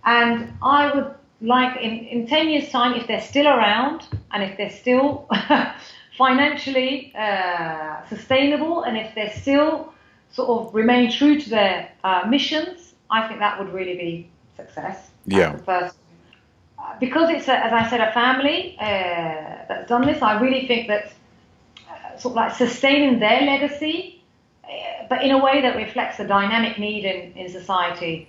and 0.03 0.53
I 0.61 0.93
would 0.93 1.15
like 1.41 1.81
in, 1.81 1.99
in 2.05 2.27
10 2.27 2.49
years' 2.49 2.69
time, 2.69 2.93
if 2.93 3.07
they're 3.07 3.21
still 3.21 3.47
around 3.47 4.03
and 4.31 4.43
if 4.43 4.57
they're 4.57 4.69
still 4.69 5.29
financially 6.17 7.13
uh, 7.15 8.05
sustainable 8.07 8.83
and 8.83 8.97
if 8.97 9.13
they're 9.13 9.33
still 9.33 9.93
sort 10.31 10.49
of 10.49 10.73
remain 10.73 11.11
true 11.11 11.39
to 11.39 11.49
their 11.49 11.89
uh, 12.03 12.23
missions, 12.27 12.93
I 13.09 13.27
think 13.27 13.39
that 13.39 13.59
would 13.59 13.71
really 13.71 13.95
be 13.95 14.29
success. 14.55 15.09
Yeah. 15.25 15.55
first. 15.57 15.95
Uh, 16.79 16.97
because 16.99 17.29
it's, 17.29 17.47
a, 17.47 17.53
as 17.53 17.73
I 17.73 17.89
said, 17.89 18.01
a 18.01 18.11
family 18.11 18.77
uh, 18.79 19.65
that's 19.67 19.89
done 19.89 20.05
this, 20.05 20.21
I 20.21 20.39
really 20.39 20.67
think 20.67 20.87
that 20.87 21.13
uh, 21.89 22.17
sort 22.17 22.33
of 22.33 22.35
like 22.35 22.55
sustaining 22.55 23.19
their 23.19 23.41
legacy, 23.41 24.16
but 25.09 25.23
in 25.23 25.31
a 25.31 25.43
way 25.43 25.61
that 25.61 25.75
reflects 25.75 26.17
the 26.17 26.25
dynamic 26.25 26.77
need 26.77 27.05
in, 27.05 27.33
in 27.33 27.49
society, 27.49 28.27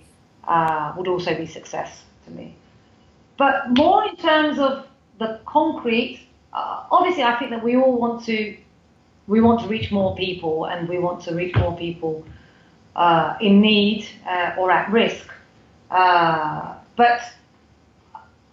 would 0.97 1.07
also 1.07 1.35
be 1.35 1.45
success 1.45 2.03
to 2.25 2.31
me. 2.31 2.55
But 3.37 3.77
more 3.77 4.05
in 4.05 4.15
terms 4.17 4.59
of 4.59 4.85
the 5.19 5.39
concrete, 5.45 6.27
uh, 6.51 6.83
obviously, 6.91 7.23
I 7.23 7.37
think 7.37 7.51
that 7.51 7.63
we 7.63 7.75
all 7.75 7.97
want 7.97 8.25
to 8.25 8.57
we 9.27 9.41
want 9.41 9.61
to 9.61 9.67
reach 9.67 9.91
more 9.91 10.15
people, 10.15 10.65
and 10.65 10.89
we 10.89 10.97
want 10.97 11.21
to 11.25 11.35
reach 11.35 11.55
more 11.55 11.77
people 11.77 12.25
uh, 12.95 13.37
in 13.39 13.61
need 13.61 14.07
uh, 14.27 14.55
or 14.57 14.71
at 14.71 14.91
risk. 14.91 15.29
Uh, 15.91 16.73
but 16.95 17.21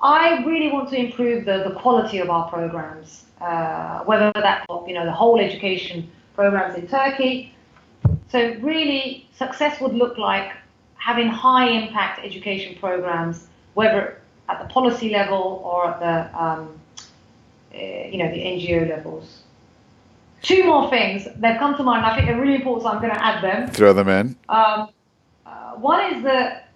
I 0.03 0.45
really 0.45 0.71
want 0.71 0.91
to 0.91 0.97
improve 0.97 1.47
the, 1.47 1.65
the 1.69 1.75
quality 1.75 2.19
of 2.19 2.29
our 2.29 2.49
programs, 2.51 3.25
uh, 3.41 4.01
whether 4.05 4.31
that's 4.35 4.65
you 4.87 4.95
know 4.95 5.05
the 5.05 5.13
whole 5.13 5.41
education 5.41 6.11
programs 6.35 6.77
in 6.77 6.87
Turkey. 6.87 7.55
So 8.29 8.55
really, 8.61 9.29
success 9.37 9.81
would 9.81 9.95
look 9.95 10.19
like 10.19 10.53
having 10.97 11.29
high 11.29 11.69
impact 11.69 12.25
education 12.25 12.77
programs, 12.79 13.47
whether 13.75 14.21
at 14.49 14.59
the 14.61 14.73
policy 14.73 15.11
level 15.11 15.63
or 15.65 15.91
at 15.91 16.01
the 16.01 16.43
um, 16.43 16.81
uh, 17.75 17.79
you 17.79 18.19
know 18.19 18.31
the 18.31 18.39
NGO 18.39 18.89
levels. 18.89 19.43
Two 20.43 20.65
more 20.65 20.89
things 20.91 21.27
they've 21.37 21.59
come 21.59 21.77
to 21.77 21.83
mind. 21.83 22.05
I 22.05 22.15
think 22.15 22.27
they're 22.27 22.41
really 22.41 22.57
important, 22.57 22.83
so 22.85 22.91
I'm 22.91 23.01
going 23.01 23.15
to 23.15 23.25
add 23.25 23.43
them. 23.43 23.69
Throw 23.71 23.93
them 23.93 24.09
in. 24.09 24.37
Um, 24.49 24.91
uh, 25.45 25.73
one 25.75 26.15
is 26.15 26.23
that 26.25 26.69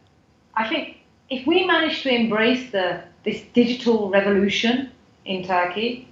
I 0.54 0.68
think 0.68 0.98
if 1.28 1.46
we 1.46 1.64
manage 1.66 2.02
to 2.02 2.14
embrace 2.14 2.70
the 2.70 3.02
this 3.24 3.42
digital 3.52 4.10
revolution 4.10 4.90
in 5.24 5.44
Turkey, 5.44 6.08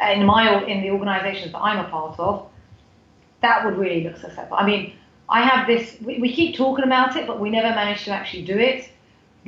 in 0.00 0.24
my 0.24 0.64
in 0.64 0.82
the 0.82 0.90
organisations 0.90 1.52
that 1.52 1.58
I'm 1.58 1.84
a 1.84 1.88
part 1.88 2.18
of, 2.18 2.47
that 3.40 3.64
would 3.64 3.76
really 3.76 4.04
look 4.04 4.16
successful. 4.16 4.56
I 4.56 4.66
mean, 4.66 4.92
I 5.28 5.42
have 5.42 5.66
this. 5.66 5.96
We, 6.00 6.18
we 6.18 6.32
keep 6.32 6.56
talking 6.56 6.84
about 6.84 7.16
it, 7.16 7.26
but 7.26 7.38
we 7.40 7.50
never 7.50 7.68
manage 7.68 8.04
to 8.04 8.10
actually 8.10 8.44
do 8.44 8.58
it 8.58 8.90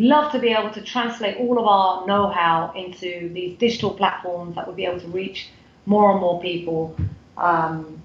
love 0.00 0.32
to 0.32 0.38
be 0.38 0.48
able 0.48 0.70
to 0.70 0.80
translate 0.80 1.36
all 1.36 1.58
of 1.58 1.66
our 1.66 2.06
know-how 2.06 2.72
into 2.74 3.28
these 3.32 3.56
digital 3.58 3.90
platforms 3.90 4.54
that 4.54 4.66
would 4.66 4.76
be 4.76 4.84
able 4.84 5.00
to 5.00 5.08
reach 5.08 5.48
more 5.86 6.12
and 6.12 6.20
more 6.20 6.40
people 6.40 6.96
um, 7.36 8.00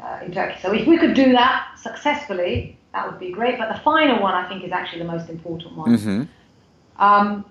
uh, 0.00 0.20
in 0.24 0.32
Turkey. 0.32 0.58
So 0.62 0.72
if 0.72 0.86
we 0.86 0.98
could 0.98 1.14
do 1.14 1.32
that 1.32 1.68
successfully, 1.78 2.76
that 2.92 3.10
would 3.10 3.18
be 3.18 3.32
great. 3.32 3.58
But 3.58 3.72
the 3.72 3.80
final 3.80 4.22
one, 4.22 4.34
I 4.34 4.48
think, 4.48 4.64
is 4.64 4.72
actually 4.72 5.00
the 5.00 5.12
most 5.12 5.28
important 5.28 5.76
one. 5.76 5.96
Mm-hmm. 5.96 7.02
Um, 7.02 7.44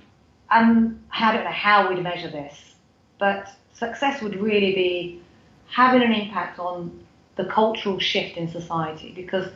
and 0.52 1.02
I 1.12 1.34
don't 1.34 1.44
know 1.44 1.52
how 1.52 1.90
we'd 1.90 2.02
measure 2.02 2.30
this, 2.30 2.76
but 3.18 3.50
success 3.74 4.22
would 4.22 4.40
really 4.40 4.74
be 4.74 5.22
having 5.68 6.02
an 6.02 6.12
impact 6.12 6.60
on 6.60 7.04
the 7.40 7.46
cultural 7.46 8.00
shift 8.00 8.38
in 8.38 8.48
society 8.48 9.12
because 9.16 9.48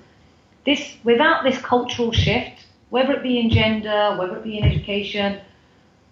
this 0.66 0.82
without 1.04 1.44
this 1.44 1.58
cultural 1.62 2.12
shift 2.12 2.66
whether 2.94 3.14
it 3.14 3.24
be 3.24 3.40
in 3.40 3.50
gender, 3.50 4.16
whether 4.20 4.38
it 4.38 4.44
be 4.44 4.60
in 4.60 4.64
education, 4.64 5.42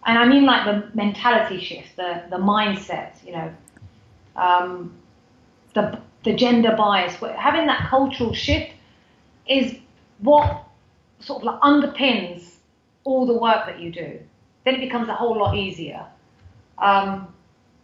and 0.08 0.18
I 0.18 0.26
mean 0.28 0.48
like 0.48 0.66
the 0.66 0.90
mentality 0.96 1.60
shift, 1.64 1.96
the 1.96 2.24
the 2.32 2.38
mindset, 2.38 3.24
you 3.24 3.34
know, 3.34 3.54
um, 4.36 4.92
the 5.76 6.00
the 6.24 6.34
gender 6.34 6.76
bias, 6.76 7.14
having 7.38 7.68
that 7.68 7.88
cultural 7.88 8.34
shift 8.34 8.72
is 9.48 9.76
what 10.22 10.64
sort 11.20 11.44
of 11.44 11.46
like 11.46 11.62
underpins 11.62 12.56
all 13.04 13.28
the 13.28 13.38
work 13.38 13.68
that 13.68 13.80
you 13.80 13.92
do. 13.92 14.20
Then 14.66 14.74
it 14.74 14.82
becomes 14.82 15.08
a 15.08 15.14
whole 15.14 15.38
lot 15.38 15.56
easier. 15.56 16.04
Um, 16.80 17.32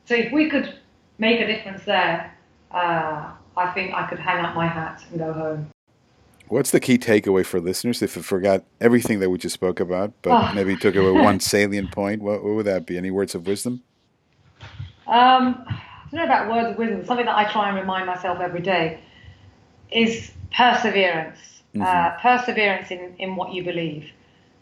so 0.05 0.15
if 0.15 0.31
we 0.31 0.49
could 0.49 0.73
make 1.19 1.39
a 1.39 1.45
difference 1.45 1.83
there, 1.85 2.35
uh, 2.71 3.31
I 3.57 3.71
think 3.71 3.93
I 3.93 4.07
could 4.07 4.19
hang 4.19 4.45
up 4.45 4.55
my 4.55 4.67
hat 4.67 5.03
and 5.09 5.19
go 5.19 5.33
home. 5.33 5.69
What's 6.49 6.71
the 6.71 6.79
key 6.79 6.97
takeaway 6.97 7.45
for 7.45 7.59
listeners 7.59 8.01
if 8.01 8.15
they 8.15 8.21
forgot 8.21 8.63
everything 8.79 9.19
that 9.19 9.29
we 9.29 9.37
just 9.37 9.53
spoke 9.53 9.79
about, 9.81 10.13
but 10.21 10.31
oh. 10.31 10.53
maybe 10.53 10.77
took 10.77 10.95
away 10.95 11.11
one 11.11 11.39
salient 11.41 11.91
point? 11.91 12.21
What, 12.21 12.43
what, 12.43 12.55
would 12.55 12.65
that 12.67 12.85
be? 12.85 12.97
Any 12.97 13.11
words 13.11 13.35
of 13.35 13.47
wisdom? 13.47 13.83
Um, 15.07 15.65
I 15.67 15.81
don't 16.11 16.19
know 16.19 16.23
about 16.23 16.49
words 16.49 16.69
of 16.69 16.77
wisdom. 16.77 17.05
Something 17.05 17.25
that 17.25 17.35
I 17.35 17.51
try 17.51 17.67
and 17.67 17.77
remind 17.77 18.05
myself 18.05 18.39
every 18.39 18.61
day 18.61 18.99
is 19.91 20.31
perseverance. 20.55 21.39
Mm-hmm. 21.75 21.81
Uh, 21.81 22.11
perseverance 22.21 22.91
in, 22.91 23.13
in 23.19 23.35
what 23.35 23.53
you 23.53 23.63
believe. 23.63 24.09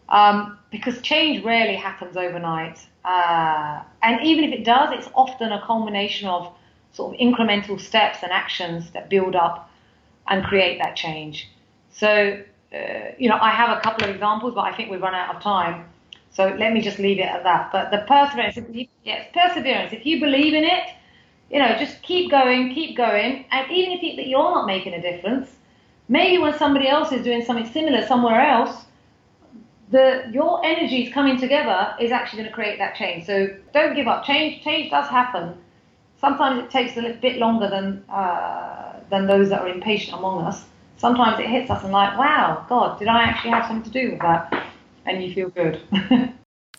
Um, 0.08 0.58
because 0.70 1.00
change 1.02 1.44
rarely 1.44 1.76
happens 1.76 2.16
overnight. 2.16 2.84
Uh, 3.04 3.82
and 4.02 4.20
even 4.22 4.44
if 4.44 4.52
it 4.52 4.64
does, 4.64 4.90
it's 4.92 5.08
often 5.14 5.52
a 5.52 5.64
culmination 5.64 6.28
of 6.28 6.52
sort 6.96 7.14
of 7.14 7.20
incremental 7.20 7.78
steps 7.78 8.18
and 8.22 8.32
actions 8.32 8.90
that 8.92 9.10
build 9.10 9.36
up 9.36 9.70
and 10.28 10.44
create 10.44 10.78
that 10.78 10.96
change. 10.96 11.48
So, 11.90 12.42
uh, 12.74 12.78
you 13.18 13.28
know, 13.28 13.38
I 13.40 13.50
have 13.50 13.76
a 13.76 13.80
couple 13.80 14.04
of 14.04 14.14
examples, 14.14 14.54
but 14.54 14.62
I 14.62 14.74
think 14.74 14.90
we've 14.90 15.02
run 15.02 15.14
out 15.14 15.36
of 15.36 15.42
time. 15.42 15.84
So 16.30 16.54
let 16.58 16.72
me 16.72 16.80
just 16.80 16.98
leave 16.98 17.18
it 17.18 17.26
at 17.26 17.42
that. 17.44 17.70
But 17.70 17.90
the 17.90 17.98
perseverance, 18.08 18.58
you, 18.70 18.86
yes, 19.04 19.28
perseverance. 19.32 19.92
If 19.92 20.04
you 20.06 20.20
believe 20.20 20.54
in 20.54 20.64
it, 20.64 20.84
you 21.50 21.58
know, 21.58 21.76
just 21.78 22.02
keep 22.02 22.30
going, 22.30 22.74
keep 22.74 22.96
going. 22.96 23.44
And 23.50 23.70
even 23.70 23.92
if 23.92 24.02
you, 24.02 24.16
that 24.16 24.26
you're 24.26 24.50
not 24.58 24.66
making 24.66 24.94
a 24.94 25.00
difference, 25.00 25.48
maybe 26.08 26.38
when 26.38 26.56
somebody 26.58 26.88
else 26.88 27.12
is 27.12 27.22
doing 27.22 27.44
something 27.44 27.70
similar 27.72 28.06
somewhere 28.06 28.40
else, 28.40 28.84
the 29.90 30.28
your 30.32 30.64
energies 30.64 31.12
coming 31.12 31.38
together 31.38 31.94
is 32.00 32.10
actually 32.10 32.38
going 32.38 32.48
to 32.48 32.54
create 32.54 32.78
that 32.78 32.96
change. 32.96 33.24
So 33.24 33.48
don't 33.72 33.94
give 33.94 34.08
up. 34.08 34.24
Change 34.24 34.64
change 34.64 34.90
does 34.90 35.08
happen. 35.08 35.54
Sometimes 36.20 36.64
it 36.64 36.70
takes 36.70 36.96
a 36.96 37.00
little 37.00 37.20
bit 37.20 37.38
longer 37.38 37.68
than 37.68 38.04
uh, 38.08 39.00
than 39.10 39.26
those 39.26 39.48
that 39.50 39.60
are 39.60 39.68
impatient 39.68 40.16
among 40.18 40.44
us 40.44 40.64
sometimes 40.98 41.38
it 41.38 41.46
hits 41.46 41.70
us 41.70 41.82
and 41.84 41.92
like, 41.92 42.16
wow, 42.18 42.64
God, 42.68 42.98
did 42.98 43.08
I 43.08 43.22
actually 43.22 43.50
have 43.50 43.66
something 43.66 43.90
to 43.90 43.98
do 43.98 44.12
with 44.12 44.20
that? 44.20 44.66
And 45.04 45.22
you 45.22 45.32
feel 45.34 45.50
good. 45.50 45.80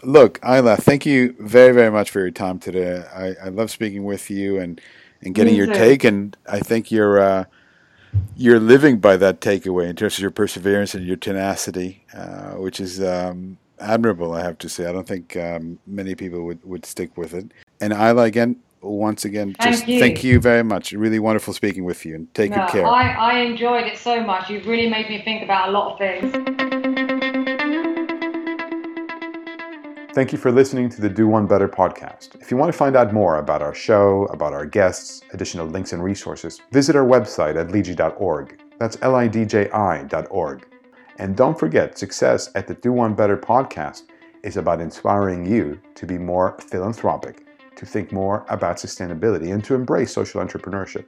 Look, 0.04 0.40
Ayla, 0.42 0.78
thank 0.78 1.06
you 1.06 1.36
very, 1.40 1.74
very 1.74 1.92
much 1.92 2.12
for 2.12 2.20
your 2.20 2.32
time 2.32 2.60
today. 2.60 3.04
I, 3.14 3.48
I 3.48 3.50
love 3.50 3.72
speaking 3.72 4.04
with 4.04 4.30
you 4.30 4.60
and, 4.60 4.80
and 5.22 5.34
getting 5.34 5.56
your 5.56 5.74
take, 5.74 6.04
and 6.04 6.38
I 6.48 6.60
think 6.60 6.92
you're 6.92 7.20
uh, 7.20 7.46
you're 8.36 8.60
living 8.60 9.00
by 9.00 9.18
that 9.18 9.42
takeaway 9.42 9.90
in 9.90 9.96
terms 9.96 10.14
of 10.14 10.20
your 10.20 10.30
perseverance 10.30 10.94
and 10.94 11.04
your 11.04 11.16
tenacity, 11.16 12.06
uh, 12.14 12.52
which 12.52 12.80
is 12.80 13.02
um, 13.02 13.58
admirable. 13.80 14.34
I 14.34 14.44
have 14.44 14.60
to 14.60 14.70
say, 14.70 14.86
I 14.86 14.92
don't 14.92 15.08
think 15.08 15.36
um, 15.36 15.80
many 15.88 16.14
people 16.14 16.44
would, 16.44 16.64
would 16.64 16.86
stick 16.86 17.18
with 17.18 17.34
it. 17.34 17.52
And 17.82 17.92
Ayla, 17.92 18.26
again, 18.26 18.58
once 18.82 19.26
again, 19.26 19.56
just 19.62 19.80
thank 19.80 19.90
you. 19.90 20.00
thank 20.00 20.24
you 20.24 20.40
very 20.40 20.64
much. 20.64 20.92
Really 20.92 21.20
wonderful 21.20 21.54
speaking 21.54 21.84
with 21.84 22.06
you, 22.06 22.16
and 22.16 22.34
take 22.34 22.52
no, 22.52 22.58
good 22.58 22.70
care. 22.70 22.86
I, 22.86 23.14
I 23.14 23.40
enjoyed 23.40 23.86
it 23.86 23.98
so 23.98 24.24
much. 24.24 24.50
You've 24.50 24.68
really 24.68 24.90
made 24.90 25.10
me 25.10 25.22
think 25.24 25.44
about 25.44 25.70
a 25.70 25.72
lot 25.72 25.94
of 25.94 25.98
things. 25.98 26.34
Thank 30.14 30.32
you 30.32 30.40
for 30.40 30.52
listening 30.52 30.90
to 30.90 31.02
the 31.02 31.10
Do 31.10 31.28
One 31.28 31.46
Better 31.46 31.70
podcast. 31.70 32.42
If 32.42 32.50
you 32.50 32.58
want 32.58 32.72
to 32.72 32.78
find 32.78 32.96
out 32.96 33.14
more 33.14 33.38
about 33.38 33.62
our 33.62 33.76
show, 33.76 34.26
about 34.26 34.52
our 34.52 34.66
guests, 34.66 35.22
additional 35.32 35.68
links 35.68 35.94
and 35.94 36.04
resources, 36.04 36.60
visit 36.72 36.96
our 36.96 37.06
website 37.06 37.56
at 37.56 37.68
lidji.org. 37.68 38.60
That's 38.80 38.98
L 39.02 39.16
I 39.16 39.28
D 39.28 39.46
J 39.46 39.70
I.org. 39.70 40.68
And 41.20 41.36
don't 41.36 41.58
forget, 41.58 41.98
success 41.98 42.50
at 42.56 42.68
the 42.68 42.74
Do 42.76 42.92
One 42.94 43.14
Better 43.14 43.38
podcast 43.38 44.04
is 44.44 44.58
about 44.58 44.82
inspiring 44.82 45.46
you 45.46 45.80
to 45.96 46.06
be 46.06 46.18
more 46.18 46.58
philanthropic 46.62 47.47
to 47.78 47.86
think 47.86 48.12
more 48.12 48.46
about 48.50 48.76
sustainability 48.76 49.54
and 49.54 49.64
to 49.64 49.74
embrace 49.74 50.12
social 50.12 50.42
entrepreneurship. 50.42 51.06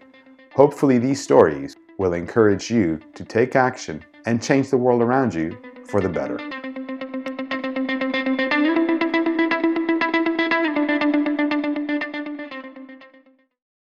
Hopefully, 0.53 0.97
these 0.97 1.21
stories 1.21 1.75
will 1.97 2.13
encourage 2.13 2.71
you 2.71 2.99
to 3.15 3.25
take 3.25 3.55
action 3.55 4.03
and 4.25 4.41
change 4.41 4.69
the 4.69 4.77
world 4.77 5.01
around 5.01 5.33
you 5.33 5.57
for 5.85 5.99
the 5.99 6.09
better. 6.09 6.37